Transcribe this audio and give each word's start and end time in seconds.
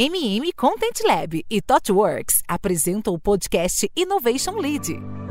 MM 0.00 0.50
Content 0.56 0.98
Lab 1.04 1.44
e 1.50 1.60
ThoughtWorks 1.60 2.42
apresentam 2.48 3.12
o 3.12 3.18
podcast 3.18 3.86
Innovation 3.94 4.54
Lead. 4.54 5.29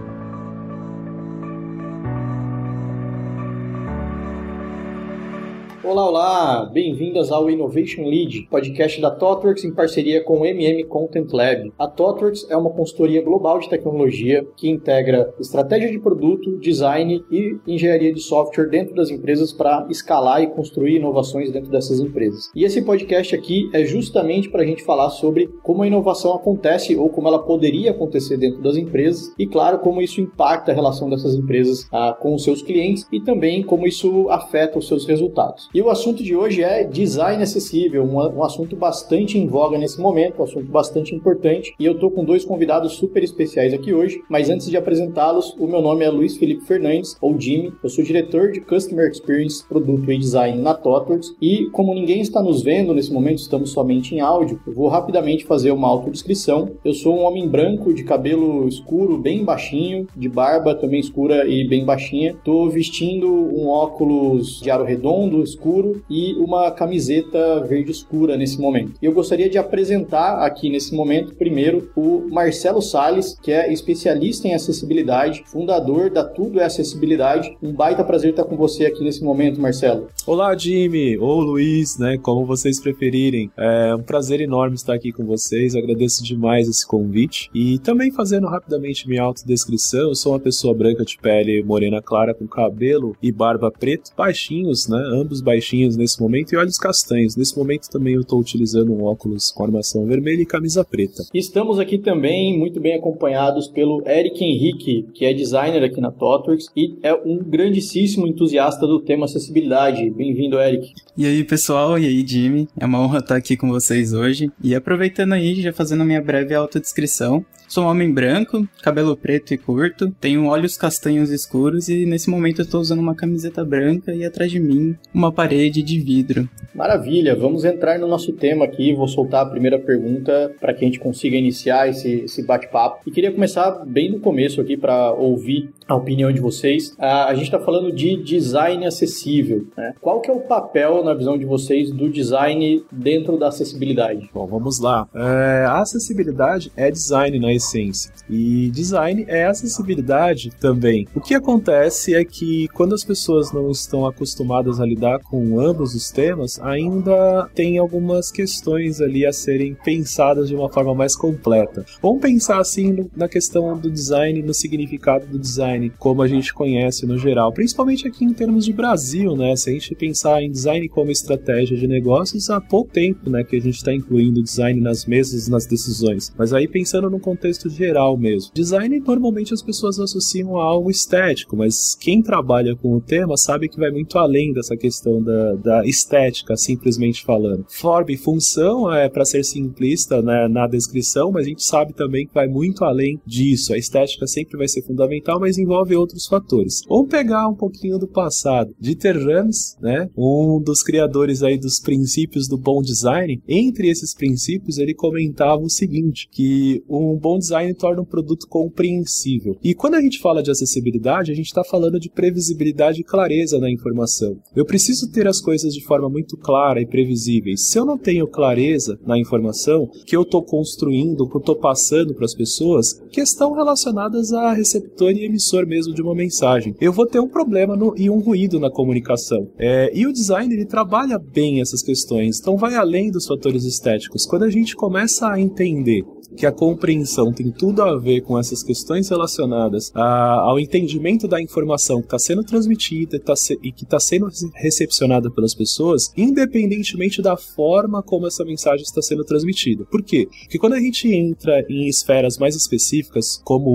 Olá, 5.89 6.07
olá! 6.07 6.65
Bem-vindas 6.71 7.31
ao 7.31 7.49
Innovation 7.49 8.03
Lead, 8.03 8.47
podcast 8.51 9.01
da 9.01 9.09
ThoughtWorks 9.09 9.63
em 9.63 9.73
parceria 9.73 10.23
com 10.23 10.41
o 10.41 10.45
MM 10.45 10.83
Content 10.83 11.33
Lab. 11.33 11.73
A 11.79 11.87
ThoughtWorks 11.87 12.45
é 12.47 12.55
uma 12.55 12.69
consultoria 12.69 13.23
global 13.23 13.57
de 13.57 13.67
tecnologia 13.67 14.45
que 14.55 14.69
integra 14.69 15.33
estratégia 15.39 15.89
de 15.89 15.97
produto, 15.97 16.59
design 16.59 17.25
e 17.31 17.57
engenharia 17.65 18.13
de 18.13 18.21
software 18.21 18.69
dentro 18.69 18.93
das 18.93 19.09
empresas 19.09 19.51
para 19.51 19.87
escalar 19.89 20.43
e 20.43 20.47
construir 20.51 20.97
inovações 20.97 21.51
dentro 21.51 21.71
dessas 21.71 21.99
empresas. 21.99 22.51
E 22.53 22.63
esse 22.63 22.83
podcast 22.83 23.33
aqui 23.33 23.67
é 23.73 23.83
justamente 23.83 24.47
para 24.47 24.61
a 24.61 24.65
gente 24.67 24.83
falar 24.83 25.09
sobre 25.09 25.47
como 25.63 25.81
a 25.81 25.87
inovação 25.87 26.35
acontece 26.35 26.95
ou 26.95 27.09
como 27.09 27.27
ela 27.27 27.39
poderia 27.39 27.89
acontecer 27.89 28.37
dentro 28.37 28.61
das 28.61 28.77
empresas 28.77 29.33
e, 29.39 29.47
claro, 29.47 29.79
como 29.79 30.03
isso 30.03 30.21
impacta 30.21 30.71
a 30.71 30.75
relação 30.75 31.09
dessas 31.09 31.33
empresas 31.33 31.87
ah, 31.91 32.15
com 32.21 32.35
os 32.35 32.43
seus 32.43 32.61
clientes 32.61 33.07
e 33.11 33.19
também 33.19 33.63
como 33.63 33.87
isso 33.87 34.29
afeta 34.29 34.77
os 34.77 34.87
seus 34.87 35.07
resultados. 35.07 35.67
E 35.78 35.78
o 35.81 35.89
assunto 35.89 36.23
de 36.23 36.35
hoje 36.35 36.63
é 36.63 36.83
design 36.83 37.41
acessível, 37.41 38.03
um, 38.03 38.15
um 38.15 38.43
assunto 38.43 38.75
bastante 38.75 39.37
em 39.37 39.47
voga 39.47 39.77
nesse 39.77 39.99
momento, 39.99 40.39
um 40.39 40.43
assunto 40.43 40.71
bastante 40.71 41.13
importante. 41.13 41.73
E 41.79 41.85
eu 41.85 41.93
estou 41.93 42.09
com 42.11 42.23
dois 42.23 42.45
convidados 42.45 42.93
super 42.93 43.23
especiais 43.23 43.73
aqui 43.73 43.93
hoje. 43.93 44.21
Mas 44.29 44.49
antes 44.49 44.69
de 44.69 44.77
apresentá-los, 44.77 45.55
o 45.59 45.67
meu 45.67 45.81
nome 45.81 46.05
é 46.05 46.09
Luiz 46.09 46.37
Felipe 46.37 46.65
Fernandes, 46.65 47.15
ou 47.21 47.39
Jimmy. 47.39 47.73
Eu 47.83 47.89
sou 47.89 48.03
diretor 48.03 48.51
de 48.51 48.61
Customer 48.61 49.09
Experience, 49.09 49.65
Produto 49.67 50.11
e 50.11 50.17
Design 50.17 50.61
na 50.61 50.73
ThoughtWorks. 50.73 51.35
E 51.41 51.67
como 51.71 51.93
ninguém 51.93 52.21
está 52.21 52.41
nos 52.41 52.61
vendo 52.61 52.93
nesse 52.93 53.11
momento, 53.11 53.39
estamos 53.39 53.71
somente 53.71 54.15
em 54.15 54.21
áudio, 54.21 54.59
eu 54.65 54.73
vou 54.73 54.87
rapidamente 54.87 55.45
fazer 55.45 55.71
uma 55.71 55.87
autodescrição. 55.87 56.71
Eu 56.83 56.93
sou 56.93 57.17
um 57.17 57.23
homem 57.23 57.47
branco, 57.47 57.93
de 57.93 58.03
cabelo 58.03 58.67
escuro, 58.67 59.17
bem 59.17 59.43
baixinho, 59.43 60.07
de 60.15 60.29
barba 60.29 60.75
também 60.75 60.99
escura 60.99 61.47
e 61.47 61.67
bem 61.67 61.85
baixinha. 61.85 62.31
Estou 62.31 62.69
vestindo 62.69 63.27
um 63.27 63.67
óculos 63.67 64.59
de 64.61 64.69
aro 64.69 64.83
redondo, 64.83 65.43
escuro 65.59 66.01
e 66.09 66.33
uma 66.35 66.71
camiseta 66.71 67.59
verde 67.61 67.91
escura 67.91 68.37
nesse 68.37 68.59
momento. 68.59 68.93
Eu 69.01 69.11
gostaria 69.11 69.49
de 69.49 69.57
apresentar 69.57 70.45
aqui 70.45 70.69
nesse 70.69 70.95
momento, 70.95 71.35
primeiro, 71.35 71.91
o 71.95 72.27
Marcelo 72.31 72.81
Sales, 72.81 73.37
que 73.43 73.51
é 73.51 73.71
especialista 73.71 74.47
em 74.47 74.53
acessibilidade, 74.53 75.43
fundador 75.45 76.09
da 76.09 76.23
Tudo 76.23 76.59
é 76.59 76.63
Acessibilidade. 76.63 77.57
Um 77.61 77.73
baita 77.73 78.03
prazer 78.03 78.31
estar 78.31 78.45
com 78.45 78.55
você 78.55 78.85
aqui 78.85 79.03
nesse 79.03 79.23
momento, 79.23 79.59
Marcelo. 79.59 80.07
Olá, 80.25 80.55
Jimmy, 80.55 81.17
ou 81.17 81.41
Luiz, 81.41 81.97
né, 81.97 82.17
como 82.17 82.45
vocês 82.45 82.79
preferirem. 82.79 83.51
É 83.57 83.93
um 83.93 84.03
prazer 84.03 84.39
enorme 84.39 84.75
estar 84.75 84.93
aqui 84.93 85.11
com 85.11 85.25
vocês, 85.25 85.75
agradeço 85.75 86.23
demais 86.23 86.69
esse 86.69 86.87
convite. 86.87 87.49
E 87.53 87.79
também 87.79 88.11
fazendo 88.11 88.47
rapidamente 88.47 89.07
minha 89.07 89.23
autodescrição, 89.23 90.09
eu 90.09 90.15
sou 90.15 90.31
uma 90.31 90.39
pessoa 90.39 90.73
branca 90.73 91.03
de 91.03 91.17
pele 91.17 91.61
morena 91.63 92.01
clara, 92.01 92.33
com 92.33 92.47
cabelo 92.47 93.15
e 93.21 93.31
barba 93.31 93.71
preto, 93.71 94.11
baixinhos, 94.15 94.87
né, 94.87 95.01
ambos 95.13 95.41
baixinhos 95.49 95.97
nesse 95.97 96.21
momento, 96.21 96.53
e 96.53 96.57
olhos 96.57 96.77
castanhos. 96.77 97.35
Nesse 97.35 97.57
momento 97.57 97.89
também 97.89 98.13
eu 98.13 98.21
estou 98.21 98.39
utilizando 98.39 98.93
um 98.93 99.03
óculos 99.03 99.51
com 99.51 99.63
armação 99.63 100.05
vermelha 100.05 100.43
e 100.43 100.45
camisa 100.45 100.85
preta. 100.85 101.23
Estamos 101.33 101.79
aqui 101.79 101.97
também 101.97 102.57
muito 102.57 102.79
bem 102.79 102.95
acompanhados 102.95 103.67
pelo 103.67 104.03
Eric 104.07 104.43
Henrique, 104.43 105.07
que 105.13 105.25
é 105.25 105.33
designer 105.33 105.83
aqui 105.83 105.99
na 105.99 106.11
ThoughtWorks 106.11 106.67
e 106.75 106.97
é 107.01 107.13
um 107.13 107.39
grandíssimo 107.39 108.27
entusiasta 108.27 108.85
do 108.85 108.99
tema 108.99 109.25
acessibilidade. 109.25 110.09
Bem-vindo, 110.11 110.59
Eric. 110.59 110.93
E 111.17 111.25
aí, 111.25 111.43
pessoal, 111.43 111.97
e 111.97 112.05
aí, 112.05 112.25
Jimmy? 112.25 112.67
É 112.79 112.85
uma 112.85 113.01
honra 113.01 113.19
estar 113.19 113.35
aqui 113.35 113.57
com 113.57 113.69
vocês 113.69 114.13
hoje. 114.13 114.51
E 114.63 114.75
aproveitando 114.75 115.33
aí, 115.33 115.61
já 115.61 115.73
fazendo 115.73 116.03
a 116.03 116.05
minha 116.05 116.21
breve 116.21 116.53
autodescrição, 116.53 117.43
Sou 117.69 117.83
um 117.83 117.87
homem 117.87 118.11
branco, 118.11 118.67
cabelo 118.81 119.15
preto 119.15 119.53
e 119.53 119.57
curto, 119.57 120.09
tenho 120.19 120.47
olhos 120.47 120.75
castanhos 120.75 121.29
escuros 121.29 121.87
e 121.87 122.03
nesse 122.03 122.27
momento 122.27 122.61
eu 122.61 122.65
estou 122.65 122.81
usando 122.81 122.97
uma 122.97 123.13
camiseta 123.13 123.63
branca 123.63 124.11
e 124.11 124.25
atrás 124.25 124.49
de 124.51 124.59
mim 124.59 124.95
uma 125.13 125.31
parede 125.31 125.83
de 125.83 125.99
vidro. 125.99 126.49
Maravilha, 126.73 127.35
vamos 127.35 127.65
entrar 127.65 127.99
no 127.99 128.07
nosso 128.07 128.33
tema 128.33 128.65
aqui. 128.65 128.93
Vou 128.93 129.07
soltar 129.07 129.45
a 129.45 129.49
primeira 129.49 129.77
pergunta 129.77 130.51
para 130.59 130.73
que 130.73 130.83
a 130.83 130.87
gente 130.87 130.99
consiga 130.99 131.37
iniciar 131.37 131.87
esse, 131.87 132.21
esse 132.21 132.41
bate-papo. 132.43 133.01
E 133.05 133.11
queria 133.11 133.31
começar 133.31 133.85
bem 133.85 134.11
no 134.11 134.19
começo 134.19 134.59
aqui 134.61 134.75
para 134.75 135.11
ouvir 135.11 135.69
a 135.87 135.95
opinião 135.95 136.31
de 136.31 136.39
vocês. 136.39 136.95
A, 136.97 137.33
gente 137.33 137.45
está 137.45 137.59
falando 137.59 137.91
de 137.91 138.15
design 138.23 138.85
acessível. 138.85 139.67
Né? 139.75 139.93
Qual 139.99 140.21
que 140.21 140.29
é 140.29 140.33
o 140.33 140.39
papel, 140.39 141.03
na 141.03 141.13
visão 141.13 141.37
de 141.37 141.45
vocês, 141.45 141.91
do 141.91 142.09
design 142.09 142.83
dentro 142.91 143.37
da 143.37 143.49
acessibilidade? 143.49 144.29
Bom, 144.33 144.47
vamos 144.47 144.79
lá. 144.79 145.07
É, 145.13 145.65
a 145.65 145.81
acessibilidade 145.81 146.71
é 146.75 146.89
design 146.89 147.39
na 147.39 147.51
essência. 147.59 148.11
E 148.29 148.69
design 148.71 149.25
é 149.27 149.45
acessibilidade 149.45 150.49
também. 150.59 151.07
O 151.13 151.21
que 151.21 151.35
acontece 151.35 152.15
é 152.15 152.25
que 152.25 152.67
quando 152.69 152.95
as 152.95 153.03
pessoas 153.03 153.51
não 153.51 153.69
estão 153.69 154.05
acostumadas 154.05 154.79
a 154.79 154.85
lidar 154.85 155.19
com 155.19 155.59
ambos 155.59 155.93
os 155.93 156.09
temas, 156.09 156.59
ainda 156.59 157.49
tem 157.53 157.77
algumas 157.77 158.31
questões 158.31 159.01
ali 159.01 159.25
a 159.25 159.33
serem 159.33 159.75
pensadas 159.83 160.49
de 160.49 160.55
uma 160.55 160.69
forma 160.69 160.93
mais 160.93 161.15
completa. 161.15 161.85
Vamos 162.01 162.21
pensar 162.21 162.59
assim 162.59 162.91
no, 162.91 163.11
na 163.15 163.27
questão 163.27 163.77
do 163.77 163.89
design, 163.89 164.41
no 164.41 164.53
significado 164.53 165.27
do 165.27 165.37
design, 165.37 165.91
como 165.97 166.21
a 166.21 166.27
gente 166.27 166.53
conhece 166.53 167.05
no 167.05 167.17
geral, 167.17 167.51
principalmente 167.51 168.07
aqui 168.07 168.25
em 168.25 168.33
termos 168.33 168.65
de 168.65 168.73
Brasil, 168.73 169.35
né? 169.35 169.55
Se 169.55 169.69
a 169.69 169.73
gente 169.73 169.95
pensar 169.95 170.41
em 170.41 170.51
design 170.51 170.87
como 170.89 171.11
estratégia 171.11 171.77
de 171.77 171.87
negócios, 171.87 172.49
há 172.49 172.61
pouco 172.61 172.91
tempo, 172.91 173.29
né, 173.29 173.43
que 173.43 173.55
a 173.55 173.61
gente 173.61 173.75
está 173.75 173.93
incluindo 173.93 174.41
design 174.41 174.79
nas 174.79 175.05
mesas, 175.05 175.47
nas 175.47 175.65
decisões. 175.65 176.33
Mas 176.37 176.53
aí 176.53 176.67
pensando 176.67 177.09
no 177.09 177.19
contexto 177.19 177.48
contexto 177.49 177.69
geral 177.69 178.17
mesmo. 178.17 178.51
Design 178.53 178.99
normalmente 178.99 179.53
as 179.53 179.61
pessoas 179.61 179.99
associam 179.99 180.57
a 180.57 180.63
algo 180.63 180.91
estético, 180.91 181.57
mas 181.57 181.95
quem 181.95 182.21
trabalha 182.21 182.75
com 182.75 182.95
o 182.95 183.01
tema 183.01 183.35
sabe 183.37 183.67
que 183.67 183.79
vai 183.79 183.89
muito 183.89 184.17
além 184.17 184.53
dessa 184.53 184.77
questão 184.77 185.21
da, 185.21 185.55
da 185.55 185.85
estética, 185.85 186.55
simplesmente 186.55 187.23
falando. 187.23 187.65
Forma 187.69 188.11
e 188.11 188.17
função 188.17 188.91
é 188.93 189.09
para 189.09 189.25
ser 189.25 189.43
simplista 189.43 190.21
né, 190.21 190.47
na 190.47 190.67
descrição, 190.67 191.31
mas 191.31 191.45
a 191.45 191.49
gente 191.49 191.63
sabe 191.63 191.93
também 191.93 192.27
que 192.27 192.33
vai 192.33 192.47
muito 192.47 192.83
além 192.83 193.19
disso. 193.25 193.73
A 193.73 193.77
estética 193.77 194.27
sempre 194.27 194.57
vai 194.57 194.67
ser 194.67 194.83
fundamental, 194.83 195.39
mas 195.39 195.57
envolve 195.57 195.95
outros 195.95 196.27
fatores. 196.27 196.81
Vamos 196.87 197.09
pegar 197.09 197.47
um 197.47 197.55
pouquinho 197.55 197.97
do 197.97 198.07
passado. 198.07 198.75
Dieter 198.79 199.17
Rams, 199.17 199.75
né, 199.81 200.09
um 200.15 200.61
dos 200.63 200.83
criadores 200.83 201.41
aí 201.41 201.57
dos 201.57 201.79
princípios 201.79 202.47
do 202.47 202.57
bom 202.57 202.81
design, 202.81 203.41
entre 203.47 203.89
esses 203.89 204.13
princípios 204.13 204.77
ele 204.77 204.93
comentava 204.93 205.61
o 205.61 205.69
seguinte, 205.69 206.27
que 206.31 206.83
um 206.87 207.15
bom 207.15 207.38
design 207.39 207.73
torna 207.73 208.01
um 208.01 208.05
produto 208.05 208.47
compreensível. 208.47 209.57
E 209.63 209.73
quando 209.73 209.95
a 209.95 210.01
gente 210.01 210.19
fala 210.19 210.43
de 210.43 210.51
acessibilidade, 210.51 211.31
a 211.31 211.35
gente 211.35 211.47
está 211.47 211.63
falando 211.63 211.99
de 211.99 212.09
previsibilidade 212.09 213.01
e 213.01 213.03
clareza 213.03 213.59
na 213.59 213.71
informação. 213.71 214.37
Eu 214.55 214.65
preciso 214.65 215.11
ter 215.11 215.27
as 215.27 215.41
coisas 215.41 215.73
de 215.73 215.83
forma 215.83 216.09
muito 216.09 216.37
clara 216.37 216.81
e 216.81 216.85
previsíveis. 216.85 217.67
Se 217.69 217.77
eu 217.77 217.85
não 217.85 217.97
tenho 217.97 218.27
clareza 218.27 218.99
na 219.05 219.17
informação 219.17 219.89
que 220.05 220.15
eu 220.15 220.21
estou 220.21 220.43
construindo, 220.43 221.27
que 221.27 221.35
eu 221.35 221.39
estou 221.39 221.55
passando 221.55 222.13
para 222.13 222.25
as 222.25 222.35
pessoas, 222.35 223.01
questão 223.11 223.53
relacionadas 223.53 224.33
a 224.33 224.53
receptor 224.53 225.11
e 225.11 225.25
emissor 225.25 225.65
mesmo 225.65 225.93
de 225.93 226.01
uma 226.01 226.15
mensagem, 226.15 226.75
eu 226.79 226.93
vou 226.93 227.07
ter 227.07 227.19
um 227.19 227.27
problema 227.27 227.75
no, 227.75 227.93
e 227.97 228.09
um 228.09 228.19
ruído 228.19 228.59
na 228.59 228.69
comunicação. 228.69 229.49
É, 229.57 229.91
e 229.93 230.05
o 230.05 230.13
design 230.13 230.53
ele 230.53 230.65
trabalha 230.65 231.17
bem 231.17 231.61
essas 231.61 231.81
questões, 231.81 232.39
então 232.39 232.57
vai 232.57 232.75
além 232.75 233.11
dos 233.11 233.25
fatores 233.25 233.63
estéticos. 233.63 234.25
Quando 234.25 234.43
a 234.43 234.49
gente 234.49 234.75
começa 234.75 235.27
a 235.27 235.39
entender 235.39 236.03
que 236.35 236.45
a 236.45 236.51
compreensão 236.51 237.31
tem 237.31 237.51
tudo 237.51 237.81
a 237.81 237.97
ver 237.97 238.21
com 238.21 238.37
essas 238.37 238.63
questões 238.63 239.09
relacionadas 239.09 239.91
a, 239.93 240.39
ao 240.41 240.59
entendimento 240.59 241.27
da 241.27 241.41
informação 241.41 241.99
que 241.99 242.07
está 242.07 242.19
sendo 242.19 242.43
transmitida 242.43 243.17
e, 243.17 243.19
tá 243.19 243.35
se, 243.35 243.59
e 243.63 243.71
que 243.71 243.83
está 243.83 243.99
sendo 243.99 244.27
recepcionada 244.55 245.29
pelas 245.29 245.53
pessoas, 245.53 246.11
independentemente 246.15 247.21
da 247.21 247.35
forma 247.35 248.01
como 248.03 248.27
essa 248.27 248.45
mensagem 248.45 248.83
está 248.83 249.01
sendo 249.01 249.23
transmitida. 249.23 249.85
Por 249.85 250.03
quê? 250.03 250.27
Porque 250.43 250.59
quando 250.59 250.73
a 250.73 250.79
gente 250.79 251.07
entra 251.13 251.65
em 251.69 251.87
esferas 251.87 252.37
mais 252.37 252.55
específicas, 252.55 253.41
como 253.43 253.69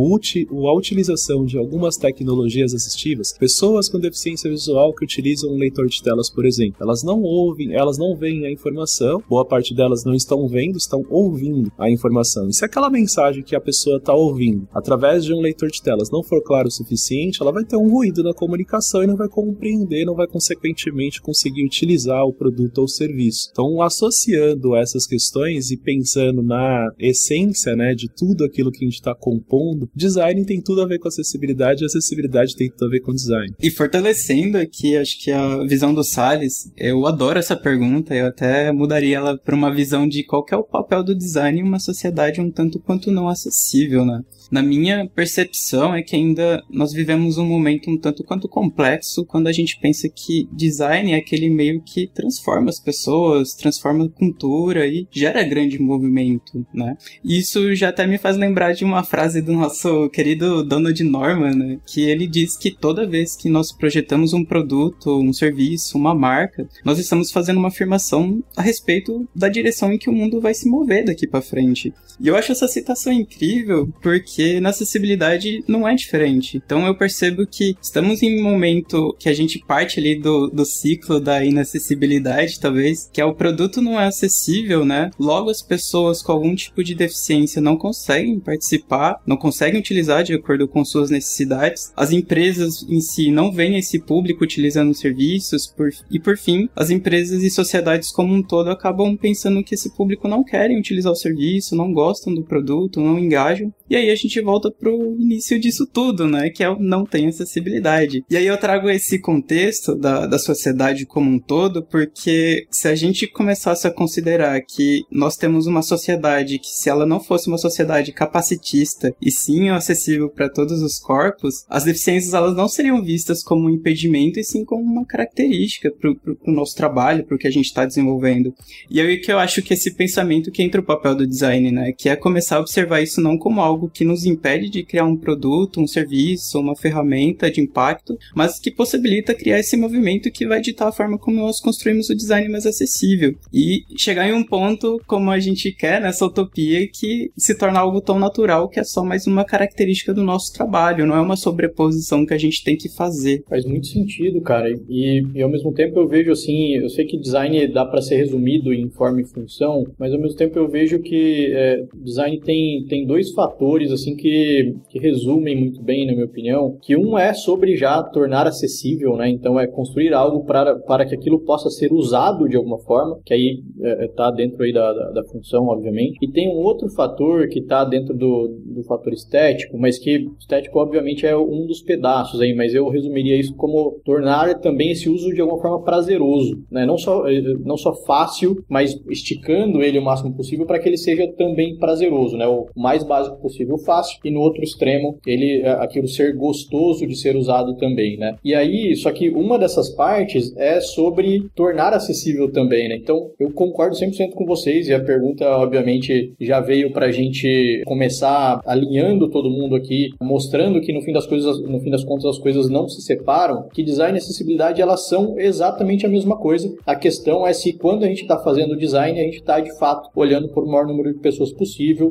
a 0.69 0.75
utilização 0.75 1.45
de 1.45 1.59
algumas 1.59 1.97
tecnologias 1.97 2.75
assistivas, 2.75 3.33
pessoas 3.37 3.89
com 3.89 3.99
deficiência 3.99 4.51
visual 4.51 4.95
que 4.95 5.05
utilizam 5.05 5.51
um 5.51 5.59
leitor 5.59 5.87
de 5.87 6.03
telas, 6.03 6.31
por 6.31 6.47
exemplo, 6.47 6.77
elas 6.81 7.03
não 7.03 7.23
ouvem, 7.23 7.75
elas 7.75 7.99
não 7.99 8.17
veem 8.17 8.47
a 8.47 8.51
informação, 8.51 9.23
boa 9.29 9.45
parte 9.45 9.75
delas 9.75 10.05
não 10.05 10.15
estão 10.15 10.47
vendo, 10.49 10.77
estão 10.77 11.05
ouvindo 11.09 11.73
a 11.79 11.91
informação. 11.91 12.44
E 12.49 12.55
se 12.55 12.65
aquela 12.65 12.91
mensagem 12.91 13.43
que 13.43 13.57
a 13.57 13.61
pessoa 13.61 13.99
está 13.99 14.15
ouvindo 14.15 14.69
através 14.73 15.25
de 15.25 15.33
um 15.33 15.41
leitor 15.41 15.71
de 15.71 15.83
telas 15.83 16.11
não 16.11 16.23
for 16.23 16.43
claro 16.43 16.69
o 16.69 16.71
suficiente, 16.71 17.41
ela 17.41 17.53
vai 17.53 17.65
ter 17.65 17.77
um 17.77 17.91
ruído 17.91 18.23
na 18.23 18.35
comunicação 18.35 19.03
e 19.03 19.07
não 19.07 19.17
vai 19.17 19.29
compreender, 19.29 20.05
não 20.05 20.15
vai 20.15 20.27
consequentemente 20.27 21.21
conseguir 21.21 21.65
utilizar 21.65 22.25
o 22.25 22.33
produto 22.33 22.79
ou 22.79 22.89
serviço. 22.89 23.49
Então, 23.51 23.81
associando 23.83 24.77
essas 24.77 25.07
questões 25.07 25.71
e 25.71 25.77
pensando 25.77 26.43
na 26.43 26.91
essência 26.99 27.77
né, 27.77 27.95
de 27.95 28.09
tudo 28.09 28.45
aquilo 28.45 28.71
que 28.71 28.85
a 28.85 28.89
gente 28.89 28.95
está 28.95 29.15
compondo, 29.15 29.89
design 29.95 30.45
tem 30.45 30.61
tudo 30.61 30.83
a 30.83 30.87
ver 30.87 30.99
com 30.99 31.09
acessibilidade 31.09 31.83
e 31.83 31.87
acessibilidade 31.87 32.57
tem 32.57 32.71
tudo 32.71 32.87
a 32.87 32.91
ver 32.91 33.01
com 33.01 33.13
design. 33.13 33.55
E 33.61 33.71
fortalecendo 33.71 34.59
aqui, 34.59 34.97
acho 34.97 35.23
que 35.23 35.31
a 35.31 35.65
visão 35.65 35.95
do 35.95 36.05
Salles, 36.05 36.73
eu 36.77 37.07
adoro 37.07 37.39
essa 37.39 37.57
pergunta, 37.57 38.15
eu 38.15 38.27
até 38.27 38.73
mudaria 38.73 39.17
ela 39.17 39.39
para 39.39 39.55
uma 39.55 39.73
visão 39.73 40.09
de 40.09 40.25
qual 40.25 40.45
é 40.51 40.57
o 40.57 40.65
papel 40.65 41.03
do 41.03 41.15
design 41.15 41.61
em 41.61 41.63
uma 41.63 41.79
sociedade 41.79 42.34
um 42.41 42.51
tanto 42.51 42.79
quanto 42.79 43.11
não 43.11 43.29
acessível, 43.29 44.05
né? 44.05 44.23
Na 44.51 44.63
minha 44.63 45.09
percepção 45.09 45.95
é 45.95 46.03
que 46.03 46.15
ainda 46.15 46.63
nós 46.71 46.93
vivemos 46.93 47.39
um 47.39 47.47
momento 47.47 47.91
um 47.91 47.99
tanto 47.99 48.23
quanto 48.23 48.49
complexo 48.49 49.25
quando 49.25 49.47
a 49.47 49.53
gente 49.53 49.79
pensa 49.81 50.09
que 50.09 50.49
design 50.53 51.13
é 51.13 51.17
aquele 51.17 51.49
meio 51.49 51.83
que 51.83 52.07
transforma 52.07 52.69
as 52.69 52.79
pessoas, 52.79 53.55
transforma 53.55 54.05
a 54.05 54.09
cultura 54.09 54.87
e 54.87 55.07
gera 55.11 55.43
grande 55.43 55.79
movimento, 55.81 56.65
né? 56.73 56.97
Isso 57.25 57.75
já 57.75 57.89
até 57.89 58.07
me 58.07 58.19
faz 58.19 58.37
lembrar 58.37 58.75
de 58.75 58.85
uma 58.85 59.03
frase 59.03 59.41
do 59.41 59.53
nosso 59.53 60.09
querido 60.11 60.63
Donald 60.63 61.03
Norman, 61.03 61.55
né? 61.55 61.79
que 61.87 62.03
ele 62.03 62.27
diz 62.27 62.57
que 62.57 62.71
toda 62.71 63.07
vez 63.07 63.37
que 63.37 63.49
nós 63.49 63.73
projetamos 63.73 64.33
um 64.33 64.45
produto, 64.45 65.21
um 65.21 65.33
serviço, 65.33 65.97
uma 65.97 66.15
marca, 66.15 66.69
nós 66.85 66.99
estamos 66.99 67.31
fazendo 67.31 67.59
uma 67.59 67.69
afirmação 67.69 68.43
a 68.57 68.63
respeito 68.63 69.29
da 69.35 69.49
direção 69.49 69.93
em 69.93 69.99
que 69.99 70.11
o 70.11 70.13
mundo 70.13 70.41
vai 70.41 70.55
se 70.55 70.69
mover 70.69 71.05
daqui 71.05 71.27
para 71.27 71.43
frente. 71.43 71.93
E 72.25 72.29
eu 72.29 72.37
acho 72.37 72.53
essa 72.53 72.67
citação 72.67 73.13
incrível 73.13 73.93
porque 74.01 74.59
na 74.59 74.71
acessibilidade 74.71 75.63
não 75.69 75.87
é 75.87 75.95
diferente. 75.95 76.57
Então 76.57 76.87
eu 76.87 76.95
percebo 76.95 77.47
que 77.47 77.77
estamos 77.83 78.23
em 78.23 78.41
um 78.41 78.43
momento 78.43 79.15
que 79.19 79.29
a 79.29 79.35
gente 79.35 79.59
parte 79.59 80.01
ali 80.01 80.19
do, 80.19 80.49
do 80.49 80.65
ciclo 80.65 81.21
da 81.21 81.45
inacessibilidade, 81.45 82.59
talvez, 82.59 83.11
que 83.13 83.21
é 83.21 83.25
o 83.27 83.35
produto 83.35 83.83
não 83.83 84.01
é 84.01 84.07
acessível, 84.07 84.87
né? 84.87 85.11
Logo 85.21 85.51
as 85.51 85.61
pessoas 85.61 86.23
com 86.23 86.33
algum 86.33 86.55
tipo 86.55 86.83
de 86.83 86.95
deficiência 86.95 87.61
não 87.61 87.77
conseguem 87.77 88.41
participar, 88.41 89.21
não 89.27 89.37
conseguem 89.37 89.79
utilizar 89.79 90.25
de 90.25 90.33
acordo 90.33 90.67
com 90.67 90.83
suas 90.83 91.11
necessidades. 91.11 91.93
As 91.95 92.11
empresas 92.11 92.87
em 92.89 93.03
si 93.03 93.31
não 93.31 93.53
veem 93.53 93.77
esse 93.77 93.99
público 93.99 94.45
utilizando 94.45 94.95
serviços 94.95 95.67
por, 95.67 95.91
e 96.11 96.19
por 96.19 96.39
fim, 96.39 96.71
as 96.75 96.89
empresas 96.89 97.43
e 97.43 97.51
sociedades 97.51 98.11
como 98.11 98.33
um 98.33 98.43
todo 98.43 98.71
acabam 98.71 99.15
pensando 99.15 99.63
que 99.63 99.75
esse 99.75 99.95
público 99.95 100.27
não 100.27 100.43
querem 100.43 100.79
utilizar 100.79 101.13
o 101.13 101.17
serviço, 101.17 101.77
não 101.77 101.93
gostam 101.93 102.14
do 102.35 102.45
produto, 102.45 103.01
não 103.01 103.19
engajam. 103.19 103.73
E 103.89 103.97
aí 103.97 104.11
a 104.11 104.15
gente 104.15 104.41
volta 104.41 104.71
pro 104.71 105.17
início 105.19 105.59
disso 105.59 105.87
tudo, 105.87 106.27
né? 106.27 106.51
Que 106.51 106.63
é 106.63 106.71
o 106.71 106.79
não 106.79 107.05
tem 107.05 107.29
acessibilidade. 107.29 108.25
E 108.31 108.37
aí 108.37 108.47
eu 108.47 108.57
trago 108.57 108.89
esse 108.89 109.19
contexto 109.19 109.95
da, 109.95 110.27
da 110.27 110.39
sociedade 110.39 111.07
como 111.07 111.31
um 111.31 111.39
todo, 111.39 111.83
porque 111.83 112.67
se 112.71 112.89
a 112.89 112.95
gente 112.95 113.27
começasse 113.27 113.87
a 113.87 113.91
considerar 113.91 114.61
que 114.61 115.03
nós 115.11 115.37
temos 115.37 115.67
uma 115.67 115.83
sociedade 115.83 116.59
que, 116.59 116.69
se 116.69 116.89
ela 116.89 117.07
não 117.07 117.21
fosse 117.21 117.49
uma 117.49 117.59
sociedade 117.59 118.13
capacitista 118.13 119.15
e 119.21 119.31
sim 119.31 119.69
acessível 119.69 120.29
para 120.29 120.49
todos 120.49 120.83
os 120.83 120.99
corpos, 120.99 121.65
as 121.69 121.85
deficiências 121.85 122.35
elas 122.35 122.55
não 122.55 122.69
seriam 122.69 123.03
vistas 123.03 123.43
como 123.43 123.67
um 123.67 123.71
impedimento 123.71 124.39
e 124.39 124.45
sim 124.45 124.65
como 124.65 124.83
uma 124.83 125.05
característica 125.05 125.91
para 125.91 126.11
o 126.11 126.53
nosso 126.53 126.75
trabalho, 126.75 127.25
para 127.25 127.37
o 127.37 127.39
que 127.39 127.49
a 127.49 127.51
gente 127.51 127.67
está 127.67 127.85
desenvolvendo. 127.85 128.55
E 128.91 129.01
aí 129.01 129.19
que 129.19 129.33
eu 129.33 129.39
acho 129.39 129.63
que 129.63 129.75
esse 129.75 129.95
pensamento 129.95 130.51
que 130.51 130.63
entra 130.63 130.81
o 130.81 130.85
papel 130.85 131.15
do 131.15 131.27
design, 131.27 131.71
né? 131.71 131.93
Que 132.05 132.11
é 132.11 132.17
começar 132.17 132.59
a 132.59 132.61
observar 132.61 133.01
isso 133.01 133.19
não 133.19 133.39
como 133.39 133.63
algo 133.63 133.89
que 133.89 134.05
nos 134.05 134.27
impede 134.27 134.69
de 134.69 134.85
criar 134.85 135.07
um 135.07 135.17
produto, 135.17 135.81
um 135.81 135.87
serviço, 135.87 136.61
uma 136.61 136.77
ferramenta 136.77 137.51
de 137.51 137.63
impacto, 137.63 138.19
mas 138.35 138.59
que 138.59 138.71
possibilita 138.71 139.33
criar 139.33 139.59
esse 139.59 139.75
movimento 139.75 140.31
que 140.31 140.47
vai 140.47 140.61
ditar 140.61 140.89
a 140.89 140.93
forma 140.93 141.17
como 141.17 141.39
nós 141.39 141.61
construímos 141.61 142.11
o 142.11 142.15
design 142.15 142.47
mais 142.51 142.67
acessível. 142.67 143.35
E 143.51 143.85
chegar 143.97 144.29
em 144.29 144.35
um 144.35 144.45
ponto 144.45 145.01
como 145.07 145.31
a 145.31 145.39
gente 145.39 145.73
quer 145.73 145.99
nessa 145.99 146.27
utopia 146.27 146.87
que 146.87 147.31
se 147.39 147.57
torna 147.57 147.81
algo 147.81 148.03
tão 148.03 148.19
natural 148.19 148.69
que 148.69 148.79
é 148.79 148.85
só 148.85 149.03
mais 149.03 149.27
uma 149.27 149.43
característica 149.43 150.13
do 150.13 150.23
nosso 150.23 150.53
trabalho, 150.53 151.07
não 151.07 151.17
é 151.17 151.21
uma 151.23 151.37
sobreposição 151.37 152.27
que 152.27 152.35
a 152.35 152.39
gente 152.39 152.63
tem 152.63 152.77
que 152.77 152.91
fazer. 152.91 153.43
Faz 153.49 153.65
muito 153.65 153.87
sentido, 153.87 154.43
cara. 154.43 154.69
E, 154.91 155.23
e 155.35 155.41
ao 155.41 155.49
mesmo 155.49 155.73
tempo 155.73 155.99
eu 155.99 156.07
vejo 156.07 156.33
assim, 156.33 156.75
eu 156.75 156.91
sei 156.91 157.07
que 157.07 157.17
design 157.17 157.67
dá 157.69 157.87
para 157.87 158.03
ser 158.03 158.17
resumido 158.17 158.75
em 158.75 158.91
forma 158.91 159.23
e 159.23 159.25
função, 159.25 159.87
mas 159.99 160.13
ao 160.13 160.21
mesmo 160.21 160.37
tempo 160.37 160.59
eu 160.59 160.69
vejo 160.69 160.99
que 160.99 161.51
é, 161.55 161.83
design 162.03 162.41
tem, 162.41 162.85
tem 162.87 163.07
dois 163.07 163.33
fatores 163.33 163.91
assim 163.91 164.17
que, 164.17 164.77
que 164.89 164.99
resumem 164.99 165.57
muito 165.57 165.83
bem, 165.83 166.07
na 166.07 166.13
minha 166.13 166.25
opinião, 166.25 166.77
que 166.81 166.97
um 166.97 167.19
é 167.19 167.33
sobre 167.35 167.77
já 167.77 168.03
tornar 168.03 168.47
acessível, 168.47 169.17
né? 169.17 169.29
Então 169.29 169.59
é 169.59 169.67
construir 169.67 170.13
algo 170.13 170.45
para, 170.45 170.77
para 170.77 171.07
que 171.07 171.15
aquilo 171.15 171.41
possa 171.41 171.71
ser 171.71 171.93
usado 171.93 172.49
de 172.49 172.57
alguma 172.57 172.79
forma, 172.79 173.19
que 173.25 173.35
aí 173.35 173.63
é, 173.83 174.05
é 174.05 174.09
tá 174.09 174.31
dentro 174.31 174.63
aí 174.63 174.73
da, 174.73 174.93
da, 174.93 175.11
da, 175.11 175.25
função, 175.25 175.67
obviamente. 175.69 176.19
E 176.23 176.31
tem 176.31 176.49
um 176.49 176.63
outro 176.63 176.89
fator 176.91 177.49
que 177.49 177.61
está 177.61 177.85
dentro 177.85 178.15
do, 178.15 178.49
do 178.65 178.83
fator 178.85 179.13
estético, 179.13 179.79
mas 179.79 179.99
que 179.99 180.29
estético 180.39 180.79
obviamente 180.79 181.27
é 181.27 181.37
um 181.37 181.67
dos 181.67 181.83
pedaços 181.83 182.41
aí, 182.41 182.55
mas 182.55 182.75
eu 182.75 182.89
resumiria 182.89 183.39
isso 183.39 183.55
como 183.57 184.01
tornar 184.05 184.61
também 184.61 184.91
esse 184.91 185.09
uso 185.09 185.33
de 185.33 185.41
alguma 185.41 185.61
forma 185.61 185.83
prazeroso, 185.83 186.65
né? 186.71 186.87
Não 186.87 186.99
só, 186.99 187.27
é, 187.29 187.41
não 187.65 187.77
só 187.77 187.95
fácil, 188.05 188.63
mas 188.69 188.95
esticando 189.09 189.83
ele 189.83 189.99
o 189.99 190.05
máximo 190.05 190.35
possível 190.35 190.67
para 190.67 190.79
que 190.79 190.89
ele 190.89 190.97
seja 190.97 191.27
também 191.33 191.74
prazeroso, 191.79 192.37
né? 192.37 192.47
O 192.47 192.67
mais 192.77 193.03
básico 193.05 193.41
possível 193.41 193.79
fácil 193.79 194.19
e 194.25 194.31
no 194.31 194.41
outro 194.41 194.63
extremo 194.63 195.19
ele 195.27 195.63
é, 195.63 195.71
aquilo 195.71 196.09
ser 196.09 196.35
gostoso 196.35 197.07
de 197.07 197.17
ser 197.17 197.37
usado 197.37 197.77
também, 197.77 198.17
né? 198.17 198.37
E 198.45 198.55
aí, 198.55 198.95
só 198.97 199.11
que 199.13 199.29
uma 199.31 199.59
dessas 199.59 199.91
partes 199.91 200.55
é 200.57 200.81
sobre 200.81 201.49
tornar 201.55 201.93
acessível 201.93 202.51
também, 202.51 202.89
né? 202.89 202.97
Então, 202.97 203.31
eu 203.39 203.51
concordo 203.53 203.97
100% 203.97 204.33
com 204.33 204.45
vocês 204.45 204.89
e 204.89 204.95
a 204.95 205.01
pergunta 205.03 205.45
obviamente 205.57 206.35
já 206.41 206.61
veio 206.61 206.93
pra 206.93 207.11
gente 207.11 207.83
começar 207.87 208.61
alinhando 208.67 209.31
todo 209.31 209.51
mundo 209.51 209.77
aqui, 209.77 210.11
mostrando 210.21 210.81
que 210.81 210.93
no 210.93 211.03
fim 211.03 211.13
das 211.13 211.27
coisas, 211.27 211.61
no 211.63 211.81
fim 211.81 211.91
das 211.91 212.05
contas 212.05 212.27
as 212.27 212.39
coisas 212.39 212.69
não 212.69 212.89
se 212.89 213.03
separam, 213.03 213.69
que 213.73 213.83
design 213.83 214.17
e 214.17 214.21
acessibilidade 214.21 214.81
elas 214.81 215.09
são 215.09 215.39
exatamente 215.39 216.07
a 216.07 216.09
mesma 216.09 216.37
coisa. 216.37 216.75
A 216.87 216.97
questão 216.97 217.47
é 217.47 217.53
se 217.53 217.73
quando 217.73 218.05
a 218.05 218.09
gente 218.09 218.23
está 218.23 218.39
fazendo 218.39 218.77
design, 218.77 219.19
a 219.19 219.23
gente 219.23 219.39
está 219.39 219.61
de 219.61 219.77
fato 219.79 220.11
olhando 220.15 220.49
por 220.49 220.67
maior 220.67 220.87
número 220.87 221.13
de 221.13 221.21
pessoas 221.21 221.53
possível, 221.53 221.64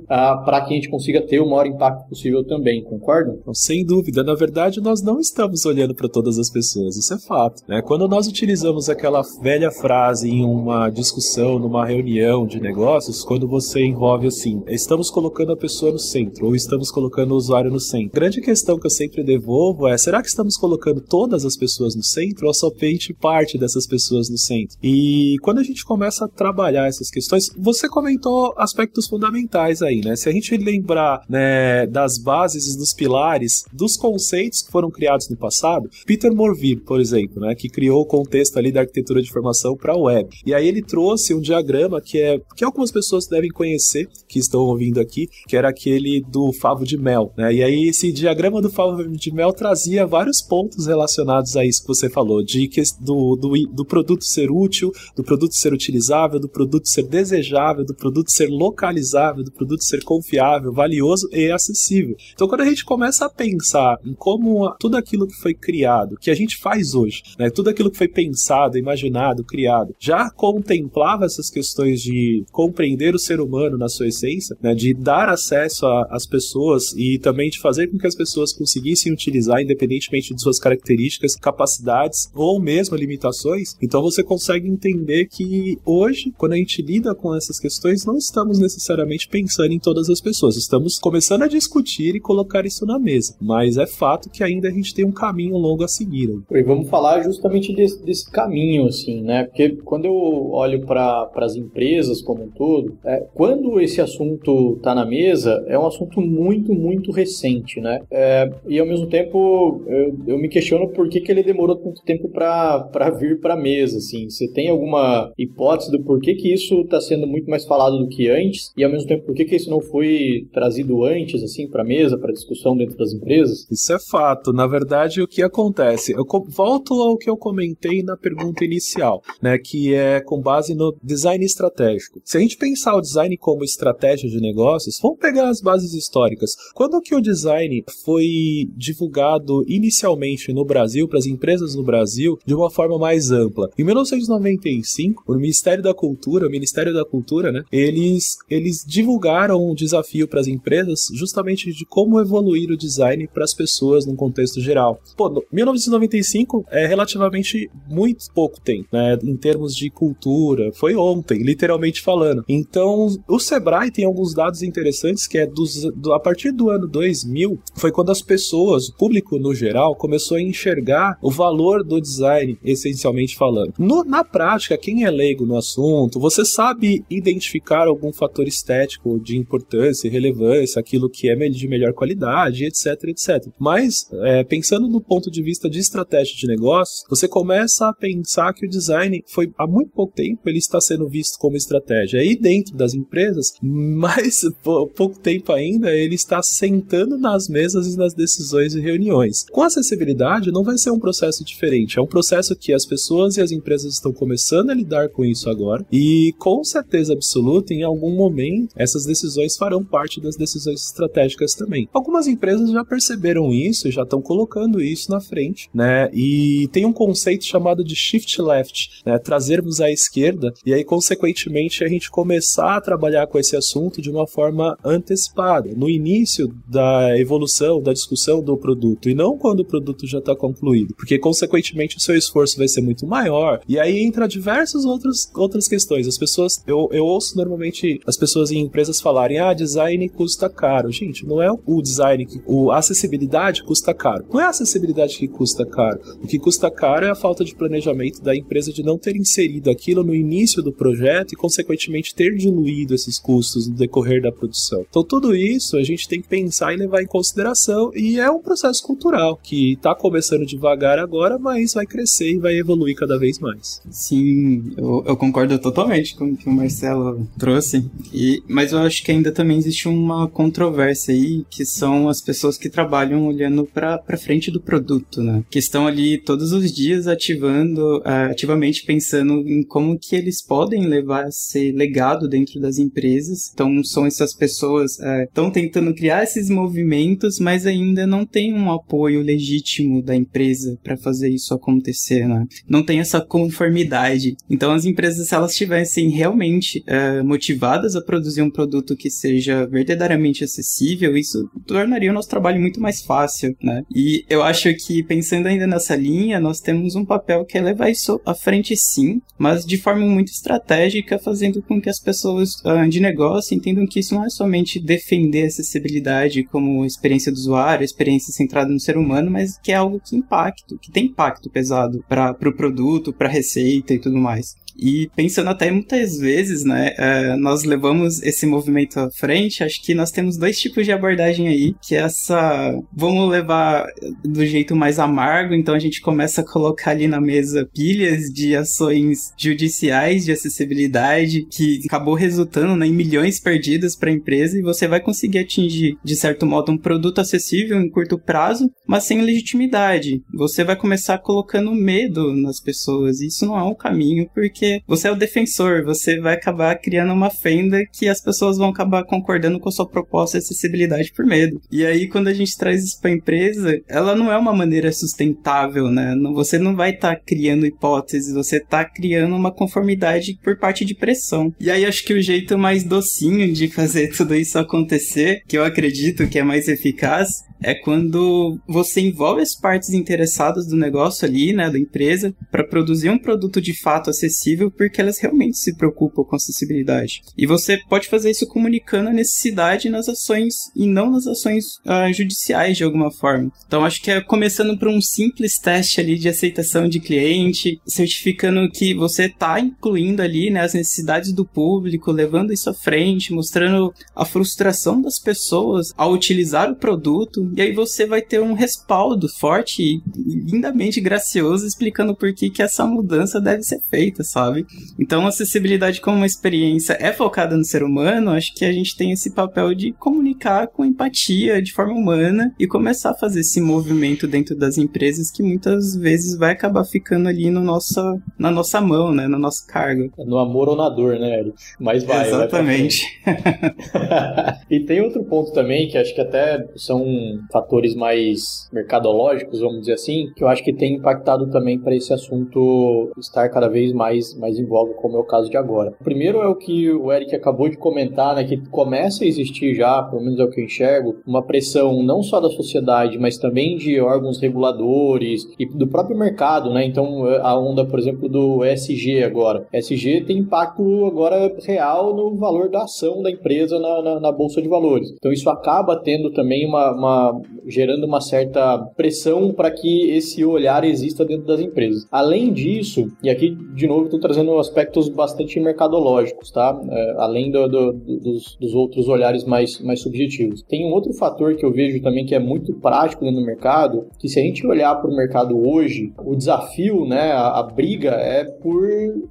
ah, 0.10 0.38
para 0.44 0.62
que 0.62 0.74
a 0.74 0.76
gente 0.76 0.90
consiga 0.90 1.22
ter 1.22 1.40
o 1.40 1.50
maior 1.50 1.66
impacto 1.66 2.08
possível 2.10 2.44
também, 2.44 2.84
concordam? 2.84 3.40
Sem 3.54 3.86
dúvida, 3.86 4.24
na 4.24 4.36
verdade 4.36 4.82
nós 4.82 5.02
não 5.02 5.20
estamos 5.20 5.66
olhando 5.66 5.96
para 5.96 6.10
todas 6.10 6.38
as 6.38 6.50
pessoas, 6.50 6.98
isso 6.98 7.14
é 7.14 7.20
fato. 7.20 7.62
Né? 7.68 7.82
Quando 7.82 8.08
nós 8.08 8.28
utilizamos 8.28 8.90
aquela 8.90 9.22
velha 9.42 9.72
frase 9.72 10.30
em 10.30 10.44
uma 10.44 10.90
discussão, 10.90 11.60
numa 11.60 11.86
reunião 11.86 12.46
de 12.46 12.60
negócios, 12.60 13.24
quando 13.24 13.48
você 13.48 13.86
envolve 13.86 14.28
assim, 14.28 14.62
estamos 14.68 15.10
colocando 15.10 15.52
a 15.52 15.58
pessoa 15.58 15.92
no 15.92 16.00
centro 16.00 16.48
ou 16.48 16.56
estamos 16.56 16.92
colocando 16.92 17.32
o 17.32 17.38
usuário 17.38 17.72
no 17.72 17.80
centro. 17.80 18.12
A 18.14 18.20
grande 18.20 18.42
questão 18.42 18.80
que 18.80 18.88
eu 18.88 18.92
sempre 18.92 19.24
devolvo 19.24 19.88
é: 19.88 19.98
será 19.98 20.22
que 20.22 20.28
estamos 20.28 20.58
colocando 20.58 21.02
todas 21.02 21.46
as 21.46 21.56
pessoas 21.56 21.96
no 21.96 22.04
centro 22.04 22.48
ou 22.48 22.54
somente 22.54 23.14
parte 23.14 23.58
dessas 23.58 23.88
pessoas 23.88 24.30
no 24.30 24.38
centro? 24.38 24.78
E 24.82 25.36
quando 25.42 25.60
a 25.60 25.64
gente 25.64 25.84
começa 25.84 26.26
a 26.26 26.28
trabalhar 26.28 26.88
essas 26.88 27.10
questões, 27.10 27.50
você 27.58 27.88
comentou 27.88 28.54
aspectos 28.58 29.08
fundamentais 29.08 29.43
aí, 29.82 30.02
né? 30.02 30.16
Se 30.16 30.30
a 30.30 30.32
gente 30.32 30.56
lembrar 30.58 31.24
né, 31.30 31.88
das 31.88 32.18
bases 32.18 32.74
e 32.74 32.78
dos 32.78 32.94
pilares 32.94 33.64
dos 33.72 33.98
conceitos 33.98 34.62
que 34.62 34.72
foram 34.72 34.90
criados 34.90 35.30
no 35.30 35.38
passado, 35.38 35.90
Peter 36.06 36.34
Morville, 36.34 36.82
por 36.82 37.00
exemplo, 37.00 37.42
né, 37.42 37.56
que 37.56 37.70
criou 37.70 38.02
o 38.02 38.06
contexto 38.06 38.58
ali 38.58 38.72
da 38.72 38.82
arquitetura 38.82 39.22
de 39.22 39.30
informação 39.30 39.76
para 39.76 39.94
a 39.94 39.98
web. 39.98 40.30
E 40.46 40.54
aí 40.54 40.68
ele 40.68 40.82
trouxe 40.82 41.34
um 41.34 41.40
diagrama 41.40 42.02
que 42.02 42.20
é 42.20 42.40
que 42.56 42.64
algumas 42.64 42.92
pessoas 42.92 43.28
devem 43.28 43.50
conhecer, 43.50 44.08
que 44.28 44.40
estão 44.40 44.62
ouvindo 44.62 45.00
aqui, 45.00 45.28
que 45.48 45.56
era 45.56 45.70
aquele 45.70 46.22
do 46.30 46.52
favo 46.54 46.86
de 46.86 46.98
mel, 46.98 47.34
né? 47.38 47.54
E 47.54 47.64
aí 47.64 47.88
esse 47.88 48.12
diagrama 48.12 48.62
do 48.62 48.70
favo 48.70 49.08
de 49.08 49.34
mel 49.34 49.54
trazia 49.54 50.06
vários 50.06 50.42
pontos 50.42 50.86
relacionados 50.86 51.56
a 51.56 51.66
isso 51.66 51.82
que 51.82 51.88
você 51.88 52.10
falou, 52.10 52.44
de 52.44 52.68
que 52.68 52.82
do, 53.00 53.36
do, 53.36 53.54
do 53.72 53.86
produto 53.86 54.24
ser 54.24 54.52
útil, 54.52 54.92
do 55.16 55.24
produto 55.24 55.56
ser 55.56 55.74
utilizável, 55.74 56.40
do 56.40 56.50
produto 56.50 56.88
ser 56.88 57.04
desejável, 57.04 57.86
do 57.86 57.96
produto 57.96 58.32
ser 58.32 58.50
localizável, 58.50 59.33
do 59.42 59.52
produto 59.52 59.84
ser 59.84 60.04
confiável, 60.04 60.74
valioso 60.74 61.30
e 61.32 61.50
acessível. 61.50 62.18
Então, 62.34 62.48
quando 62.48 62.62
a 62.62 62.66
gente 62.66 62.84
começa 62.84 63.26
a 63.26 63.30
pensar 63.30 63.98
em 64.04 64.14
como 64.14 64.70
tudo 64.80 64.98
aquilo 64.98 65.28
que 65.28 65.36
foi 65.36 65.54
criado, 65.54 66.18
que 66.20 66.30
a 66.30 66.36
gente 66.36 66.58
faz 66.58 66.94
hoje, 66.94 67.24
né, 67.40 67.50
tudo 67.50 67.70
aquilo 67.70 67.90
que 67.90 67.98
foi 67.98 68.08
pensado, 68.08 68.78
imaginado, 68.78 69.44
criado, 69.44 69.96
já 70.00 70.30
contemplava 70.30 71.26
essas 71.26 71.50
questões 71.50 72.02
de 72.02 72.44
compreender 72.52 73.16
o 73.16 73.20
ser 73.20 73.40
humano 73.40 73.78
na 73.78 73.88
sua 73.88 74.08
essência, 74.08 74.58
né, 74.62 74.76
de 74.76 74.94
dar 74.94 75.30
acesso 75.30 75.86
às 76.10 76.26
pessoas 76.26 76.94
e 76.98 77.18
também 77.20 77.50
de 77.50 77.60
fazer 77.60 77.88
com 77.88 77.98
que 77.98 78.08
as 78.08 78.16
pessoas 78.16 78.52
conseguissem 78.52 79.12
utilizar, 79.12 79.62
independentemente 79.62 80.34
de 80.34 80.42
suas 80.42 80.60
características, 80.60 81.36
capacidades 81.36 82.30
ou 82.34 82.60
mesmo 82.60 82.98
limitações. 82.98 83.76
Então, 83.82 84.02
você 84.02 84.24
consegue 84.24 84.68
entender 84.68 85.28
que 85.28 85.78
hoje, 85.86 86.34
quando 86.38 86.54
a 86.54 86.58
gente 86.58 86.82
lida 86.82 87.14
com 87.16 87.36
essas 87.36 87.60
questões, 87.60 88.06
não 88.06 88.18
estamos 88.18 88.60
necessariamente 88.60 89.23
pensando 89.28 89.74
em 89.74 89.80
todas 89.80 90.10
as 90.10 90.20
pessoas, 90.20 90.58
estamos 90.58 90.98
começando 90.98 91.44
a 91.44 91.48
discutir 91.48 92.16
e 92.16 92.20
colocar 92.20 92.66
isso 92.66 92.86
na 92.86 92.98
mesa. 92.98 93.36
Mas 93.42 93.78
é 93.78 93.86
fato 93.86 94.30
que 94.30 94.44
ainda 94.44 94.68
a 94.68 94.72
gente 94.72 94.94
tem 94.94 95.06
um 95.06 95.12
caminho 95.12 95.58
longo 95.58 95.84
a 95.84 95.88
seguir. 95.88 96.24
E 96.52 96.64
vamos 96.64 96.90
falar 96.90 97.24
justamente 97.24 97.74
de, 97.74 97.84
desse, 97.84 98.06
desse 98.06 98.32
caminho, 98.32 98.86
assim, 98.86 99.22
né? 99.22 99.44
Porque 99.46 99.70
quando 99.84 100.06
eu 100.06 100.52
olho 100.52 100.86
para 100.86 101.30
as 101.36 101.56
empresas 101.56 102.22
como 102.22 102.44
um 102.44 102.50
todo, 102.50 102.98
é, 103.04 103.26
quando 103.34 103.80
esse 103.80 104.02
assunto 104.02 104.76
está 104.78 104.96
na 104.96 105.06
mesa, 105.06 105.64
é 105.68 105.78
um 105.78 105.86
assunto 105.86 106.22
muito, 106.22 106.74
muito 106.74 107.12
recente, 107.12 107.80
né? 107.80 108.02
É, 108.10 108.52
e 108.68 108.80
ao 108.80 108.86
mesmo 108.86 109.08
tempo, 109.08 109.84
eu, 109.88 110.16
eu, 110.28 110.38
me 110.38 110.48
questiono 110.48 110.90
por 110.90 111.10
que, 111.10 111.22
que 111.22 111.32
ele 111.32 111.44
demorou 111.44 111.76
tanto 111.76 112.02
tempo 112.04 112.30
para 112.30 113.10
vir 113.20 113.40
para 113.40 113.54
a 113.54 113.58
mesa, 113.58 113.98
assim. 113.98 114.30
Você 114.30 114.48
tem 114.48 114.70
alguma 114.70 115.32
hipótese 115.38 115.92
do 115.92 116.02
porquê 116.02 116.36
que 116.36 116.54
isso 116.54 116.82
está 116.82 117.00
sendo 117.00 117.28
muito 117.28 117.50
mais 117.50 117.66
falado 117.66 117.98
do 117.98 118.08
que 118.08 118.30
antes? 118.30 118.72
E 118.78 118.84
ao 118.84 118.92
mesmo 118.92 119.08
tempo, 119.08 119.13
por 119.22 119.34
que, 119.36 119.46
que 119.46 119.56
isso 119.56 119.70
não 119.70 119.82
foi 119.82 120.48
trazido 120.54 121.04
antes, 121.04 121.44
assim, 121.44 121.68
para 121.68 121.82
a 121.82 121.86
mesa, 121.86 122.18
para 122.18 122.34
discussão 122.34 122.76
dentro 122.76 122.98
das 122.98 123.14
empresas? 123.14 123.68
Isso 123.70 123.94
é 123.94 124.00
fato. 124.00 124.54
Na 124.54 124.68
verdade, 124.68 125.22
o 125.22 125.28
que 125.28 125.42
acontece? 125.42 126.14
Eu 126.14 126.26
volto 126.48 126.94
ao 127.02 127.18
que 127.18 127.30
eu 127.30 127.38
comentei 127.38 128.04
na 128.04 128.16
pergunta 128.16 128.64
inicial, 128.64 129.22
né? 129.42 129.58
Que 129.58 129.94
é 129.94 130.22
com 130.22 130.42
base 130.42 130.74
no 130.74 130.96
design 131.04 131.44
estratégico. 131.44 132.22
Se 132.24 132.38
a 132.38 132.40
gente 132.40 132.58
pensar 132.58 132.96
o 132.96 133.02
design 133.02 133.36
como 133.38 133.64
estratégia 133.64 134.30
de 134.30 134.40
negócios, 134.40 135.00
vamos 135.02 135.20
pegar 135.20 135.50
as 135.50 135.62
bases 135.62 135.94
históricas. 135.94 136.52
Quando 136.74 137.02
que 137.02 137.16
o 137.16 137.22
design 137.22 137.84
foi 138.04 138.70
divulgado 138.76 139.64
inicialmente 139.68 140.54
no 140.54 140.66
Brasil, 140.66 141.08
para 141.08 141.20
as 141.20 141.26
empresas 141.26 141.76
no 141.76 141.84
Brasil, 141.84 142.38
de 142.46 142.54
uma 142.54 142.70
forma 142.70 142.98
mais 142.98 143.32
ampla? 143.32 143.70
Em 143.78 143.84
1995, 143.84 145.24
o 145.28 145.36
Ministério 145.36 145.84
da 145.84 145.94
Cultura, 145.94 146.48
o 146.48 146.52
Ministério 146.52 146.94
da 146.94 147.06
Cultura, 147.06 147.52
né? 147.52 147.64
Eles, 147.72 148.38
eles 148.50 148.84
divulgaram 149.04 149.70
um 149.70 149.76
desafio 149.76 150.28
para 150.28 150.40
as 150.40 150.48
empresas 150.48 151.08
justamente 151.14 151.72
de 151.72 151.86
como 151.86 152.22
evoluir 152.22 152.72
o 152.72 152.78
design 152.78 153.28
para 153.28 153.44
as 153.44 153.54
pessoas 153.54 154.06
num 154.06 154.16
contexto 154.16 154.62
geral. 154.62 155.00
Pô, 155.18 155.44
1995 155.52 156.66
é 156.72 156.88
relativamente 156.88 157.70
muito 157.90 158.26
pouco 158.34 158.62
tempo, 158.62 158.88
né? 158.92 159.18
Em 159.22 159.36
termos 159.36 159.76
de 159.76 159.90
cultura, 159.90 160.72
foi 160.74 160.96
ontem, 160.96 161.44
literalmente 161.44 162.02
falando. 162.02 162.46
Então, 162.48 163.08
o 163.28 163.40
Sebrae 163.40 163.92
tem 163.92 164.06
alguns 164.06 164.34
dados 164.34 164.64
interessantes 164.64 165.28
que 165.28 165.38
é 165.38 165.46
dos, 165.46 165.84
do, 165.96 166.14
a 166.14 166.20
partir 166.20 166.52
do 166.52 166.70
ano 166.70 166.88
2000 166.88 167.60
foi 167.76 167.92
quando 167.92 168.12
as 168.12 168.22
pessoas, 168.22 168.88
o 168.88 168.96
público 168.96 169.38
no 169.38 169.54
geral, 169.54 169.96
começou 169.96 170.38
a 170.38 170.42
enxergar 170.42 171.18
o 171.22 171.30
valor 171.30 171.84
do 171.84 172.00
design, 172.00 172.58
essencialmente 172.64 173.36
falando. 173.36 173.74
No, 173.78 174.04
na 174.04 174.24
prática, 174.24 174.78
quem 174.78 175.04
é 175.04 175.12
leigo 175.12 175.46
no 175.46 175.58
assunto, 175.58 176.20
você 176.20 176.46
sabe 176.46 177.04
identificar 177.10 177.88
algum 177.88 178.14
fator 178.14 178.48
estético 178.48 178.93
de 179.22 179.38
importância 179.38 180.08
e 180.08 180.12
relevância, 180.12 180.80
aquilo 180.80 181.10
que 181.10 181.30
é 181.30 181.36
de 181.50 181.68
melhor 181.68 181.94
qualidade, 181.94 182.66
etc, 182.66 183.04
etc. 183.06 183.48
Mas, 183.60 184.08
é, 184.24 184.44
pensando 184.44 184.88
no 184.88 185.02
ponto 185.02 185.30
de 185.30 185.42
vista 185.42 185.70
de 185.70 185.80
estratégia 185.80 186.36
de 186.36 186.48
negócios, 186.48 187.04
você 187.10 187.28
começa 187.28 187.88
a 187.88 187.94
pensar 187.94 188.54
que 188.54 188.66
o 188.66 188.70
design 188.70 189.24
foi 189.28 189.52
há 189.58 189.68
muito 189.68 189.92
pouco 189.92 190.14
tempo 190.14 190.42
ele 190.46 190.60
está 190.60 190.80
sendo 190.80 191.08
visto 191.08 191.38
como 191.38 191.58
estratégia. 191.58 192.24
E 192.24 192.36
dentro 192.36 192.76
das 192.76 192.94
empresas, 192.94 193.54
mais 193.62 194.42
pouco 194.64 195.20
tempo 195.20 195.52
ainda, 195.52 195.92
ele 195.92 196.16
está 196.16 196.42
sentando 196.42 197.18
nas 197.18 197.48
mesas 197.48 197.94
e 197.94 197.98
nas 197.98 198.14
decisões 198.14 198.76
e 198.76 198.80
reuniões. 198.80 199.46
Com 199.52 199.62
acessibilidade, 199.62 200.52
não 200.52 200.64
vai 200.64 200.78
ser 200.78 200.92
um 200.92 201.00
processo 201.00 201.44
diferente. 201.44 201.98
É 201.98 202.02
um 202.02 202.08
processo 202.08 202.56
que 202.56 202.74
as 202.74 202.86
pessoas 202.86 203.38
e 203.38 203.42
as 203.42 203.52
empresas 203.52 203.94
estão 203.94 204.14
começando 204.14 204.70
a 204.70 204.74
lidar 204.74 205.10
com 205.10 205.26
isso 205.26 205.50
agora. 205.50 205.86
E 205.92 206.34
com 206.38 206.64
certeza 206.64 207.14
absoluta, 207.14 207.74
em 207.74 207.84
algum 207.84 208.16
momento, 208.16 208.74
essas 208.84 209.06
decisões 209.06 209.58
farão 209.58 209.84
parte 209.84 210.22
das 210.22 210.36
decisões 210.36 210.86
estratégicas 210.86 211.54
também. 211.54 211.88
Algumas 211.94 212.28
empresas 212.28 212.70
já 212.70 212.84
perceberam 212.84 213.52
isso, 213.52 213.92
já 213.92 214.04
estão 214.04 214.22
colocando 214.22 214.82
isso 214.82 215.10
na 215.10 215.20
frente, 215.20 215.70
né? 215.74 216.10
E 216.14 216.68
tem 216.72 216.86
um 216.86 216.94
conceito 216.94 217.46
chamado 217.46 217.84
de 217.84 217.96
shift 217.96 218.42
left, 218.42 219.02
né? 219.06 219.18
Trazermos 219.18 219.82
à 219.82 219.90
esquerda 219.90 220.54
e 220.66 220.74
aí, 220.74 220.84
consequentemente, 220.84 221.84
a 221.84 221.88
gente 221.88 222.10
começar 222.10 222.78
a 222.78 222.82
trabalhar 222.82 223.28
com 223.28 223.40
esse 223.40 223.56
assunto 223.56 224.02
de 224.02 224.10
uma 224.10 224.28
forma 224.28 224.78
antecipada, 224.84 225.72
no 225.76 225.90
início 225.90 226.54
da 226.68 227.18
evolução, 227.18 227.82
da 227.82 227.94
discussão 227.94 228.42
do 228.42 228.58
produto, 228.58 229.10
e 229.10 229.14
não 229.14 229.38
quando 229.38 229.62
o 229.62 229.66
produto 229.66 230.08
já 230.08 230.20
está 230.20 230.36
concluído, 230.36 230.94
porque, 230.96 231.18
consequentemente, 231.18 231.98
o 231.98 232.00
seu 232.00 232.16
esforço 232.16 232.58
vai 232.58 232.68
ser 232.68 232.82
muito 232.82 233.06
maior, 233.06 233.62
e 233.68 233.80
aí 233.80 234.00
entra 234.04 234.28
diversas 234.28 234.86
outras, 234.86 235.32
outras 235.36 235.68
questões. 235.68 236.08
As 236.08 236.18
pessoas, 236.18 236.64
eu, 236.68 236.90
eu 236.92 237.06
ouço 237.06 237.36
normalmente 237.36 238.00
as 238.06 238.18
pessoas 238.18 238.52
em 238.52 238.63
empresas 238.64 239.02
falarem, 239.02 239.40
ah, 239.40 239.54
design 239.54 240.08
custa 240.10 240.50
caro. 240.50 240.92
Gente, 240.92 241.26
não 241.26 241.42
é 241.42 241.50
o 241.52 241.82
design, 241.82 242.26
que, 242.26 242.42
o, 242.46 242.72
acessibilidade 242.72 243.64
custa 243.64 243.94
caro. 243.94 244.26
Não 244.32 244.40
é 244.40 244.46
a 244.46 244.50
acessibilidade 244.50 245.18
que 245.18 245.28
custa 245.28 245.66
caro. 245.66 246.00
O 246.22 246.28
que 246.28 246.40
custa 246.40 246.70
caro 246.70 247.06
é 247.06 247.10
a 247.10 247.16
falta 247.16 247.44
de 247.44 247.56
planejamento 247.56 248.22
da 248.22 248.36
empresa 248.36 248.72
de 248.72 248.84
não 248.84 248.98
ter 248.98 249.16
inserido 249.16 249.70
aquilo 249.70 250.04
no 250.04 250.16
início 250.16 250.62
do 250.62 250.72
projeto 250.72 251.34
e, 251.34 251.36
consequentemente, 251.36 252.16
ter 252.16 252.36
diluído 252.36 252.94
esses 252.94 253.20
custos 253.20 253.68
no 253.68 253.76
decorrer 253.76 254.22
da 254.22 254.32
produção. 254.32 254.86
Então, 254.90 255.04
tudo 255.04 255.36
isso 255.36 255.78
a 255.78 255.84
gente 255.84 256.08
tem 256.08 256.22
que 256.22 256.28
pensar 256.28 256.74
e 256.74 256.78
levar 256.78 257.02
em 257.02 257.08
consideração, 257.08 257.92
e 257.96 258.20
é 258.20 258.30
um 258.30 258.40
processo 258.40 258.84
cultural 258.84 259.40
que 259.42 259.74
está 259.74 259.96
começando 259.96 260.46
devagar 260.46 261.00
agora, 261.00 261.38
mas 261.38 261.74
vai 261.74 261.86
crescer 261.86 262.32
e 262.32 262.38
vai 262.38 262.58
evoluir 262.58 262.96
cada 262.96 263.18
vez 263.18 263.40
mais. 263.40 263.82
Sim, 263.90 264.74
eu, 264.78 265.04
eu 265.08 265.18
concordo 265.18 265.58
totalmente 265.60 266.16
com 266.16 266.26
o 266.26 266.38
que 266.38 266.48
o 266.48 266.52
Marcelo 266.52 267.28
trouxe, 267.38 267.90
e, 268.14 268.44
mas 268.54 268.72
eu 268.72 268.80
acho 268.80 269.04
que 269.04 269.12
ainda 269.12 269.32
também 269.32 269.58
existe 269.58 269.88
uma 269.88 270.28
controvérsia 270.28 271.14
aí, 271.14 271.44
que 271.50 271.66
são 271.66 272.08
as 272.08 272.22
pessoas 272.22 272.58
que 272.58 272.70
trabalham 272.70 273.28
olhando 273.28 273.66
para 273.66 274.18
frente 274.18 274.52
do 274.52 274.62
produto, 274.62 275.22
né? 275.22 275.44
Que 275.50 275.60
estão 275.60 275.88
ali 275.88 276.18
todos 276.18 276.52
os 276.52 276.72
dias 276.72 277.08
ativando, 277.08 277.98
uh, 278.00 278.32
ativamente 278.32 278.86
pensando 278.86 279.48
em 279.48 279.64
como 279.64 279.98
que 279.98 280.16
eles 280.16 280.42
podem 280.42 280.86
levar 280.86 281.32
ser 281.32 281.72
legado 281.74 282.28
dentro 282.28 282.60
das 282.60 282.78
empresas. 282.78 283.52
Então, 283.54 283.84
são 283.84 284.06
essas 284.06 284.34
pessoas 284.34 285.00
estão 285.28 285.48
é, 285.48 285.52
tentando 285.52 285.94
criar 285.94 286.24
esses 286.24 286.50
movimentos, 286.50 287.40
mas 287.40 287.66
ainda 287.66 288.06
não 288.06 288.26
tem 288.26 288.54
um 288.54 288.72
apoio 288.72 289.22
legítimo 289.22 290.02
da 290.02 290.16
empresa 290.16 290.78
para 290.84 290.96
fazer 290.98 291.30
isso 291.30 291.54
acontecer, 291.54 292.28
né? 292.28 292.46
Não 292.68 292.84
tem 292.84 293.00
essa 293.00 293.20
conformidade. 293.20 294.36
Então, 294.50 294.72
as 294.72 294.86
empresas, 294.86 295.28
se 295.28 295.36
elas 295.36 295.52
estivessem 295.52 296.10
realmente 296.10 296.84
é, 296.86 297.22
motivadas 297.24 297.96
a 297.96 298.02
produzir 298.02 298.43
um 298.44 298.52
produto 298.52 298.96
que 298.96 299.10
seja 299.10 299.66
verdadeiramente 299.66 300.44
acessível, 300.44 301.16
isso 301.16 301.50
tornaria 301.66 302.12
o 302.12 302.14
nosso 302.14 302.30
trabalho 302.30 302.60
muito 302.60 302.80
mais 302.80 303.02
fácil, 303.02 303.56
né? 303.62 303.84
E 303.96 304.26
eu 304.30 304.44
acho 304.44 304.74
que, 304.76 305.04
pensando 305.04 305.48
ainda 305.48 305.68
nessa 305.68 305.96
linha, 305.96 306.40
nós 306.40 306.60
temos 306.60 306.96
um 306.96 307.06
papel 307.06 307.46
que 307.46 307.58
é 307.58 307.62
levar 307.62 307.90
isso 307.90 308.20
à 308.26 308.34
frente 308.34 308.76
sim, 308.76 309.22
mas 309.38 309.66
de 309.66 309.78
forma 309.78 310.06
muito 310.06 310.32
estratégica, 310.32 311.20
fazendo 311.20 311.62
com 311.62 311.82
que 311.82 311.90
as 311.90 312.00
pessoas 312.00 312.56
uh, 312.66 312.88
de 312.90 313.00
negócio 313.00 313.56
entendam 313.56 313.86
que 313.86 314.00
isso 314.00 314.14
não 314.14 314.26
é 314.26 314.30
somente 314.30 314.80
defender 314.80 315.44
a 315.44 315.48
acessibilidade 315.48 316.44
como 316.44 316.86
experiência 316.86 317.32
do 317.32 317.36
usuário, 317.36 317.84
experiência 317.84 318.34
centrada 318.34 318.72
no 318.72 318.80
ser 318.80 318.98
humano, 318.98 319.32
mas 319.32 319.58
que 319.58 319.72
é 319.72 319.76
algo 319.76 320.00
que 320.00 320.16
impacta, 320.16 320.76
que 320.82 320.92
tem 320.92 321.06
impacto 321.06 321.50
pesado 321.50 322.04
para 322.08 322.32
o 322.32 322.36
pro 322.36 322.56
produto, 322.56 323.14
para 323.14 323.28
a 323.28 323.32
receita 323.32 323.94
e 323.94 324.00
tudo 324.00 324.18
mais. 324.18 324.56
E 324.78 325.10
pensando 325.16 325.50
até 325.50 325.70
muitas 325.72 326.18
vezes, 326.18 326.64
né, 326.64 326.96
uh, 326.98 327.38
nós 327.40 327.64
levamos 327.64 328.22
esse 328.22 328.46
movimento 328.46 329.00
à 329.00 329.10
frente, 329.12 329.64
acho 329.64 329.82
que 329.82 329.94
nós 329.94 330.12
temos 330.12 330.38
dois 330.38 330.60
tipos 330.60 330.86
de 330.86 330.92
abordagem 330.92 331.48
aí, 331.48 331.76
que 331.82 331.96
é 331.96 332.00
essa, 332.00 332.74
vamos 332.92 333.30
levar 333.30 333.86
do 334.24 334.46
jeito 334.46 334.76
mais 334.76 335.00
amargo, 335.00 335.54
então 335.54 335.74
a 335.74 335.80
gente 335.80 336.02
começa 336.02 336.42
a 336.42 336.46
colocar 336.46 336.92
ali 336.92 337.08
na 337.08 337.22
mesa 337.22 337.68
pilhas 337.74 338.26
de 338.26 338.56
ações 338.56 339.32
judiciais 339.38 340.26
de 340.26 340.32
acessibilidade 340.32 341.46
que 341.50 341.82
acabou 341.86 342.16
resultando 342.16 342.76
né, 342.76 342.88
em 342.88 342.94
milhões 342.94 343.40
perdidos 343.40 343.96
para 343.96 344.10
a 344.10 344.14
empresa 344.14 344.58
e 344.58 344.62
você 344.62 344.88
vai 344.88 345.00
conseguir 345.00 345.40
atingir, 345.40 345.98
de 346.04 346.16
certo 346.16 346.46
modo, 346.46 346.72
um 346.72 346.78
produto 346.78 347.20
acessível 347.20 347.80
em 347.80 347.90
curto 347.90 348.18
prazo, 348.18 348.70
mas 348.88 349.06
sem 349.06 349.22
legitimidade. 349.22 350.22
Você 350.34 350.64
vai 350.64 350.76
começar 350.76 351.18
colocando 351.20 351.74
medo 351.74 352.36
nas 352.36 352.60
pessoas, 352.60 353.22
e 353.22 353.28
isso 353.28 353.46
não 353.46 353.58
é 353.58 353.64
um 353.64 353.76
caminho, 353.76 354.30
porque 354.34 354.63
porque 354.64 354.82
você 354.88 355.10
é 355.10 355.12
o 355.12 355.16
defensor, 355.16 355.84
você 355.84 356.20
vai 356.20 356.36
acabar 356.36 356.76
criando 356.76 357.12
uma 357.12 357.30
fenda 357.30 357.84
que 357.92 358.08
as 358.08 358.22
pessoas 358.22 358.58
vão 358.58 358.70
acabar 358.70 359.04
concordando 359.04 359.60
com 359.60 359.68
a 359.68 359.72
sua 359.72 359.88
proposta 359.88 360.38
de 360.38 360.46
acessibilidade 360.46 361.12
por 361.12 361.26
medo. 361.26 361.60
E 361.70 361.86
aí, 361.86 362.08
quando 362.08 362.30
a 362.30 362.34
gente 362.34 362.58
traz 362.58 362.84
isso 362.84 363.02
para 363.02 363.12
a 363.12 363.14
empresa, 363.14 363.82
ela 363.90 364.16
não 364.16 364.32
é 364.32 364.38
uma 364.38 364.54
maneira 364.54 364.92
sustentável, 364.94 365.90
né? 365.92 366.16
Você 366.34 366.58
não 366.58 366.76
vai 366.76 366.92
estar 366.92 367.16
tá 367.16 367.22
criando 367.26 367.66
hipóteses, 367.66 368.34
você 368.34 368.58
está 368.58 368.86
criando 368.86 369.36
uma 369.36 369.52
conformidade 369.52 370.40
por 370.42 370.58
parte 370.58 370.86
de 370.86 370.96
pressão. 370.96 371.54
E 371.60 371.70
aí, 371.70 371.86
acho 371.86 372.06
que 372.06 372.14
o 372.14 372.22
jeito 372.22 372.58
mais 372.58 372.84
docinho 372.84 373.52
de 373.52 373.68
fazer 373.68 374.12
tudo 374.16 374.34
isso 374.34 374.58
acontecer, 374.58 375.42
que 375.46 375.58
eu 375.58 375.66
acredito 375.66 376.28
que 376.28 376.40
é 376.40 376.44
mais 376.44 376.70
eficaz, 376.70 377.44
é 377.64 377.74
quando 377.74 378.60
você 378.68 379.02
envolve 379.02 379.42
as 379.42 379.56
partes 379.56 379.90
interessadas 379.90 380.68
do 380.68 380.76
negócio 380.76 381.26
ali, 381.26 381.54
né, 381.54 381.70
da 381.70 381.80
empresa, 381.80 382.36
para 382.52 382.64
produzir 382.64 383.10
um 383.10 383.18
produto 383.18 383.62
de 383.62 383.74
fato 383.74 384.10
acessível, 384.10 384.70
porque 384.70 385.02
elas 385.02 385.18
realmente 385.18 385.58
se 385.58 385.76
preocupam 385.76 386.24
com 386.24 386.36
acessibilidade. 386.36 387.22
E 387.38 387.48
você 387.48 387.80
pode 387.90 388.08
fazer 388.08 388.32
isso 388.32 388.48
comunicando 388.48 389.10
a 389.10 389.14
necessidade 389.14 389.90
nas 389.90 390.10
ações 390.10 390.54
e 390.76 390.86
não 390.86 391.10
nas 391.10 391.26
ações 391.26 391.78
uh, 391.86 392.14
judiciais 392.14 392.78
de 392.78 392.84
alguma 392.84 393.12
forma. 393.12 393.52
Então 393.66 393.86
acho 393.86 394.02
que 394.02 394.12
é 394.12 394.22
começando 394.22 394.78
por 394.78 394.88
um 394.88 395.02
simples 395.02 395.58
teste 395.58 396.00
ali 396.00 396.18
de 396.18 396.30
aceitação 396.30 396.88
de 396.90 397.00
cliente, 397.00 397.80
certificando 397.86 398.70
que 398.70 398.94
você 398.94 399.26
está 399.26 399.60
incluindo 399.60 400.22
ali 400.22 400.50
né, 400.50 400.62
as 400.62 400.74
necessidades 400.74 401.32
do 401.32 401.46
público, 401.46 402.12
levando 402.12 402.52
isso 402.52 402.70
à 402.70 402.74
frente, 402.74 403.34
mostrando 403.34 403.94
a 404.16 404.26
frustração 404.26 405.02
das 405.02 405.18
pessoas 405.20 405.94
ao 405.96 406.12
utilizar 406.12 406.70
o 406.72 406.76
produto, 406.76 407.52
e 407.56 407.62
aí 407.62 407.72
você 407.72 408.06
vai 408.06 408.22
ter 408.22 408.42
um 408.42 408.54
respaldo 408.54 409.28
forte 409.40 409.82
e 409.82 410.02
lindamente 410.16 411.00
gracioso 411.00 411.66
explicando 411.66 412.16
por 412.16 412.34
que, 412.34 412.50
que 412.50 412.62
essa 412.62 412.86
mudança 412.86 413.40
deve 413.40 413.64
ser 413.64 413.80
feita, 413.90 414.24
sabe? 414.24 414.66
Então, 415.00 415.26
acessibilidade 415.28 416.02
como 416.02 416.18
uma 416.18 416.26
experiência 416.26 416.98
é 417.00 417.12
focada 417.12 417.56
no 417.56 417.66
ser 417.66 417.84
humano, 417.84 418.32
acho 418.32 418.54
que 418.56 418.66
a 418.66 418.72
gente 418.72 418.96
tem 418.96 419.12
esse 419.12 419.34
papel 419.34 419.74
de 419.74 419.92
comunicar 419.94 420.68
com 420.68 420.86
empatia, 420.86 421.62
de 421.62 421.72
forma 421.72 421.94
humana, 421.94 422.54
e 422.60 422.68
começar 422.68 423.12
a 423.12 423.18
fazer 423.18 423.42
esse 423.42 423.62
movimento 423.62 424.28
dentro 424.28 424.56
das 424.56 424.78
empresas 424.78 425.32
que 425.32 425.44
muitas 425.44 425.96
vezes 425.96 426.38
vai 426.38 426.52
acabar 426.52 426.84
ficando 426.86 427.28
ali 427.30 427.50
no 427.50 427.62
nossa, 427.62 428.02
na 428.38 428.52
nossa 428.52 428.82
mão, 428.82 429.14
né? 429.14 429.28
Na 429.28 429.38
nossa 429.38 429.66
carga. 429.68 430.10
No 430.18 430.38
amor 430.38 430.70
ou 430.70 430.76
na 430.76 430.90
dor, 430.90 431.20
né, 431.20 431.40
Eric? 431.40 431.56
Mas 431.80 432.04
vai. 432.04 432.28
Exatamente. 432.28 433.06
Vai 433.26 433.34
e 434.70 434.80
tem 434.80 435.02
outro 435.02 435.24
ponto 435.24 435.52
também, 435.52 435.88
que 435.88 435.98
acho 435.98 436.14
que 436.14 436.22
até 436.22 436.66
são 436.76 437.04
fatores 437.52 437.96
mais 437.96 438.70
mercadológicos, 438.72 439.60
vamos 439.60 439.82
dizer 439.82 439.94
assim, 439.94 440.32
que 440.36 440.44
eu 440.44 440.48
acho 440.48 440.64
que 440.64 440.74
tem 440.74 440.96
impactado 440.96 441.50
também 441.50 441.80
para 441.80 441.96
esse 441.96 442.14
assunto 442.14 443.12
estar 443.18 443.50
cada 443.50 443.68
vez 443.68 443.92
mais, 443.94 444.36
mais 444.38 444.58
em 444.58 444.66
voga, 444.66 444.94
como 444.94 445.18
é 445.18 445.20
o 445.20 445.26
caso 445.26 445.50
de 445.50 445.58
agora. 445.58 445.94
O 446.00 446.04
primeiro 446.04 446.42
é 446.42 446.48
o 446.48 446.56
que 446.56 446.92
o 446.92 447.12
Eric 447.12 447.36
acabou 447.36 447.70
de 447.70 447.78
comentar, 447.78 448.36
né, 448.36 448.44
que 448.44 448.58
começa 448.70 449.24
a 449.24 449.28
existir 449.28 449.76
já, 449.76 450.02
pelo 450.04 450.22
menos 450.22 450.40
é 450.40 450.44
o 450.44 450.50
que 450.50 450.62
eu 450.62 450.66
enxergo, 450.66 451.18
uma 451.26 451.42
pressão 451.42 452.04
não 452.04 452.22
só 452.22 452.40
da 452.40 452.50
sociedade, 452.50 453.18
mas 453.18 453.38
também 453.38 453.78
de 453.78 454.00
órgãos 454.00 454.40
reguladores 454.40 455.48
e 455.58 455.66
do 455.66 455.88
próprio 455.88 456.18
mercado, 456.18 456.72
né? 456.72 456.86
Então, 456.86 457.26
a 457.42 457.58
onda, 457.58 457.86
por 457.86 458.00
exemplo, 458.00 458.28
do 458.30 458.64
ESG 458.64 459.24
agora. 459.24 459.66
ESG 459.74 460.26
tem 460.26 460.40
impacto 460.40 461.06
agora 461.06 461.56
real 461.66 462.16
no 462.16 462.36
valor 462.36 462.70
da 462.70 462.84
ação 462.84 463.22
da 463.22 463.32
empresa 463.32 463.80
na, 463.80 464.02
na, 464.02 464.20
na 464.20 464.32
bolsa 464.32 464.62
de 464.62 464.68
valores. 464.68 465.12
Então, 465.12 465.32
isso 465.32 465.50
acaba 465.50 465.96
tendo 465.96 466.32
também 466.32 466.66
uma, 466.68 466.92
uma 466.92 467.23
gerando 467.66 468.06
uma 468.06 468.22
certa 468.22 468.78
pressão 468.96 469.52
para 469.52 469.72
que 469.72 470.12
esse 470.12 470.44
olhar 470.44 470.84
exista 470.84 471.26
dentro 471.26 471.46
das 471.46 471.60
empresas. 471.60 472.08
Além 472.12 472.52
disso, 472.52 473.12
e 473.24 473.30
aqui 473.30 473.56
de 473.74 473.88
novo 473.88 474.06
estou 474.06 474.20
trazendo 474.20 474.58
aspectos 474.58 475.10
bastante 475.10 475.60
mercadológicos, 475.60 476.52
tá? 476.52 476.80
É, 476.90 477.16
além 477.18 477.52
do, 477.52 477.68
do, 477.68 477.94
dos, 477.94 478.58
dos, 478.60 478.74
outros 478.74 479.08
olhares 479.08 479.44
mais, 479.44 479.80
mais 479.82 480.02
subjetivos. 480.02 480.64
Tem 480.64 480.86
um 480.86 480.92
outro 480.92 481.14
fator 481.14 481.56
que 481.56 481.66
eu 481.66 481.72
vejo 481.72 482.02
também 482.02 482.26
que 482.26 482.36
é 482.36 482.40
muito 482.40 482.74
prático 482.74 483.24
dentro 483.24 483.40
do 483.40 483.46
mercado, 483.46 484.08
que 484.20 484.28
se 484.28 484.40
a 484.40 484.44
gente 484.44 484.66
olhar 484.66 484.96
para 484.96 485.10
o 485.10 485.16
mercado 485.16 485.58
hoje, 485.68 486.14
o 486.26 486.36
desafio, 486.36 487.06
né, 487.06 487.32
a, 487.32 487.60
a, 487.60 487.64
briga 487.64 488.12
é 488.12 488.44
por 488.46 488.84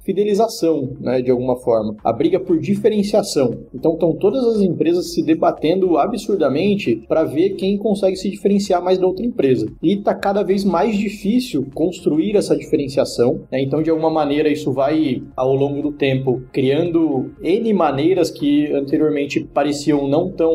fidelização, 0.03 0.89
né, 0.99 1.21
de 1.21 1.31
alguma 1.31 1.55
forma. 1.57 1.95
A 2.03 2.13
briga 2.13 2.39
por 2.39 2.59
diferenciação. 2.59 3.51
Então 3.73 3.93
estão 3.93 4.13
todas 4.13 4.43
as 4.45 4.61
empresas 4.61 5.13
se 5.13 5.23
debatendo 5.23 5.97
absurdamente 5.97 7.03
para 7.07 7.23
ver 7.23 7.51
quem 7.51 7.77
consegue 7.83 8.15
se 8.15 8.29
diferenciar 8.29 8.83
mais 8.83 8.97
da 8.97 9.05
outra 9.05 9.25
empresa. 9.25 9.67
E 9.81 9.93
está 9.93 10.15
cada 10.15 10.41
vez 10.41 10.63
mais 10.63 10.97
difícil 10.97 11.67
construir 11.75 12.35
essa 12.35 12.55
diferenciação. 12.55 13.41
Né? 13.51 13.61
Então, 13.61 13.83
de 13.83 13.89
alguma 13.89 14.09
maneira, 14.09 14.49
isso 14.49 14.71
vai, 14.71 15.21
ao 15.35 15.53
longo 15.53 15.81
do 15.81 15.91
tempo, 15.91 16.41
criando 16.51 17.31
N 17.41 17.73
maneiras 17.73 18.31
que 18.31 18.71
anteriormente 18.73 19.41
pareciam 19.53 20.07
não 20.07 20.31
tão 20.31 20.53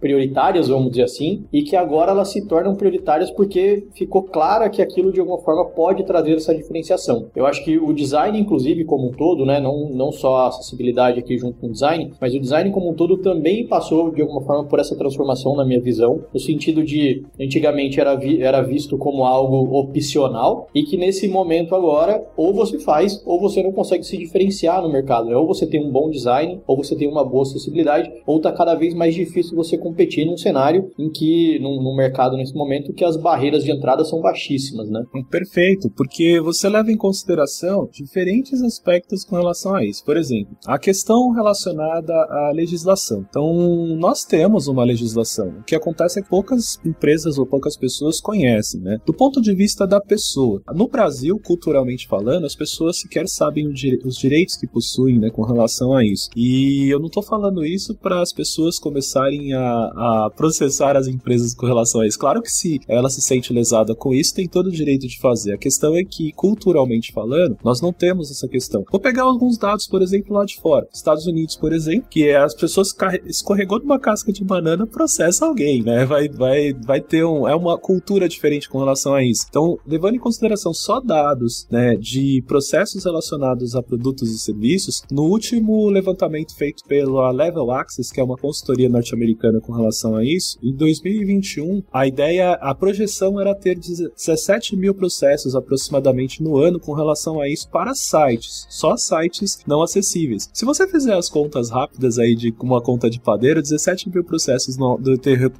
prioritárias, 0.00 0.68
vamos 0.68 0.90
dizer 0.90 1.02
assim, 1.02 1.44
e 1.52 1.62
que 1.62 1.76
agora 1.76 2.12
elas 2.12 2.28
se 2.28 2.46
tornam 2.46 2.74
prioritárias 2.74 3.30
porque 3.30 3.86
ficou 3.94 4.22
clara 4.22 4.70
que 4.70 4.80
aquilo, 4.80 5.12
de 5.12 5.20
alguma 5.20 5.38
forma, 5.38 5.64
pode 5.64 6.04
trazer 6.04 6.34
essa 6.34 6.54
diferenciação. 6.54 7.26
Eu 7.34 7.46
acho 7.46 7.64
que 7.64 7.78
o 7.78 7.92
design, 7.92 8.38
inclusive, 8.38 8.84
como 8.84 9.08
um 9.08 9.12
todo, 9.12 9.44
né? 9.44 9.60
não, 9.60 9.90
não 9.90 10.12
só 10.12 10.36
a 10.36 10.48
acessibilidade 10.48 11.18
aqui 11.18 11.36
junto 11.36 11.58
com 11.58 11.66
o 11.66 11.72
design, 11.72 12.12
mas 12.20 12.34
o 12.34 12.40
design 12.40 12.70
como 12.70 12.90
um 12.90 12.94
todo 12.94 13.18
também 13.18 13.66
passou, 13.66 14.10
de 14.10 14.22
alguma 14.22 14.42
forma, 14.42 14.64
por 14.64 14.78
essa 14.78 14.96
transformação 14.96 15.56
na 15.56 15.64
minha 15.64 15.80
visão, 15.80 16.22
no 16.32 16.40
sentido 16.40 16.67
de, 16.72 17.24
antigamente 17.40 18.00
era, 18.00 18.14
vi, 18.14 18.42
era 18.42 18.62
visto 18.62 18.96
como 18.98 19.24
algo 19.24 19.78
opcional 19.78 20.68
e 20.74 20.82
que 20.82 20.96
nesse 20.96 21.28
momento 21.28 21.74
agora, 21.74 22.24
ou 22.36 22.52
você 22.52 22.78
faz, 22.78 23.22
ou 23.26 23.40
você 23.40 23.62
não 23.62 23.72
consegue 23.72 24.04
se 24.04 24.16
diferenciar 24.16 24.82
no 24.82 24.90
mercado. 24.90 25.28
Né? 25.28 25.36
Ou 25.36 25.46
você 25.46 25.66
tem 25.66 25.84
um 25.84 25.90
bom 25.90 26.10
design, 26.10 26.60
ou 26.66 26.76
você 26.76 26.96
tem 26.96 27.08
uma 27.08 27.24
boa 27.24 27.42
acessibilidade, 27.42 28.10
ou 28.26 28.38
está 28.38 28.52
cada 28.52 28.74
vez 28.74 28.94
mais 28.94 29.14
difícil 29.14 29.56
você 29.56 29.76
competir 29.76 30.26
num 30.26 30.36
cenário 30.36 30.90
em 30.98 31.10
que, 31.10 31.58
no, 31.60 31.82
no 31.82 31.96
mercado 31.96 32.36
nesse 32.36 32.54
momento, 32.54 32.92
que 32.92 33.04
as 33.04 33.16
barreiras 33.16 33.64
de 33.64 33.70
entrada 33.70 34.04
são 34.04 34.20
baixíssimas, 34.20 34.88
né? 34.90 35.04
Perfeito, 35.30 35.90
porque 35.96 36.40
você 36.40 36.68
leva 36.68 36.90
em 36.90 36.96
consideração 36.96 37.88
diferentes 37.92 38.62
aspectos 38.62 39.24
com 39.24 39.36
relação 39.36 39.74
a 39.74 39.84
isso. 39.84 40.04
Por 40.04 40.16
exemplo, 40.16 40.56
a 40.66 40.78
questão 40.78 41.30
relacionada 41.30 42.12
à 42.12 42.52
legislação. 42.54 43.24
Então, 43.28 43.54
nós 43.96 44.24
temos 44.24 44.68
uma 44.68 44.84
legislação. 44.84 45.48
O 45.60 45.64
que 45.64 45.74
acontece 45.74 46.18
é 46.18 46.22
que 46.22 46.28
poucas 46.28 46.57
empresas 46.84 47.38
ou 47.38 47.46
poucas 47.46 47.76
pessoas 47.76 48.20
conhecem, 48.20 48.80
né? 48.80 48.98
Do 49.04 49.12
ponto 49.12 49.40
de 49.40 49.54
vista 49.54 49.86
da 49.86 50.00
pessoa. 50.00 50.62
No 50.74 50.88
Brasil, 50.88 51.38
culturalmente 51.44 52.06
falando, 52.06 52.46
as 52.46 52.54
pessoas 52.54 52.98
sequer 53.00 53.28
sabem 53.28 53.68
os 53.68 54.16
direitos 54.16 54.56
que 54.56 54.66
possuem, 54.66 55.18
né, 55.18 55.30
com 55.30 55.42
relação 55.42 55.94
a 55.94 56.04
isso. 56.04 56.28
E 56.36 56.88
eu 56.88 56.98
não 56.98 57.06
estou 57.06 57.22
falando 57.22 57.64
isso 57.64 57.94
para 57.94 58.20
as 58.20 58.32
pessoas 58.32 58.78
começarem 58.78 59.52
a, 59.52 59.60
a, 59.60 60.30
processar 60.36 60.96
as 60.96 61.06
empresas 61.06 61.54
com 61.54 61.66
relação 61.66 62.00
a 62.00 62.06
isso. 62.06 62.18
Claro 62.18 62.42
que 62.42 62.50
se 62.50 62.80
ela 62.88 63.10
se 63.10 63.20
sente 63.20 63.52
lesada 63.52 63.94
com 63.94 64.14
isso, 64.14 64.34
tem 64.34 64.48
todo 64.48 64.66
o 64.66 64.72
direito 64.72 65.06
de 65.06 65.18
fazer. 65.18 65.52
A 65.52 65.58
questão 65.58 65.96
é 65.96 66.04
que, 66.04 66.32
culturalmente 66.32 67.12
falando, 67.12 67.56
nós 67.64 67.80
não 67.80 67.92
temos 67.92 68.30
essa 68.30 68.48
questão. 68.48 68.84
Vou 68.90 69.00
pegar 69.00 69.22
alguns 69.22 69.58
dados, 69.58 69.86
por 69.86 70.02
exemplo, 70.02 70.34
lá 70.34 70.44
de 70.44 70.60
fora. 70.60 70.86
Estados 70.92 71.26
Unidos, 71.26 71.56
por 71.56 71.72
exemplo, 71.72 72.08
que 72.08 72.28
é 72.28 72.36
as 72.36 72.54
pessoas 72.54 72.94
escorregou 73.26 73.78
numa 73.78 73.98
casca 73.98 74.32
de 74.32 74.44
banana, 74.44 74.86
processa 74.86 75.46
alguém, 75.46 75.82
né? 75.82 76.04
Vai, 76.04 76.28
vai, 76.28 76.47
vai 76.84 77.00
ter 77.00 77.24
um. 77.24 77.48
É 77.48 77.54
uma 77.54 77.78
cultura 77.78 78.28
diferente 78.28 78.68
com 78.68 78.78
relação 78.78 79.14
a 79.14 79.22
isso. 79.22 79.46
Então, 79.48 79.78
levando 79.86 80.16
em 80.16 80.20
consideração 80.20 80.72
só 80.72 81.00
dados, 81.00 81.66
né, 81.70 81.96
de 81.96 82.42
processos 82.46 83.04
relacionados 83.04 83.74
a 83.74 83.82
produtos 83.82 84.30
e 84.30 84.38
serviços, 84.38 85.02
no 85.10 85.24
último 85.24 85.88
levantamento 85.88 86.54
feito 86.54 86.84
pela 86.84 87.30
Level 87.30 87.70
Access, 87.70 88.12
que 88.12 88.20
é 88.20 88.24
uma 88.24 88.36
consultoria 88.36 88.88
norte-americana 88.88 89.60
com 89.60 89.72
relação 89.72 90.16
a 90.16 90.24
isso, 90.24 90.58
em 90.62 90.74
2021, 90.74 91.82
a 91.92 92.06
ideia, 92.06 92.52
a 92.54 92.74
projeção 92.74 93.40
era 93.40 93.54
ter 93.54 93.78
17 93.78 94.76
mil 94.76 94.94
processos 94.94 95.54
aproximadamente 95.54 96.42
no 96.42 96.56
ano 96.56 96.80
com 96.80 96.92
relação 96.92 97.40
a 97.40 97.48
isso 97.48 97.68
para 97.68 97.94
sites, 97.94 98.66
só 98.68 98.96
sites 98.96 99.58
não 99.66 99.82
acessíveis. 99.82 100.48
Se 100.52 100.64
você 100.64 100.86
fizer 100.86 101.14
as 101.14 101.28
contas 101.28 101.70
rápidas 101.70 102.18
aí 102.18 102.34
de 102.34 102.54
uma 102.60 102.80
conta 102.80 103.10
de 103.10 103.20
padeiro, 103.20 103.62
17 103.62 104.10
mil 104.10 104.24
processos 104.24 104.76
no, 104.76 104.98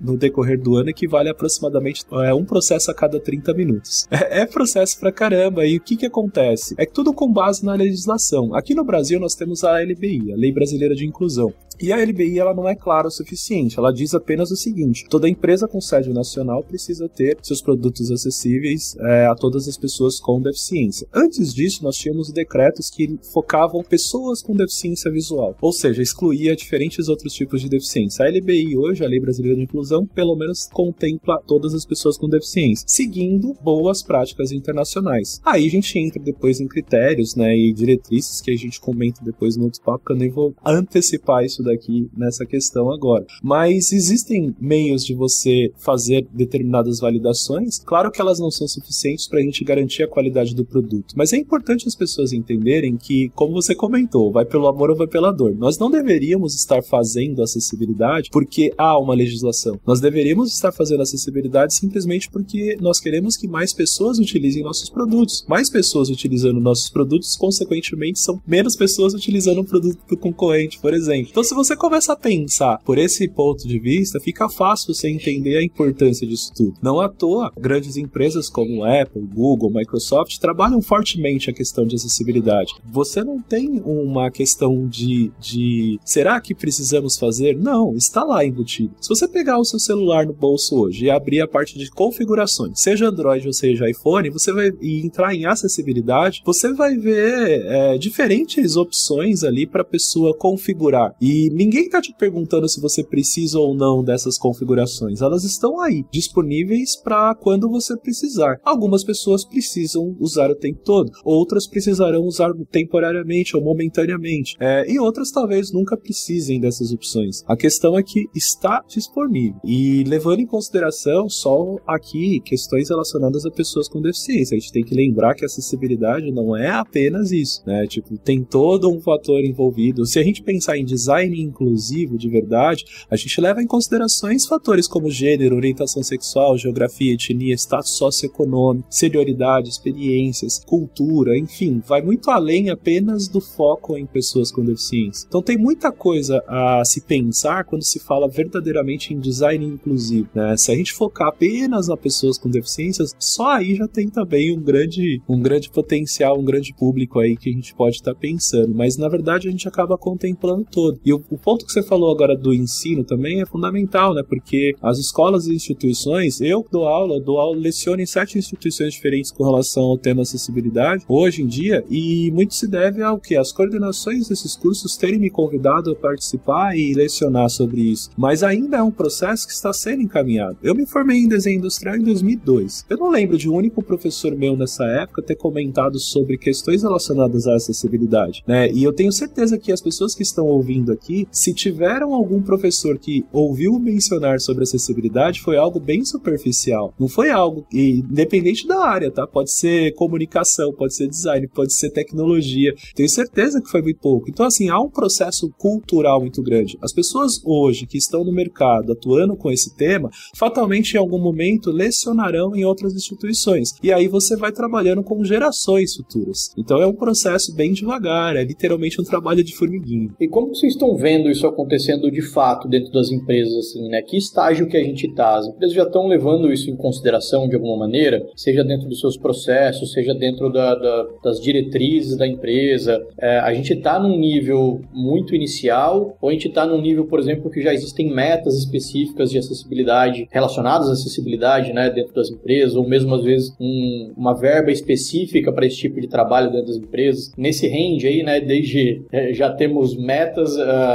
no 0.01 0.17
decorrer 0.17 0.61
do 0.61 0.77
equivale 0.87 1.29
a 1.29 1.35
aproximadamente 1.39 2.05
é, 2.25 2.35
um 2.35 2.45
processo 2.45 2.91
a 2.91 2.95
cada 2.95 3.19
30 3.21 3.55
minutos. 3.55 4.07
É, 4.11 4.41
é 4.41 4.47
processo 4.47 4.99
pra 4.99 5.13
caramba. 5.13 5.65
E 5.65 5.77
o 5.77 5.81
que 5.81 5.97
que 5.97 6.07
acontece? 6.07 6.75
É 6.77 6.85
tudo 6.85 7.13
com 7.13 7.33
base 7.33 7.65
na 7.65 7.75
legislação. 7.75 8.55
Aqui 8.55 8.75
no 8.75 8.85
Brasil 8.85 9.19
nós 9.21 9.35
temos 9.35 9.65
a 9.65 9.81
LBI, 9.81 10.33
a 10.33 10.37
Lei 10.37 10.53
Brasileira 10.53 10.95
de 10.95 11.07
Inclusão. 11.07 11.53
E 11.81 11.93
a 11.93 11.97
LBI 11.97 12.39
ela 12.39 12.55
não 12.55 12.69
é 12.69 12.75
clara 12.75 13.07
o 13.07 13.11
suficiente. 13.11 13.79
Ela 13.79 13.93
diz 13.93 14.15
apenas 14.15 14.51
o 14.51 14.57
seguinte: 14.57 15.07
toda 15.09 15.29
empresa 15.29 15.69
com 15.69 15.81
sede 15.81 16.13
nacional 16.13 16.63
precisa 16.63 17.09
ter 17.09 17.39
seus 17.43 17.63
produtos 17.63 18.11
acessíveis 18.11 18.97
é, 19.01 19.27
a 19.27 19.35
todas 19.35 19.69
as 19.69 19.77
pessoas 19.77 20.19
com 20.19 20.41
deficiência. 20.41 21.07
Antes 21.15 21.55
disso, 21.55 21.85
nós 21.85 21.97
tínhamos 21.97 22.33
decretos 22.33 22.91
que 22.91 23.19
focavam 23.33 23.83
pessoas 23.83 24.43
com 24.43 24.57
deficiência 24.57 25.11
visual, 25.11 25.57
ou 25.61 25.73
seja, 25.73 26.03
excluía 26.03 26.57
diferentes 26.57 27.09
outros 27.09 27.33
tipos 27.33 27.61
de 27.61 27.69
deficiência. 27.69 28.25
A 28.25 28.29
LBI 28.29 28.77
hoje, 28.77 29.05
a 29.05 29.09
Lei 29.09 29.21
Brasileira 29.21 29.57
de 29.57 29.63
Inclusão, 29.63 30.07
pelo 30.07 30.37
menos 30.37 30.69
contempla 30.73 31.41
todas 31.47 31.75
as 31.75 31.85
pessoas 31.85 32.17
com 32.17 32.29
deficiência, 32.29 32.85
seguindo 32.89 33.55
boas 33.63 34.03
práticas 34.03 34.51
internacionais. 34.51 35.41
Aí 35.45 35.67
a 35.67 35.71
gente 35.71 35.99
entra 35.99 36.23
depois 36.23 36.61
em 36.61 36.67
critérios, 36.67 37.37
né, 37.37 37.57
e 37.57 37.73
diretrizes 37.73 38.41
que 38.41 38.51
a 38.51 38.57
gente 38.57 38.81
comenta 38.81 39.25
depois 39.25 39.57
no 39.57 39.65
outro 39.65 39.81
papo, 39.83 40.05
que 40.05 40.13
eu 40.13 40.17
nem 40.17 40.31
vou 40.31 40.55
antecipar 40.65 41.45
isso 41.45 41.63
entrando 41.69 41.71
aqui 41.71 42.11
nessa 42.17 42.47
questão 42.47 42.91
agora. 42.91 43.27
Mas 43.43 43.93
existem 43.93 44.55
meios 44.61 45.05
de 45.05 45.15
você 45.15 45.71
fazer 45.77 46.27
determinadas 46.33 47.01
validações. 47.01 47.79
Claro 47.79 48.11
que 48.11 48.21
elas 48.21 48.39
não 48.39 48.51
são 48.51 48.67
suficientes 48.67 49.29
para 49.29 49.41
a 49.41 49.43
gente 49.43 49.65
garantir 49.65 50.03
a 50.03 50.09
qualidade 50.09 50.55
do 50.55 50.65
produto, 50.65 51.15
mas 51.17 51.33
é 51.33 51.37
importante 51.37 51.87
as 51.87 51.95
pessoas 51.95 52.33
entenderem 52.33 52.97
que, 52.97 53.31
como 53.35 53.53
você 53.53 53.75
comentou, 53.75 54.33
vai 54.33 54.45
pelo 54.45 54.67
amor 54.67 54.91
ou 54.91 54.97
vai 54.97 55.07
pela 55.07 55.33
dor. 55.33 55.55
Nós 55.55 55.79
não 55.79 55.91
deveríamos 55.91 56.55
estar 56.55 56.83
fazendo 56.83 57.43
acessibilidade 57.43 58.31
porque 58.31 58.73
há 58.77 58.99
uma 58.99 59.15
legislação. 59.15 59.79
Nós 59.87 60.01
deveríamos 60.01 60.53
estar 60.53 60.73
fazendo 60.73 61.03
acessibilidade 61.03 61.75
simplesmente 61.75 62.31
porque 62.31 62.77
nós 62.81 63.01
queremos 63.01 63.37
que 63.37 63.49
mais 63.49 63.73
pessoas 63.73 64.19
utilizem 64.19 64.63
nossos 64.63 64.89
produtos. 64.89 65.45
Mais 65.49 65.71
pessoas 65.71 66.09
utilizando 66.09 66.61
nossos 66.61 66.89
produtos, 66.91 67.37
consequentemente, 67.37 68.21
são 68.21 68.41
menos 68.47 68.77
pessoas 68.77 69.15
utilizando 69.15 69.61
um 69.61 69.65
produto 69.65 69.99
do 70.09 70.17
concorrente, 70.17 70.79
por 70.81 70.95
exemplo. 70.95 71.29
Então, 71.31 71.43
se 71.43 71.55
você 71.59 71.75
começa 71.75 72.13
a 72.13 72.17
pensar 72.17 72.79
por 72.85 72.99
esse 72.99 73.27
ponto 73.27 73.67
de 73.67 73.81
vista, 73.81 74.21
fica 74.21 74.49
fácil 74.49 74.95
você 74.95 75.09
entender 75.09 75.57
a 75.57 75.65
importância 75.65 76.25
disso 76.25 76.53
tudo. 76.55 76.75
Não 76.81 77.01
à 77.01 77.09
toa, 77.09 77.53
grandes 77.59 77.97
empresas 77.97 78.49
como 78.49 78.85
Apple, 78.85 79.27
Google, 79.35 79.69
Microsoft 79.71 80.39
trabalham 80.39 80.81
fortemente 80.81 81.51
a 81.51 81.53
questão 81.53 81.85
de 81.85 81.97
acessibilidade. 81.97 82.75
Você 82.85 83.25
não 83.25 83.43
tem 83.43 83.83
uma 83.85 84.31
questão 84.31 84.87
de, 84.87 85.33
de 85.41 85.99
será 86.05 86.41
que 86.41 86.55
precisamos 86.55 87.19
fazer? 87.19 87.57
Não, 87.57 87.93
está 87.95 88.23
lá 88.23 88.45
embutido. 88.45 88.95
Se 89.01 89.09
você 89.09 89.27
pegar 89.27 89.59
o 89.59 89.65
seu 89.65 89.81
celular 89.81 90.27
no 90.27 90.33
bolso 90.33 90.77
hoje 90.77 91.07
e 91.07 91.11
abrir 91.11 91.41
a 91.41 91.49
parte 91.49 91.77
de 91.77 91.91
configurações, 91.91 92.81
seja 92.81 93.09
Android 93.09 93.47
ou 93.49 93.53
seja 93.53 93.91
iPhone, 93.91 94.31
você 94.31 94.53
vai 94.53 94.71
entrar 94.81 95.35
em 95.35 95.45
acessibilidade, 95.45 96.41
você 96.45 96.73
vai 96.73 96.97
ver 96.97 97.63
é, 97.67 97.99
diferentes 97.99 98.77
opções 98.77 99.43
ali 99.43 99.67
para 99.67 99.83
a 99.83 99.85
pessoa 99.85 100.37
configurar. 100.37 101.15
E 101.21 101.48
ninguém 101.51 101.85
está 101.85 102.01
te 102.01 102.15
perguntando 102.17 102.69
se 102.69 102.81
você 102.81 103.03
precisa 103.03 103.59
ou 103.59 103.75
não 103.75 104.03
dessas 104.03 104.39
configurações. 104.39 105.21
Elas 105.21 105.45
estão 105.45 105.81
aí, 105.81 106.05
disponíveis 106.11 106.97
para 106.97 107.35
quando 107.35 107.69
você 107.69 107.97
precisar. 107.97 108.61
Algumas 108.65 109.05
pessoas 109.05 109.45
precisam 109.45 110.17
usar 110.19 110.51
o 110.51 110.57
tempo 110.57 110.81
todo, 110.85 111.11
outras 111.25 111.67
precisarão 111.67 112.23
usar 112.23 112.53
temporariamente 112.71 113.57
ou 113.57 113.63
momentaneamente, 113.63 114.57
é, 114.61 114.91
e 114.91 114.99
outras 114.99 115.31
talvez 115.31 115.73
nunca 115.73 115.97
precisem 115.97 116.61
dessas 116.61 116.93
opções. 116.93 117.43
A 117.47 117.57
questão 117.57 117.99
é 117.99 118.03
que 118.03 118.27
está 118.35 118.83
disponível. 118.89 119.61
E 119.65 120.05
levando 120.05 120.41
em 120.41 120.47
consideração 120.47 121.29
só 121.29 121.77
aqui 121.87 122.41
questões 122.41 122.89
relacionadas 122.89 123.45
a 123.45 123.51
pessoas 123.51 123.89
com 123.89 124.01
deficiência, 124.01 124.57
a 124.57 124.61
gente 124.61 124.73
tem 124.73 124.85
que 124.85 124.95
lembrar 124.95 125.35
que 125.35 125.45
acessibilidade 125.45 126.31
não 126.31 126.57
é 126.57 126.71
apenas 126.71 127.33
isso, 127.33 127.63
né? 127.67 127.87
Tipo, 127.87 128.17
tem 128.19 128.43
todo 128.43 128.91
um 128.91 129.01
fator 129.01 129.41
envolvido. 129.41 130.07
Se 130.07 130.19
a 130.19 130.23
gente 130.23 130.43
pensar 130.43 130.79
em 130.79 130.85
design 130.85 131.28
inclusivo 131.37 132.17
de 132.17 132.29
verdade, 132.29 132.85
a 133.11 133.17
gente 133.17 133.41
leva 133.41 133.63
em 133.63 133.67
considerações 133.67 134.47
fatores 134.47 134.87
como 134.87 135.11
gênero, 135.11 135.57
orientação 135.57 136.03
sexual, 136.03 136.57
geografia, 136.57 137.15
etnia, 137.15 137.55
status 137.55 137.93
socioeconômico, 137.93 138.87
senioridade, 138.91 139.69
experiências, 139.69 140.63
cultura, 140.65 141.37
enfim, 141.37 141.83
vai 141.87 142.03
muito 142.03 142.31
além 142.31 142.71
apenas 142.71 143.29
do 143.29 143.41
foco 143.41 143.97
em 143.97 144.07
pessoas 144.07 144.51
com 144.51 144.65
deficiência. 144.65 145.27
Então 145.29 145.43
tem 145.43 145.57
muita 145.57 145.91
coisa 145.91 146.43
a 146.47 146.83
se 146.85 147.01
pensar 147.01 147.65
quando 147.65 147.83
se 147.83 147.99
fala 147.99 148.29
verdadeiramente 148.29 149.13
em 149.13 149.19
design 149.19 149.65
inclusivo. 149.65 150.29
Né? 150.35 150.57
Se 150.57 150.71
a 150.73 150.75
gente 150.75 150.93
focar 150.93 151.29
apenas 151.29 151.89
nas 151.89 151.99
pessoas 151.99 152.39
com 152.39 152.49
deficiências, 152.49 153.15
só 153.19 153.49
aí 153.53 153.75
já 153.75 153.87
tem 153.89 154.09
também 154.09 154.57
um 154.57 154.61
grande, 154.61 155.21
um 155.29 155.41
grande 155.41 155.71
potencial, 155.71 156.39
um 156.39 156.45
grande 156.45 156.75
público 156.75 157.19
aí 157.19 157.37
que 157.37 157.51
a 157.51 157.53
gente 157.53 157.75
pode 157.75 157.97
estar 157.97 158.15
tá 158.15 158.21
pensando. 158.21 158.75
Mas 158.75 158.97
na 158.97 159.09
verdade 159.09 159.49
a 159.49 159.51
gente 159.51 159.69
acaba 159.69 159.99
contemplando 159.99 160.65
todo. 160.71 161.01
E 161.05 161.13
o, 161.31 161.39
ponto 161.39 161.67
que 161.67 161.73
você 161.73 161.83
falou 161.83 162.11
agora 162.11 162.37
do 162.37 162.53
ensino 162.53 163.05
também 163.05 163.41
é 163.41 163.47
fundamental, 163.47 164.15
né? 164.15 164.23
Porque 164.27 164.75
as 164.83 164.99
escolas 164.99 165.47
e 165.47 165.55
instituições, 165.55 166.41
eu 166.41 166.65
dou 166.71 166.87
aula, 166.87 167.21
dou 167.21 167.39
aula, 167.39 167.57
leciono 167.57 168.01
em 168.01 168.07
sete 168.07 168.39
instituições 168.39 168.95
diferentes 168.95 169.31
com 169.31 169.45
relação 169.45 169.85
ao 169.85 169.99
tema 169.99 170.23
acessibilidade 170.23 171.05
hoje 171.09 171.43
em 171.43 171.47
dia, 171.47 171.85
e 171.91 172.31
muito 172.33 172.55
se 172.55 172.67
deve 172.67 173.03
ao 173.03 173.19
que 173.19 173.37
as 173.37 173.53
coordenações 173.53 174.29
desses 174.29 174.57
cursos 174.57 174.97
terem 174.97 175.19
me 175.19 175.31
convidado 175.31 175.91
a 175.91 175.95
participar 175.95 176.77
e 176.77 176.95
lecionar 176.95 177.49
sobre 177.51 177.81
isso. 177.81 178.11
Mas 178.17 178.43
ainda 178.43 178.79
é 178.79 178.83
um 178.83 178.91
processo 178.91 179.47
que 179.47 179.53
está 179.53 179.73
sendo 179.73 180.03
encaminhado. 180.03 180.59
Eu 180.63 180.75
me 180.75 180.87
formei 180.87 181.19
em 181.19 181.29
desenho 181.29 181.59
industrial 181.59 181.97
em 181.97 182.03
2002. 182.03 182.87
Eu 182.89 182.97
não 182.97 183.11
lembro 183.11 183.39
de 183.39 183.49
um 183.49 183.55
único 183.55 183.83
professor 183.83 184.35
meu 184.35 184.57
nessa 184.57 184.85
época 184.85 185.23
ter 185.23 185.37
comentado 185.37 185.99
sobre 185.99 186.39
questões 186.39 186.83
relacionadas 186.83 187.47
à 187.47 187.55
acessibilidade, 187.55 188.43
né? 188.47 188.71
E 188.73 188.83
eu 188.83 188.93
tenho 188.93 189.13
certeza 189.13 189.59
que 189.59 189.73
as 189.73 189.81
pessoas 189.81 190.15
que 190.15 190.23
estão 190.23 190.47
ouvindo 190.47 190.93
aqui, 190.93 191.08
se 191.31 191.55
tiveram 191.55 192.15
algum 192.15 192.43
professor 192.43 192.99
que 192.99 193.25
ouviu 193.33 193.79
mencionar 193.79 194.41
sobre 194.41 194.65
acessibilidade, 194.65 195.41
foi 195.41 195.57
algo 195.57 195.81
bem 195.81 196.05
superficial. 196.05 196.95
Não 196.99 197.09
foi 197.09 197.31
algo 197.31 197.67
independente 197.73 198.67
da 198.67 198.85
área, 198.85 199.11
tá? 199.11 199.27
Pode 199.27 199.53
ser 199.53 199.95
comunicação, 199.95 200.73
pode 200.73 200.95
ser 200.95 201.09
design, 201.09 201.47
pode 201.49 201.75
ser 201.75 201.91
tecnologia. 201.91 202.75
Tenho 202.95 203.09
certeza 203.09 203.61
que 203.61 203.71
foi 203.71 203.83
muito 203.83 204.01
pouco. 204.01 204.29
Então, 204.29 204.47
assim, 204.47 204.69
há 204.69 204.81
um 204.81 204.91
processo 204.91 205.51
cultural 205.57 206.21
muito 206.21 206.43
grande. 206.43 206.79
As 206.83 206.93
pessoas 206.93 207.41
hoje 207.45 207.87
que 207.87 207.99
estão 207.99 208.25
no 208.25 208.33
mercado 208.33 208.93
atuando 208.93 209.37
com 209.37 209.51
esse 209.51 209.75
tema, 209.75 210.11
fatalmente 210.35 210.95
em 210.95 210.99
algum 210.99 211.19
momento 211.19 211.71
lecionarão 211.71 212.55
em 212.55 212.65
outras 212.65 212.95
instituições. 212.95 213.75
E 213.83 213.93
aí 213.93 214.09
você 214.09 214.37
vai 214.37 214.53
trabalhando 214.53 215.03
com 215.03 215.25
gerações 215.25 215.95
futuras. 215.95 216.51
Então 216.57 216.81
é 216.81 216.87
um 216.87 216.95
processo 216.95 217.55
bem 217.55 217.73
devagar, 217.73 218.37
é 218.37 218.45
literalmente 218.45 219.01
um 219.01 219.05
trabalho 219.05 219.43
de 219.43 219.55
formiguinha. 219.55 220.11
E 220.21 220.29
como 220.29 220.55
vocês 220.55 220.73
estão 220.73 220.97
vendo 220.99 221.31
isso 221.31 221.47
acontecendo 221.47 222.11
de 222.11 222.23
fato 222.23 222.69
dentro 222.69 222.93
das 222.93 223.11
empresas, 223.11 223.55
assim, 223.55 223.89
né? 223.89 224.03
Que 224.03 224.17
estágio 224.17 224.67
que 224.67 224.77
a 224.77 224.83
gente 224.83 225.07
está? 225.07 225.37
As 225.37 225.47
empresas 225.47 225.75
já 225.75 225.85
estão 225.85 226.09
levando 226.09 226.53
isso 226.53 226.69
em 226.69 226.77
consideração 226.77 227.49
de 227.49 227.55
alguma 227.55 227.77
maneira, 227.77 228.27
seja 228.35 228.65
dentro 228.65 228.89
dos 228.89 229.01
seus 229.01 229.17
processos, 229.17 229.93
seja 229.93 230.13
dentro 230.13 230.51
da, 230.51 230.75
da, 230.75 231.07
das 231.23 231.41
diretrizes 231.41 232.17
da 232.17 232.27
empresa. 232.27 233.01
É, 233.21 233.39
a 233.39 233.55
gente 233.55 233.73
está 233.73 233.99
num 233.99 234.19
nível 234.19 234.81
muito 234.93 235.35
inicial 235.35 236.17
ou 236.21 236.29
a 236.29 236.33
gente 236.33 236.49
está 236.49 236.67
num 236.67 236.81
nível, 236.81 237.07
por 237.07 237.21
exemplo, 237.21 237.51
que 237.51 237.63
já 237.63 237.73
existem 237.73 238.13
metas 238.13 238.57
específicas 238.59 239.31
de 239.31 239.39
acessibilidade 239.39 240.27
relacionadas 240.31 240.89
à 240.89 240.93
acessibilidade, 240.93 241.73
né, 241.73 241.91
dentro 241.91 242.15
das 242.15 242.31
empresas, 242.31 242.75
ou 242.75 242.89
mesmo 242.89 243.15
às 243.15 243.23
vezes 243.23 243.55
um, 243.61 244.13
uma 244.17 244.35
verba 244.35 244.73
específica 244.73 245.53
para 245.53 245.67
esse 245.67 245.77
tipo 245.77 246.01
de 246.01 246.09
trabalho 246.09 246.51
dentro 246.51 246.67
das 246.67 246.77
empresas. 246.77 247.33
Nesse 247.37 247.69
range 247.69 248.07
aí, 248.07 248.23
né, 248.23 248.41
desde 248.41 249.03
é, 249.13 249.33
já 249.33 249.51
temos 249.53 249.97
metas 249.97 250.57
uh, 250.57 250.88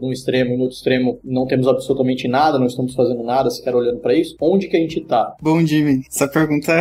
num 0.00 0.12
extremo 0.12 0.54
e 0.54 0.56
no 0.56 0.64
outro 0.64 0.76
extremo 0.76 1.18
não 1.24 1.46
temos 1.46 1.66
absolutamente 1.66 2.28
nada, 2.28 2.58
não 2.58 2.66
estamos 2.66 2.94
fazendo 2.94 3.22
nada 3.22 3.50
sequer 3.50 3.74
olhando 3.74 4.00
para 4.00 4.14
isso. 4.14 4.36
Onde 4.40 4.68
que 4.68 4.76
a 4.76 4.80
gente 4.80 5.00
está? 5.00 5.34
Bom, 5.40 5.64
Jimmy, 5.64 6.02
essa 6.08 6.28
pergunta 6.28 6.72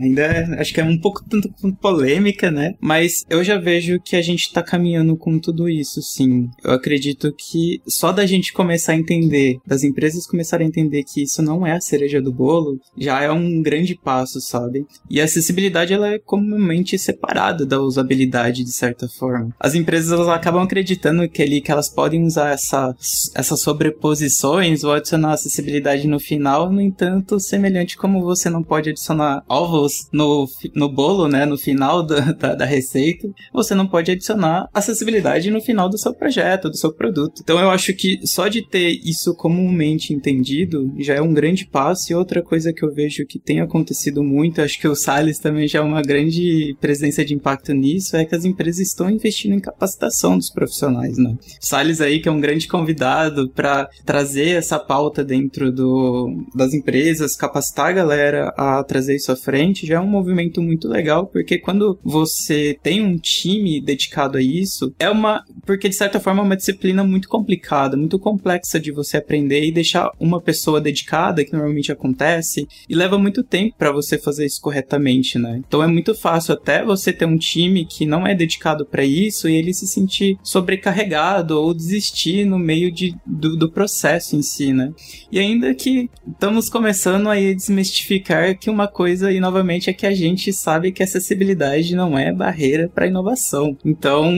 ainda 0.00 0.22
é, 0.22 0.60
acho 0.60 0.72
que 0.72 0.80
é 0.80 0.84
um 0.84 0.98
pouco 0.98 1.22
tanto 1.28 1.50
polêmica, 1.80 2.50
né? 2.50 2.74
Mas 2.80 3.24
eu 3.28 3.42
já 3.42 3.58
vejo 3.58 4.00
que 4.00 4.16
a 4.16 4.22
gente 4.22 4.42
está 4.42 4.62
caminhando 4.62 5.16
com 5.16 5.38
tudo 5.38 5.68
isso, 5.68 6.02
sim. 6.02 6.48
Eu 6.64 6.72
acredito 6.72 7.32
que 7.32 7.80
só 7.86 8.12
da 8.12 8.26
gente 8.26 8.52
começar 8.52 8.92
a 8.92 8.96
entender, 8.96 9.58
das 9.66 9.84
empresas 9.84 10.26
começarem 10.26 10.66
a 10.66 10.68
entender 10.68 11.04
que 11.04 11.22
isso 11.22 11.42
não 11.42 11.66
é 11.66 11.72
a 11.72 11.80
cereja 11.80 12.20
do 12.20 12.32
bolo, 12.32 12.78
já 12.96 13.22
é 13.22 13.30
um 13.30 13.62
grande 13.62 13.94
passo, 13.94 14.40
sabe? 14.40 14.86
E 15.10 15.20
a 15.20 15.24
acessibilidade 15.24 15.92
ela 15.92 16.08
é 16.08 16.18
comumente 16.18 16.98
separada 16.98 17.64
da 17.64 17.80
usabilidade 17.80 18.64
de 18.64 18.72
certa 18.72 19.08
forma. 19.08 19.54
As 19.58 19.74
empresas 19.74 20.12
elas 20.12 20.28
acabam 20.28 20.62
acreditando 20.62 21.28
que, 21.28 21.42
ali, 21.42 21.60
que 21.60 21.70
elas 21.70 21.88
podem 21.88 22.07
usar 22.16 22.50
essa, 22.50 22.94
essas 23.34 23.60
sobreposições 23.60 24.84
ou 24.84 24.92
adicionar 24.92 25.32
acessibilidade 25.32 26.06
no 26.06 26.18
final, 26.18 26.72
no 26.72 26.80
entanto, 26.80 27.38
semelhante 27.38 27.96
como 27.96 28.22
você 28.22 28.48
não 28.48 28.62
pode 28.62 28.90
adicionar 28.90 29.44
ovos 29.48 30.08
no, 30.12 30.48
no 30.74 30.88
bolo, 30.88 31.28
né, 31.28 31.44
no 31.44 31.58
final 31.58 32.02
da, 32.02 32.32
da, 32.32 32.54
da 32.54 32.64
receita, 32.64 33.28
você 33.52 33.74
não 33.74 33.86
pode 33.86 34.10
adicionar 34.10 34.68
acessibilidade 34.72 35.50
no 35.50 35.60
final 35.60 35.88
do 35.88 35.98
seu 35.98 36.14
projeto, 36.14 36.70
do 36.70 36.76
seu 36.76 36.92
produto. 36.92 37.40
Então 37.42 37.58
eu 37.58 37.70
acho 37.70 37.92
que 37.94 38.20
só 38.24 38.48
de 38.48 38.62
ter 38.62 39.00
isso 39.04 39.34
comumente 39.34 40.12
entendido 40.12 40.92
já 40.98 41.14
é 41.14 41.22
um 41.22 41.32
grande 41.32 41.66
passo. 41.66 42.12
E 42.12 42.14
outra 42.14 42.42
coisa 42.42 42.72
que 42.72 42.84
eu 42.84 42.92
vejo 42.92 43.26
que 43.26 43.38
tem 43.38 43.60
acontecido 43.60 44.22
muito, 44.22 44.62
acho 44.62 44.78
que 44.78 44.88
o 44.88 44.94
Salles 44.94 45.38
também 45.38 45.66
já 45.66 45.80
é 45.80 45.82
uma 45.82 46.02
grande 46.02 46.76
presença 46.80 47.24
de 47.24 47.34
impacto 47.34 47.72
nisso, 47.72 48.16
é 48.16 48.24
que 48.24 48.34
as 48.34 48.44
empresas 48.44 48.86
estão 48.86 49.10
investindo 49.10 49.54
em 49.54 49.60
capacitação 49.60 50.36
dos 50.36 50.50
profissionais, 50.50 51.16
né? 51.18 51.36
O 51.62 51.66
Salles 51.66 51.97
aí 52.00 52.20
que 52.20 52.28
é 52.28 52.32
um 52.32 52.40
grande 52.40 52.66
convidado 52.66 53.48
para 53.50 53.88
trazer 54.04 54.50
essa 54.50 54.78
pauta 54.78 55.24
dentro 55.24 55.72
do, 55.72 56.44
das 56.54 56.74
empresas, 56.74 57.36
capacitar 57.36 57.86
a 57.86 57.92
galera 57.92 58.54
a 58.56 58.82
trazer 58.82 59.16
isso 59.16 59.32
à 59.32 59.36
frente, 59.36 59.86
já 59.86 59.96
é 59.96 60.00
um 60.00 60.06
movimento 60.06 60.62
muito 60.62 60.88
legal, 60.88 61.26
porque 61.26 61.58
quando 61.58 61.98
você 62.02 62.76
tem 62.82 63.04
um 63.04 63.16
time 63.16 63.80
dedicado 63.80 64.38
a 64.38 64.42
isso, 64.42 64.92
é 64.98 65.08
uma. 65.08 65.42
Porque 65.64 65.88
de 65.88 65.94
certa 65.94 66.20
forma 66.20 66.42
é 66.42 66.44
uma 66.44 66.56
disciplina 66.56 67.04
muito 67.04 67.28
complicada, 67.28 67.96
muito 67.96 68.18
complexa 68.18 68.80
de 68.80 68.90
você 68.90 69.16
aprender 69.16 69.64
e 69.64 69.72
deixar 69.72 70.10
uma 70.18 70.40
pessoa 70.40 70.80
dedicada, 70.80 71.44
que 71.44 71.52
normalmente 71.52 71.92
acontece, 71.92 72.66
e 72.88 72.94
leva 72.94 73.18
muito 73.18 73.42
tempo 73.42 73.74
para 73.76 73.92
você 73.92 74.18
fazer 74.18 74.46
isso 74.46 74.60
corretamente, 74.60 75.38
né? 75.38 75.60
Então 75.66 75.82
é 75.82 75.86
muito 75.86 76.14
fácil 76.14 76.54
até 76.54 76.84
você 76.84 77.12
ter 77.12 77.26
um 77.26 77.36
time 77.36 77.84
que 77.84 78.06
não 78.06 78.26
é 78.26 78.34
dedicado 78.34 78.86
para 78.86 79.04
isso 79.04 79.48
e 79.48 79.54
ele 79.54 79.74
se 79.74 79.86
sentir 79.86 80.38
sobrecarregado 80.42 81.60
ou 81.60 81.74
desistir 81.88 82.44
no 82.44 82.58
meio 82.58 82.92
de, 82.92 83.16
do, 83.26 83.56
do 83.56 83.70
processo 83.70 84.36
em 84.36 84.42
si, 84.42 84.72
né? 84.72 84.92
E 85.32 85.38
ainda 85.38 85.74
que 85.74 86.10
estamos 86.30 86.68
começando 86.68 87.28
a 87.28 87.34
desmistificar 87.34 88.58
que 88.58 88.68
uma 88.68 88.86
coisa, 88.86 89.32
e 89.32 89.40
novamente, 89.40 89.88
é 89.88 89.92
que 89.92 90.06
a 90.06 90.14
gente 90.14 90.52
sabe 90.52 90.92
que 90.92 91.02
acessibilidade 91.02 91.96
não 91.96 92.18
é 92.18 92.32
barreira 92.32 92.90
para 92.94 93.06
inovação. 93.06 93.76
Então, 93.84 94.32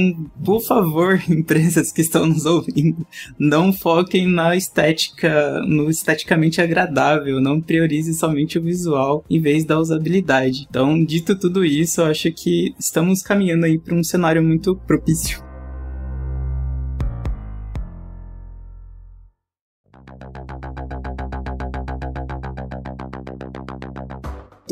por 0.45 0.63
favor, 0.63 1.21
empresas 1.29 1.93
que 1.93 2.01
estão 2.01 2.27
nos 2.27 2.47
ouvindo, 2.47 3.07
não 3.39 3.73
foquem 3.73 4.27
na 4.27 4.57
estética, 4.57 5.61
no 5.67 5.91
esteticamente 5.91 6.61
agradável, 6.61 7.41
não 7.41 7.61
priorize 7.61 8.15
somente 8.15 8.59
o 8.59 8.63
visual 8.63 9.25
em 9.29 9.41
vez 9.41 9.65
da 9.65 9.79
usabilidade. 9.79 10.67
Então, 10.69 11.05
dito 11.05 11.37
tudo 11.39 11.65
isso, 11.65 12.01
eu 12.01 12.07
acho 12.07 12.31
que 12.33 12.75
estamos 12.79 13.23
caminhando 13.23 13.67
aí 13.67 13.79
para 13.79 13.95
um 13.95 14.05
cenário 14.05 14.43
muito 14.43 14.77
propício. 14.77 15.50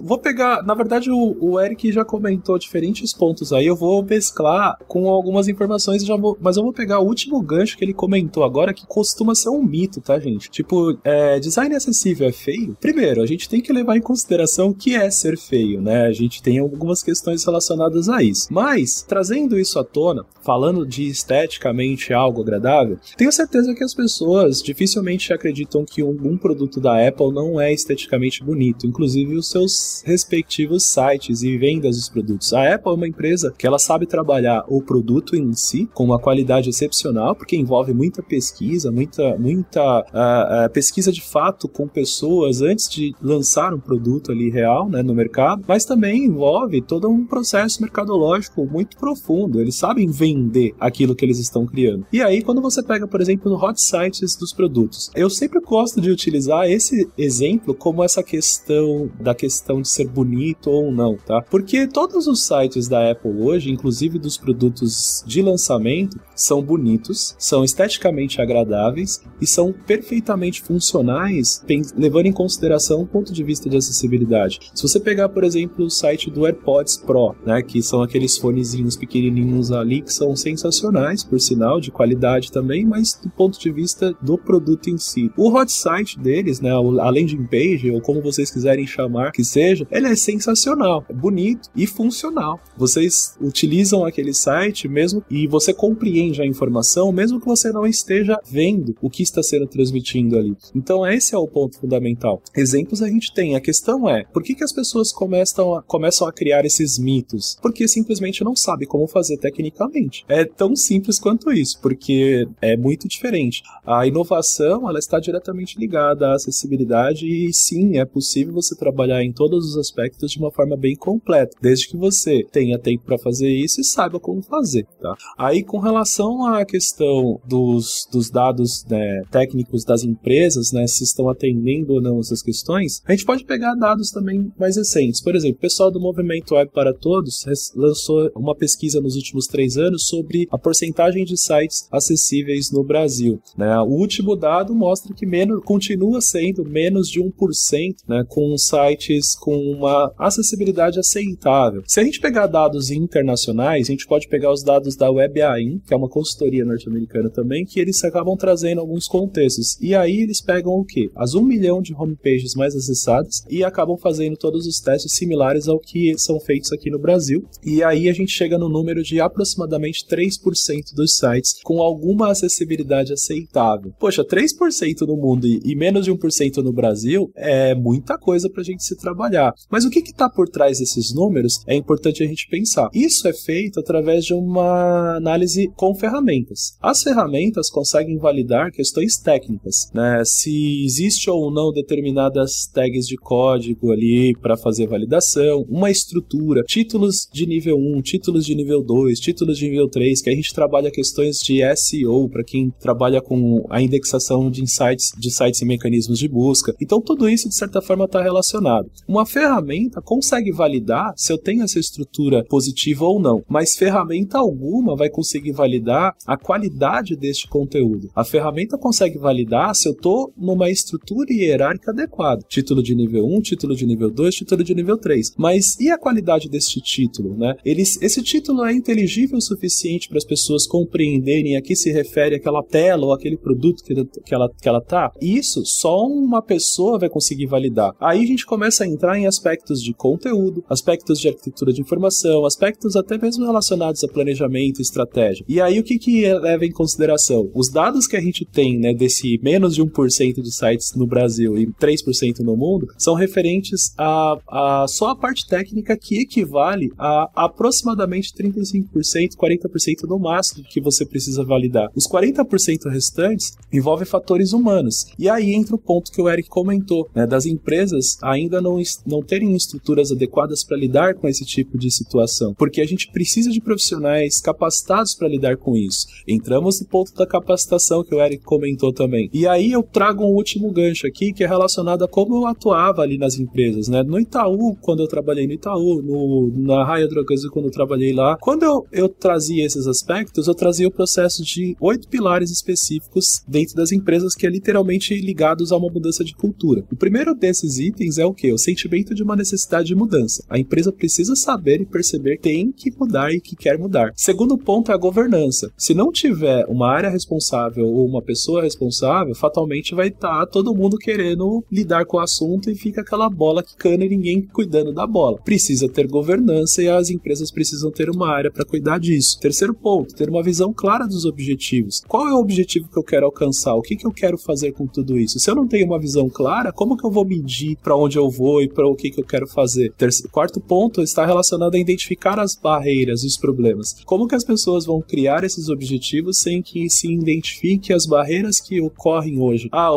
Vou 0.09 0.19
pegar, 0.19 0.63
na 0.65 0.73
verdade, 0.73 1.11
o, 1.11 1.37
o, 1.39 1.61
Eric 1.61 1.93
já 1.93 2.03
comentou 2.03 2.59
diferentes 2.59 3.13
pontos 3.13 3.53
aí. 3.53 3.67
Eu 3.67 3.77
vou 3.77 4.03
mesclar 4.03 4.79
com 4.89 5.07
algumas 5.07 5.49
informações, 5.49 6.03
já 6.03 6.17
vou, 6.17 6.35
mas 6.41 6.57
eu 6.57 6.63
vou 6.63 6.73
pegar 6.73 7.01
o 7.01 7.07
último 7.07 7.43
gancho 7.43 7.77
que 7.77 7.85
ele 7.85 7.93
comentou 7.93 8.43
agora, 8.43 8.73
que 8.73 8.87
costuma 8.87 9.35
ser 9.35 9.51
um 9.51 9.63
mito, 9.63 10.01
tá, 10.01 10.19
gente? 10.19 10.51
Tipo, 10.51 10.99
é, 11.05 11.39
design 11.39 11.75
acessível 11.77 12.27
é 12.27 12.33
feio? 12.33 12.75
Primeiro, 12.81 13.21
a 13.21 13.27
gente 13.27 13.51
tem 13.51 13.61
que 13.61 13.71
levar 13.71 13.99
em 13.99 14.01
consideração 14.01 14.71
o 14.71 14.75
que 14.75 14.95
é 14.95 15.11
ser 15.11 15.37
feio, 15.37 15.83
né? 15.83 16.07
A 16.07 16.13
gente 16.13 16.43
tem 16.43 16.59
algumas 16.59 17.03
questões 17.03 17.45
relacionadas 17.45 18.09
a 18.09 18.23
isso. 18.23 18.49
Mas, 18.51 19.05
trazendo 19.07 19.59
isso 19.59 19.79
à 19.79 19.85
tona, 19.85 20.25
falando 20.43 20.87
de 20.87 21.07
esteticamente 21.07 22.15
algo 22.15 22.41
agradável, 22.41 22.99
tenho 23.15 23.31
certeza 23.31 23.75
que 23.75 23.85
as 23.85 23.93
pessoas 23.93 24.63
dificilmente 24.63 25.35
acreditam 25.35 25.85
que 25.85 26.03
um 26.03 26.39
produto 26.39 26.81
da 26.81 27.07
Apple 27.07 27.31
não 27.31 27.61
é 27.61 27.75
esteticamente 27.75 28.43
bonito. 28.43 28.87
Inclusive, 28.87 29.37
os 29.37 29.51
seus 29.51 29.98
respectivos 30.05 30.85
sites 30.87 31.43
e 31.43 31.57
vendas 31.57 31.97
dos 31.97 32.09
produtos. 32.09 32.53
A 32.53 32.75
Apple 32.75 32.93
é 32.93 32.95
uma 32.95 33.09
empresa 33.09 33.55
que 33.57 33.67
ela 33.67 33.79
sabe 33.79 34.07
trabalhar 34.07 34.65
o 34.69 34.83
produto 34.83 35.37
em 35.37 35.53
si 35.55 35.89
com 35.95 36.05
uma 36.05 36.19
qualidade 36.19 36.71
excepcional, 36.71 37.35
porque 37.35 37.57
envolve 37.57 37.93
muita 37.93 38.23
pesquisa, 38.23 38.91
muita, 38.91 39.37
muita 39.39 40.01
uh, 40.01 40.67
uh, 40.67 40.71
pesquisa 40.73 41.13
de 41.13 41.21
fato 41.21 41.69
com 41.69 41.87
pessoas 41.87 42.63
antes 42.63 42.89
de 42.89 43.15
lançar 43.23 43.75
um 43.75 43.81
produto 43.81 44.33
ali 44.33 44.51
real 44.51 44.89
né, 44.89 45.03
no 45.03 45.15
mercado, 45.15 45.65
mas 45.67 45.85
também 45.85 46.25
envolve 46.25 46.81
todo 46.81 47.09
um 47.09 47.25
processo 47.25 47.83
mercadológico 47.83 48.67
muito 48.67 48.97
profundo. 48.97 49.61
Eles 49.61 49.77
sabem 49.77 50.11
vender 50.11 50.75
aquilo 50.79 51.15
que 51.15 51.25
eles 51.25 51.39
estão 51.39 51.67
criando. 51.67 52.07
E 52.13 52.23
aí, 52.23 52.43
quando 52.43 52.61
você 52.61 52.83
pega, 52.83 53.07
por 53.07 53.21
exemplo, 53.21 53.51
no 53.51 53.57
hot 53.57 53.81
sites 53.81 54.37
dos 54.37 54.53
produtos, 54.53 55.11
eu 55.15 55.29
sempre 55.31 55.61
gosto 55.61 56.01
de 56.01 56.11
utilizar 56.11 56.71
esse 56.71 57.09
exemplo 57.17 57.75
como 57.75 58.03
essa 58.03 58.23
questão 58.23 59.11
da 59.21 59.35
questão 59.35 59.81
de 59.81 59.88
ser 59.91 60.09
bonito 60.09 60.71
ou 60.71 60.93
não, 60.93 61.17
tá? 61.17 61.43
Porque 61.43 61.87
todos 61.87 62.27
os 62.27 62.43
sites 62.43 62.89
da 62.89 63.11
Apple 63.11 63.31
hoje, 63.31 63.71
inclusive 63.71 64.19
dos 64.19 64.37
produtos 64.37 65.23
de 65.27 65.43
lançamento, 65.43 66.19
são 66.35 66.63
bonitos, 66.63 67.35
são 67.39 67.65
esteticamente 67.65 68.41
agradáveis 68.41 69.23
e 69.41 69.47
são 69.47 69.73
perfeitamente 69.73 70.63
funcionais, 70.63 71.65
levando 71.97 72.27
em 72.27 72.33
consideração 72.33 73.03
o 73.03 73.07
ponto 73.07 73.33
de 73.33 73.43
vista 73.43 73.69
de 73.69 73.77
acessibilidade. 73.77 74.61
Se 74.75 74.83
você 74.83 75.01
pegar, 75.01 75.29
por 75.29 75.45
exemplo, 75.45 75.85
o 75.85 75.91
site 75.91 76.31
do 76.31 76.47
AirPods 76.47 76.97
Pro, 76.99 77.35
né, 77.45 77.63
que 77.63 77.83
são 77.83 78.03
aqueles 78.03 78.37
fonezinhos 78.37 78.97
pequenininhos 78.97 79.73
ali 79.73 80.03
que 80.03 80.13
são 80.13 80.35
sensacionais, 80.37 81.25
por 81.25 81.41
sinal, 81.41 81.81
de 81.81 81.91
qualidade 81.91 82.53
também, 82.53 82.85
mas 82.85 83.19
do 83.23 83.31
ponto 83.31 83.59
de 83.59 83.71
vista 83.71 84.15
do 84.21 84.39
produto 84.39 84.89
em 84.89 84.99
si. 84.99 85.31
O 85.37 85.49
hot 85.53 85.71
site 85.71 86.19
deles, 86.19 86.61
né, 86.61 86.71
a 86.71 87.11
landing 87.11 87.47
page, 87.47 87.91
ou 87.91 88.01
como 88.01 88.23
vocês 88.23 88.51
quiserem 88.51 88.87
chamar 88.87 89.33
que 89.33 89.45
seja, 89.45 89.78
seja, 89.79 89.87
ele 89.91 90.09
é 90.09 90.17
sensacional, 90.17 91.05
é 91.09 91.13
bonito 91.13 91.69
e 91.77 91.87
funcional. 91.87 92.61
Vocês 92.77 93.37
utilizam 93.41 94.05
aquele 94.05 94.35
site 94.35 94.89
mesmo 94.89 95.23
e 95.31 95.47
você 95.47 95.73
compreende 95.73 96.43
a 96.43 96.47
informação, 96.47 97.13
mesmo 97.13 97.41
que 97.41 97.47
você 97.47 97.71
não 97.71 97.87
esteja 97.87 98.39
vendo 98.51 98.97
o 99.01 99.11
que 99.11 99.23
está 99.23 99.43
sendo 99.43 99.67
transmitindo 99.67 100.37
ali. 100.37 100.57
Então, 100.75 101.07
esse 101.07 101.35
é 101.35 101.39
o 101.39 101.47
ponto 101.47 101.79
fundamental. 101.79 102.43
Exemplos 102.57 103.03
a 103.03 103.09
gente 103.09 103.33
tem. 103.33 103.55
A 103.55 103.61
questão 103.61 104.09
é, 104.09 104.25
por 104.25 104.43
que, 104.43 104.55
que 104.55 104.65
as 104.65 104.73
pessoas 104.73 105.13
começam 105.13 105.75
a, 105.75 105.83
começam 105.83 106.27
a 106.27 106.33
criar 106.33 106.65
esses 106.65 106.99
mitos? 106.99 107.57
Porque 107.61 107.87
simplesmente 107.87 108.45
não 108.45 108.57
sabe 108.57 108.87
como 108.87 109.07
fazer 109.07 109.37
tecnicamente. 109.39 110.25
É 110.29 110.45
tão 110.45 110.75
simples 110.75 111.19
quanto 111.19 111.53
isso, 111.53 111.79
porque 111.81 112.49
é 112.61 112.77
muito 112.77 113.09
diferente. 113.09 113.63
A 113.87 114.07
inovação, 114.07 114.89
ela 114.89 114.99
está 114.99 115.19
diretamente 115.21 115.79
ligada 115.79 116.29
à 116.29 116.35
acessibilidade 116.35 117.27
e 117.27 117.53
sim, 117.53 117.99
é 117.99 118.05
possível 118.05 118.55
você 118.55 118.75
trabalhar 118.75 119.23
em 119.23 119.33
todos 119.33 119.68
os 119.71 119.77
aspectos 119.77 120.33
de 120.33 120.39
uma 120.39 120.51
forma 120.51 120.77
bem 120.77 120.97
completa, 120.97 121.57
desde 121.61 121.89
que 121.89 121.97
você 121.97 122.45
tenha 122.51 122.79
tempo 122.79 123.05
para 123.05 123.19
fazer 123.19 123.49
isso 123.49 123.81
e 123.81 123.85
saiba 123.85 124.19
como 124.21 124.43
fazer, 124.43 124.87
tá? 125.01 125.15
Aí, 125.37 125.63
com 125.63 125.79
relação 125.79 126.47
à 126.47 126.65
questão 126.65 127.41
dos, 127.47 128.07
dos 128.11 128.31
dados 128.31 128.85
né, 128.89 129.23
técnicos 129.31 129.85
das 129.85 130.03
empresas, 130.03 130.73
né, 130.73 130.87
se 130.87 131.05
estão 131.05 131.29
atendendo 131.29 131.95
ou 131.95 132.01
não 132.01 132.21
essas 132.21 132.43
questões, 132.43 133.03
a 133.07 133.13
gente 133.13 133.25
pode 133.25 133.45
pegar 133.45 133.75
dados 133.75 134.11
também 134.11 134.53
mais 134.59 134.77
recentes. 134.77 135.23
Por 135.23 135.35
exemplo, 135.35 135.57
o 135.59 135.61
pessoal 135.61 135.91
do 135.91 136.01
Movimento 136.01 136.55
Web 136.55 136.71
para 136.73 136.93
Todos 136.93 137.45
lançou 137.75 138.31
uma 138.35 138.55
pesquisa 138.55 139.01
nos 139.01 139.17
últimos 139.17 139.47
três 139.47 139.77
anos 139.77 140.07
sobre 140.07 140.47
a 140.51 140.59
porcentagem 140.59 141.25
de 141.25 141.37
sites 141.37 141.89
acessíveis 141.91 142.71
no 142.71 142.83
Brasil. 142.83 143.41
Né? 143.57 143.79
O 143.81 143.91
último 143.91 144.37
dado 144.37 144.75
mostra 144.75 145.15
que 145.15 145.27
menos, 145.27 145.63
continua 145.65 146.21
sendo 146.21 146.65
menos 146.65 147.09
de 147.09 147.21
1% 147.21 147.97
né, 148.07 148.25
com 148.29 148.57
sites 148.57 149.35
com 149.35 149.48
uma 149.49 150.13
acessibilidade 150.19 150.99
aceitável. 150.99 151.83
Se 151.87 152.01
a 152.01 152.05
gente 152.05 152.21
pegar 152.21 152.47
dados 152.47 152.91
internacionais, 152.91 153.89
a 153.89 153.93
gente 153.93 154.07
pode 154.07 154.29
pegar 154.29 154.53
os 154.53 154.63
dados 154.63 154.97
da 154.97 155.11
WebAIM, 155.11 155.81
que 155.87 155.95
é 155.95 155.97
uma 155.97 156.09
consultoria 156.09 156.65
norte-americana 156.65 157.31
também, 157.31 157.65
que 157.65 157.81
eles 157.81 158.03
acabam 158.05 158.37
trazendo 158.37 158.81
alguns 158.81 159.07
contextos. 159.07 159.79
E 159.81 159.95
aí 159.95 160.21
eles 160.21 160.41
pegam 160.41 160.73
o 160.73 160.85
quê? 160.85 161.11
As 161.17 161.35
1 161.35 161.43
milhão 161.43 161.81
de 161.81 161.95
homepages 161.95 162.55
mais 162.55 162.75
acessadas 162.75 163.45
e 163.49 163.65
acabam 163.65 163.97
fazendo 163.97 164.37
todos 164.37 164.67
os 164.67 164.81
testes 164.81 165.13
similares 165.13 165.69
ao 165.69 165.79
que 165.79 166.17
são 166.19 166.39
feitos 166.41 166.73
aqui 166.73 166.91
no 166.91 166.99
Brasil. 166.99 167.45
E 167.65 167.83
aí 167.83 168.09
a 168.09 168.13
gente 168.13 168.33
chega 168.33 168.59
no 168.59 168.69
número 168.69 169.03
de 169.03 169.21
aproximadamente 169.21 170.07
3% 170.07 170.95
dos 170.95 171.17
sites 171.17 171.61
com 171.63 171.83
alguma 171.83 172.31
acessibilidade 172.31 173.13
aceitável. 173.13 173.93
Poxa, 173.99 174.25
3% 174.25 175.07
no 175.07 175.17
mundo 175.17 175.47
e 175.47 175.75
menos 175.75 176.05
de 176.05 176.13
1% 176.13 176.57
no 176.59 176.73
Brasil 176.73 177.31
é 177.35 177.75
muita 177.75 178.19
coisa 178.19 178.49
para 178.51 178.61
a 178.61 178.65
gente 178.65 178.85
se 178.85 178.97
trabalhar. 178.97 179.38
Mas 179.71 179.85
o 179.85 179.91
que 179.91 180.01
está 180.01 180.29
por 180.29 180.49
trás 180.49 180.79
desses 180.79 181.15
números 181.15 181.63
é 181.67 181.75
importante 181.75 182.23
a 182.23 182.27
gente 182.27 182.49
pensar. 182.51 182.89
Isso 182.93 183.27
é 183.29 183.33
feito 183.33 183.81
através 183.81 184.25
de 184.25 184.35
uma 184.35 185.17
análise 185.17 185.71
com 185.77 185.95
ferramentas. 185.95 186.77
As 186.81 187.03
ferramentas 187.03 187.71
conseguem 187.71 188.19
validar 188.19 188.73
questões 188.73 189.17
técnicas, 189.19 189.91
né? 189.95 190.23
Se 190.25 190.85
existe 190.85 191.31
ou 191.31 191.51
não 191.51 191.73
determinadas 191.73 192.67
tags 192.73 193.07
de 193.07 193.17
código 193.17 193.93
ali 193.93 194.35
para 194.41 194.57
fazer 194.57 194.87
validação, 194.87 195.65
uma 195.69 195.91
estrutura, 195.91 196.63
títulos 196.63 197.29
de 197.33 197.47
nível 197.47 197.77
1, 197.77 198.03
títulos 198.03 198.45
de 198.45 198.55
nível 198.55 198.83
2, 198.83 199.19
títulos 199.21 199.59
de 199.59 199.69
nível 199.69 199.89
3, 199.89 200.23
que 200.23 200.31
a 200.31 200.35
gente 200.35 200.55
trabalha 200.55 200.91
questões 200.91 201.39
de 201.39 201.61
SEO 201.77 202.29
para 202.29 202.45
quem 202.45 202.71
trabalha 202.81 203.21
com 203.21 203.65
a 203.71 203.81
indexação 203.81 204.51
de 204.51 204.63
insights, 204.63 205.13
de 205.19 205.31
sites 205.31 205.61
e 205.61 205.65
mecanismos 205.65 206.19
de 206.19 206.29
busca. 206.29 206.75
Então 206.81 207.01
tudo 207.01 207.29
isso 207.29 207.49
de 207.49 207.55
certa 207.55 207.81
forma 207.81 208.05
está 208.05 208.23
relacionado. 208.23 208.91
Uma 209.07 209.27
ferramenta 209.29 210.01
consegue 210.01 210.51
validar 210.51 211.13
se 211.17 211.33
eu 211.33 211.39
tenho 211.39 211.63
essa 211.63 211.79
estrutura 211.79 212.45
positiva 212.49 213.05
ou 213.05 213.21
não, 213.21 213.45
mas 213.49 213.77
ferramenta 213.77 214.39
alguma 214.39 214.97
vai 214.97 215.11
conseguir 215.11 215.53
validar 215.53 216.15
a 216.27 216.37
qualidade 216.37 217.15
deste 217.17 217.47
conteúdo. 217.49 218.11
A 218.15 218.25
ferramenta 218.25 218.79
consegue 218.79 219.19
validar 219.19 219.75
se 219.75 219.89
eu 219.89 219.93
estou 219.93 220.33
numa 220.37 220.71
estrutura 220.71 221.33
hierárquica 221.33 221.91
adequada. 221.91 222.43
Título 222.49 222.83
de 222.83 222.95
nível 222.95 223.27
1, 223.27 223.41
título 223.43 223.77
de 223.77 223.87
nível 223.87 224.11
2, 224.11 224.35
título 224.35 224.65
de 224.65 224.75
nível 224.75 224.97
3. 224.97 225.35
Mas 225.37 225.79
e 225.79 225.91
a 225.91 225.99
qualidade 225.99 226.49
deste 226.49 226.81
título, 226.81 227.37
né? 227.37 227.55
Eles, 227.65 228.01
esse 228.01 228.23
título 228.23 228.65
é 228.65 228.73
inteligível 228.73 229.39
o 229.39 229.43
suficiente 229.43 230.09
para 230.09 230.19
as 230.19 230.25
pessoas 230.25 230.67
compreenderem 230.67 231.57
a 231.57 231.63
que 231.63 231.77
se 231.77 231.93
refere 231.93 232.37
aquela 232.37 232.63
tela 232.63 233.07
ou 233.07 233.13
aquele 233.13 233.37
produto 233.37 233.83
que, 233.85 233.95
que, 234.25 234.35
ela, 234.35 234.49
que 234.61 234.69
ela 234.69 234.81
tá? 234.81 235.13
Isso 235.21 235.65
só 235.65 236.07
uma 236.07 236.41
pessoa 236.41 236.99
vai 236.99 237.09
conseguir 237.09 237.47
validar. 237.47 237.95
Aí 238.01 238.23
a 238.23 238.27
gente 238.27 238.47
começa 238.47 238.85
a 238.85 238.87
entrar 238.87 239.18
em 239.19 239.27
aspectos 239.27 239.83
de 239.83 239.93
conteúdo, 239.93 240.65
aspectos 240.69 241.19
de 241.19 241.29
arquitetura 241.29 241.73
de 241.73 241.81
informação, 241.81 242.47
aspectos 242.47 242.97
até 242.97 243.19
mesmo 243.19 243.45
relacionados 243.45 244.03
a 244.05 244.09
planejamento 244.09 244.79
e 244.79 244.83
estratégia. 244.83 245.45
E 245.49 245.61
aí 245.61 245.79
o 245.79 245.85
que, 245.85 245.99
que 245.99 246.33
leva 246.35 246.65
em 246.65 246.73
consideração? 246.73 247.51
Os 247.55 247.71
dados 247.71 248.07
que 248.07 248.17
a 248.17 248.21
gente 248.21 248.45
tem 248.45 248.79
né, 248.79 248.95
desse 248.95 249.39
menos 249.43 249.75
de 249.75 249.83
1% 249.83 250.43
de 250.43 250.55
sites 250.55 250.95
no 250.95 251.07
Brasil 251.07 251.59
e 251.59 251.67
3% 251.67 252.41
no 252.41 252.57
mundo 252.57 252.87
são 252.97 253.15
referentes 253.15 253.93
a, 253.97 254.39
a 254.49 254.87
só 254.89 255.11
a 255.11 255.17
parte 255.17 255.47
técnica 255.47 255.97
que 255.97 256.21
equivale 256.21 256.91
a 256.99 257.31
aproximadamente 257.35 258.33
35%, 258.35 259.37
40% 259.37 260.09
no 260.09 260.19
máximo 260.19 260.65
que 260.65 260.81
você 260.81 261.05
precisa 261.05 261.45
validar. 261.45 261.91
Os 261.95 262.07
40% 262.07 262.91
restantes 262.91 263.57
envolvem 263.73 264.07
fatores 264.07 264.53
humanos. 264.53 265.07
E 265.19 265.29
aí 265.29 265.53
entra 265.53 265.75
o 265.75 265.79
ponto 265.79 266.13
que 266.13 266.21
o 266.21 266.29
Eric 266.29 266.49
comentou, 266.49 267.09
né, 267.15 267.27
das 267.27 267.47
empresas 267.47 268.19
ainda 268.23 268.61
não, 268.61 268.79
não 269.09 269.23
terem 269.23 269.55
estruturas 269.55 270.13
adequadas 270.13 270.65
para 270.65 270.77
lidar 270.77 271.15
com 271.15 271.29
esse 271.29 271.45
tipo 271.45 271.79
de 271.79 271.91
situação, 271.91 272.55
porque 272.55 272.81
a 272.81 272.87
gente 272.87 273.11
precisa 273.11 273.51
de 273.51 273.61
profissionais 273.61 274.41
capacitados 274.41 275.15
para 275.15 275.29
lidar 275.29 275.57
com 275.57 275.77
isso. 275.77 276.07
Entramos 276.27 276.81
no 276.81 276.87
ponto 276.87 277.13
da 277.15 277.27
capacitação 277.27 278.05
que 278.05 278.15
o 278.15 278.21
Eric 278.21 278.45
comentou 278.45 278.93
também. 278.93 279.29
E 279.33 279.47
aí 279.47 279.73
eu 279.73 279.83
trago 279.83 280.25
um 280.25 280.35
último 280.35 280.71
gancho 280.71 281.07
aqui 281.07 281.33
que 281.33 281.45
é 281.45 281.47
relacionado 281.47 282.05
a 282.05 282.09
como 282.09 282.37
eu 282.37 282.47
atuava 282.47 283.03
ali 283.03 283.19
nas 283.19 283.39
empresas, 283.39 283.89
né? 283.89 284.03
No 284.03 284.19
Itaú, 284.19 284.77
quando 284.81 285.03
eu 285.03 285.09
trabalhei 285.09 285.47
no 285.47 285.53
Itaú, 285.53 286.03
no, 286.03 286.53
na 286.57 286.85
Raia 286.85 287.09
Drogas, 287.09 287.47
quando 287.49 287.67
eu 287.67 287.71
trabalhei 287.71 288.13
lá, 288.13 288.37
quando 288.41 288.63
eu, 288.63 288.87
eu 288.93 289.09
trazia 289.09 289.65
esses 289.65 289.87
aspectos, 289.87 290.47
eu 290.47 290.55
trazia 290.55 290.89
o 290.89 290.93
processo 290.93 291.43
de 291.43 291.77
oito 291.81 292.09
pilares 292.09 292.51
específicos 292.51 293.43
dentro 293.47 293.75
das 293.75 293.93
empresas 293.93 294.35
que 294.35 294.47
é 294.47 294.51
literalmente 294.51 295.15
ligados 295.15 295.73
a 295.73 295.77
uma 295.77 295.91
mudança 295.91 296.25
de 296.25 296.35
cultura. 296.35 296.85
O 296.91 296.97
primeiro 296.97 297.35
desses 297.35 297.79
itens 297.79 298.19
é 298.19 298.27
o 298.27 298.35
que? 298.35 298.53
O 298.53 298.59
sentimento 298.59 298.98
de 299.15 299.23
uma 299.23 299.37
necessidade 299.37 299.89
de 299.89 299.95
mudança. 299.95 300.45
A 300.49 300.59
empresa 300.59 300.93
precisa 300.93 301.35
saber 301.37 301.81
e 301.81 301.87
perceber 301.87 302.37
que 302.37 302.49
tem 302.49 302.73
que 302.73 302.91
mudar 302.99 303.33
e 303.33 303.41
que 303.41 303.57
quer 303.57 303.79
mudar. 303.79 304.13
Segundo 304.17 304.57
ponto 304.57 304.91
é 304.91 304.95
a 304.95 304.99
governança. 304.99 305.71
Se 305.77 305.95
não 305.95 306.11
tiver 306.11 306.65
uma 306.67 306.91
área 306.91 307.11
responsável 307.11 307.87
ou 307.87 308.07
uma 308.07 308.23
pessoa 308.23 308.63
responsável, 308.63 309.35
fatalmente 309.35 309.95
vai 309.95 310.09
estar 310.09 310.41
tá 310.41 310.47
todo 310.47 310.75
mundo 310.75 310.97
querendo 310.97 311.65
lidar 311.71 312.05
com 312.07 312.17
o 312.17 312.21
assunto 312.21 312.71
e 312.71 312.75
fica 312.75 313.03
aquela 313.03 313.29
bola 313.29 313.63
quicando 313.63 314.05
e 314.05 314.09
ninguém 314.09 314.43
cuidando 314.43 314.93
da 314.93 315.07
bola. 315.07 315.39
Precisa 315.45 315.89
ter 315.89 316.07
governança 316.07 316.83
e 316.83 316.89
as 316.89 317.11
empresas 317.11 317.51
precisam 317.51 317.91
ter 317.91 318.09
uma 318.11 318.29
área 318.29 318.51
para 318.51 318.65
cuidar 318.65 318.99
disso. 318.99 319.39
Terceiro 319.41 319.75
ponto, 319.75 320.15
ter 320.15 320.29
uma 320.29 320.43
visão 320.43 320.73
clara 320.73 321.07
dos 321.07 321.25
objetivos. 321.25 322.03
Qual 322.09 322.27
é 322.29 322.33
o 322.33 322.41
objetivo 322.41 322.89
que 322.89 322.99
eu 322.99 323.05
quero 323.05 323.27
alcançar? 323.27 323.75
O 323.75 323.83
que, 323.83 323.97
que 323.97 324.07
eu 324.07 324.13
quero 324.13 324.39
fazer 324.39 324.73
com 324.73 324.87
tudo 324.87 325.19
isso? 325.19 325.39
Se 325.39 325.51
eu 325.51 325.55
não 325.55 325.67
tenho 325.67 325.87
uma 325.87 326.01
visão 326.01 326.29
clara, 326.29 326.73
como 326.73 326.97
que 326.97 327.05
eu 327.05 327.11
vou 327.11 327.25
medir 327.25 327.77
para 327.83 327.97
onde 327.97 328.19
eu 328.19 328.31
vou 328.31 328.63
e 328.63 328.69
para 328.69 328.88
o 328.93 328.97
que, 328.97 329.11
que 329.11 329.21
eu 329.21 329.25
quero 329.25 329.47
fazer? 329.47 329.93
Terceiro, 329.97 330.31
quarto 330.31 330.61
ponto 330.61 331.03
está 331.03 331.25
relacionado 331.25 331.75
a 331.75 331.79
identificar 331.79 332.39
as 332.39 332.55
barreiras 332.55 333.23
e 333.23 333.27
os 333.27 333.37
problemas. 333.37 333.95
Como 334.05 334.27
que 334.27 334.35
as 334.35 334.45
pessoas 334.45 334.85
vão 334.85 335.01
criar 335.01 335.45
esses 335.45 335.69
objetivos 335.69 336.39
sem 336.39 336.63
que 336.63 336.89
se 336.91 337.13
identifique 337.13 337.93
as 337.93 338.07
barreiras 338.07 338.61
que 338.61 338.81
ocorrem 338.81 339.41
hoje? 339.41 339.69
Ah, 339.73 339.91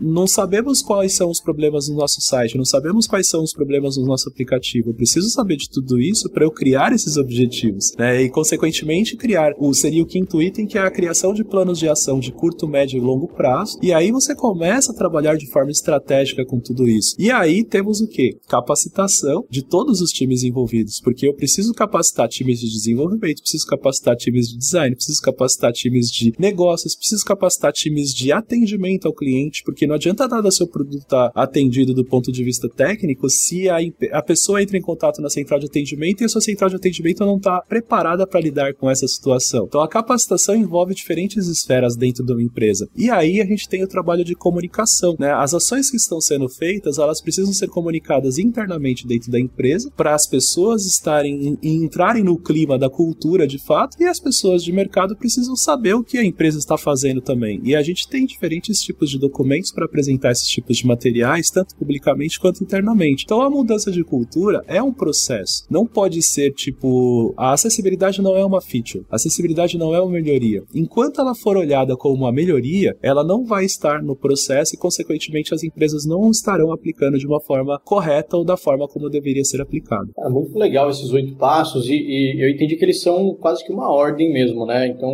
não 0.00 0.26
sabemos 0.26 0.82
quais 0.82 1.14
são 1.14 1.30
os 1.30 1.40
problemas 1.40 1.88
no 1.88 1.96
nosso 1.96 2.20
site, 2.20 2.56
não 2.56 2.64
sabemos 2.64 3.06
quais 3.06 3.28
são 3.28 3.42
os 3.42 3.52
problemas 3.52 3.96
no 3.96 4.06
nosso 4.06 4.28
aplicativo. 4.28 4.90
Eu 4.90 4.94
preciso 4.94 5.28
saber 5.30 5.56
de 5.56 5.68
tudo 5.68 6.00
isso 6.00 6.30
para 6.30 6.44
eu 6.44 6.50
criar 6.50 6.92
esses 6.92 7.16
objetivos, 7.16 7.92
né? 7.98 8.22
E 8.22 8.30
consequentemente 8.30 9.16
criar 9.16 9.52
o 9.58 9.72
seria 9.74 10.02
o 10.02 10.06
quinto 10.06 10.40
item 10.40 10.66
que 10.66 10.78
é 10.78 10.80
a 10.80 10.90
criação 10.90 11.34
de 11.34 11.44
planos 11.44 11.78
de 11.78 11.88
ação 11.88 12.18
de 12.18 12.32
curto, 12.32 12.66
médio 12.66 12.98
e 12.98 13.00
longo 13.00 13.28
prazo. 13.28 13.78
E 13.82 13.92
aí 13.92 14.10
você 14.10 14.34
começa 14.34 14.92
a 14.92 14.94
trabalhar 14.94 15.36
de 15.36 15.50
forma 15.50 15.70
estratégica 15.70 16.44
com 16.44 16.58
tudo 16.58 16.88
isso. 16.88 17.14
E 17.18 17.30
aí 17.30 17.64
temos 17.64 18.00
o 18.00 18.08
que? 18.08 18.23
Capacitação 18.48 19.44
de 19.50 19.62
todos 19.62 20.00
os 20.00 20.10
times 20.10 20.42
envolvidos, 20.42 21.00
porque 21.00 21.26
eu 21.26 21.34
preciso 21.34 21.72
capacitar 21.72 22.28
times 22.28 22.60
de 22.60 22.68
desenvolvimento, 22.68 23.42
preciso 23.42 23.66
capacitar 23.66 24.16
times 24.16 24.48
de 24.48 24.58
design, 24.58 24.94
preciso 24.94 25.20
capacitar 25.20 25.72
times 25.72 26.10
de 26.10 26.32
negócios, 26.38 26.94
preciso 26.94 27.24
capacitar 27.24 27.72
times 27.72 28.12
de 28.14 28.32
atendimento 28.32 29.06
ao 29.06 29.14
cliente, 29.14 29.62
porque 29.64 29.86
não 29.86 29.94
adianta 29.94 30.28
nada 30.28 30.50
seu 30.50 30.66
produto 30.66 31.02
estar 31.02 31.30
tá 31.30 31.42
atendido 31.42 31.94
do 31.94 32.04
ponto 32.04 32.32
de 32.32 32.42
vista 32.42 32.68
técnico 32.68 33.28
se 33.28 33.68
a, 33.68 33.78
a 34.12 34.22
pessoa 34.22 34.62
entra 34.62 34.76
em 34.76 34.82
contato 34.82 35.20
na 35.20 35.30
central 35.30 35.58
de 35.58 35.66
atendimento 35.66 36.20
e 36.20 36.24
a 36.24 36.28
sua 36.28 36.40
central 36.40 36.70
de 36.70 36.76
atendimento 36.76 37.24
não 37.24 37.36
está 37.36 37.60
preparada 37.62 38.26
para 38.26 38.40
lidar 38.40 38.74
com 38.74 38.90
essa 38.90 39.06
situação. 39.06 39.66
Então 39.68 39.80
a 39.80 39.88
capacitação 39.88 40.54
envolve 40.54 40.94
diferentes 40.94 41.46
esferas 41.46 41.96
dentro 41.96 42.24
de 42.24 42.32
uma 42.32 42.42
empresa. 42.42 42.88
E 42.96 43.10
aí 43.10 43.40
a 43.40 43.46
gente 43.46 43.68
tem 43.68 43.82
o 43.82 43.88
trabalho 43.88 44.24
de 44.24 44.34
comunicação, 44.34 45.16
né? 45.18 45.32
As 45.32 45.54
ações 45.54 45.90
que 45.90 45.96
estão 45.96 46.20
sendo 46.20 46.48
feitas, 46.48 46.98
elas 46.98 47.20
precisam 47.20 47.52
ser 47.52 47.68
comunicadas 47.68 48.13
internamente 48.38 49.06
dentro 49.06 49.30
da 49.30 49.40
empresa 49.40 49.90
para 49.96 50.14
as 50.14 50.26
pessoas 50.26 50.86
estarem 50.86 51.58
e 51.62 51.74
entrarem 51.74 52.22
no 52.22 52.38
clima 52.38 52.78
da 52.78 52.90
cultura 52.90 53.46
de 53.46 53.58
fato 53.58 53.96
e 54.00 54.04
as 54.04 54.20
pessoas 54.20 54.62
de 54.62 54.72
mercado 54.72 55.16
precisam 55.16 55.56
saber 55.56 55.94
o 55.94 56.04
que 56.04 56.18
a 56.18 56.24
empresa 56.24 56.58
está 56.58 56.76
fazendo 56.76 57.20
também. 57.20 57.60
E 57.62 57.74
a 57.74 57.82
gente 57.82 58.08
tem 58.08 58.26
diferentes 58.26 58.80
tipos 58.80 59.10
de 59.10 59.18
documentos 59.18 59.72
para 59.72 59.84
apresentar 59.84 60.32
esses 60.32 60.48
tipos 60.48 60.76
de 60.76 60.86
materiais, 60.86 61.50
tanto 61.50 61.74
publicamente 61.76 62.38
quanto 62.38 62.62
internamente. 62.62 63.24
Então 63.24 63.42
a 63.42 63.50
mudança 63.50 63.90
de 63.90 64.02
cultura 64.04 64.62
é 64.66 64.82
um 64.82 64.92
processo. 64.92 65.64
Não 65.70 65.86
pode 65.86 66.22
ser 66.22 66.52
tipo 66.52 67.34
a 67.36 67.52
acessibilidade 67.52 68.22
não 68.22 68.36
é 68.36 68.44
uma 68.44 68.60
feature. 68.60 69.04
A 69.10 69.16
acessibilidade 69.16 69.78
não 69.78 69.94
é 69.94 70.00
uma 70.00 70.10
melhoria. 70.10 70.62
Enquanto 70.74 71.20
ela 71.20 71.34
for 71.34 71.56
olhada 71.56 71.96
como 71.96 72.14
uma 72.14 72.32
melhoria, 72.32 72.96
ela 73.02 73.24
não 73.24 73.44
vai 73.44 73.64
estar 73.64 74.02
no 74.02 74.16
processo 74.16 74.74
e 74.74 74.78
consequentemente 74.78 75.54
as 75.54 75.62
empresas 75.62 76.04
não 76.04 76.30
estarão 76.30 76.72
aplicando 76.72 77.18
de 77.18 77.26
uma 77.26 77.40
forma 77.40 77.80
correta 77.94 78.36
ou 78.36 78.44
da 78.44 78.56
forma 78.56 78.88
como 78.88 79.08
deveria 79.08 79.44
ser 79.44 79.60
aplicado. 79.60 80.10
É 80.18 80.28
muito 80.28 80.58
legal 80.58 80.90
esses 80.90 81.12
oito 81.12 81.36
passos 81.36 81.88
e, 81.88 81.94
e, 81.94 82.44
eu 82.44 82.50
entendi 82.50 82.74
que 82.74 82.84
eles 82.84 83.00
são 83.00 83.34
quase 83.34 83.64
que 83.64 83.72
uma 83.72 83.88
ordem 83.88 84.32
mesmo, 84.32 84.66
né? 84.66 84.88
Então 84.88 85.12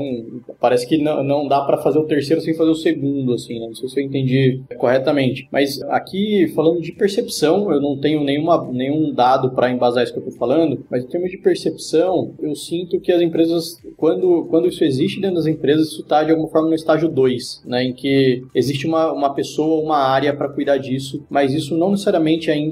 parece 0.59 0.87
que 0.87 0.97
não, 0.97 1.23
não 1.23 1.47
dá 1.47 1.61
para 1.61 1.77
fazer 1.79 1.99
o 1.99 2.07
terceiro 2.07 2.41
sem 2.41 2.55
fazer 2.55 2.71
o 2.71 2.75
segundo, 2.75 3.35
assim, 3.35 3.59
né? 3.59 3.67
Não 3.67 3.75
sei 3.75 3.89
se 3.89 4.01
eu 4.01 4.05
entendi 4.05 4.63
corretamente. 4.79 5.47
Mas 5.53 5.81
aqui, 5.83 6.51
falando 6.55 6.81
de 6.81 6.93
percepção, 6.93 7.71
eu 7.71 7.81
não 7.83 7.99
tenho 7.99 8.25
nenhuma, 8.25 8.67
nenhum 8.73 9.13
dado 9.13 9.51
para 9.51 9.71
embasar 9.71 10.03
isso 10.03 10.13
que 10.15 10.19
eu 10.19 10.25
tô 10.25 10.31
falando, 10.33 10.85
mas 10.91 11.05
em 11.05 11.09
termos 11.09 11.31
de 11.31 11.39
percepção, 11.39 12.33
eu 12.41 12.55
sinto 12.55 12.99
que 12.99 13.13
as 13.13 13.21
empresas, 13.21 13.77
quando, 13.97 14.47
quando 14.49 14.69
isso 14.69 14.83
existe 14.85 15.21
dentro 15.21 15.37
das 15.37 15.47
empresas, 15.47 15.89
isso 15.89 16.01
está 16.01 16.25
de 16.25 16.31
alguma 16.31 16.49
forma 16.49 16.69
no 16.69 16.75
estágio 16.75 17.09
2, 17.09 17.63
né? 17.67 17.85
Em 17.85 17.93
que 17.93 18.43
existe 18.55 18.87
uma, 18.87 19.13
uma 19.13 19.35
pessoa, 19.35 19.83
uma 19.83 19.99
área 19.99 20.35
para 20.35 20.49
cuidar 20.49 20.79
disso, 20.79 21.23
mas 21.29 21.53
isso 21.53 21.77
não 21.77 21.91
necessariamente 21.91 22.51
ainda 22.51 22.70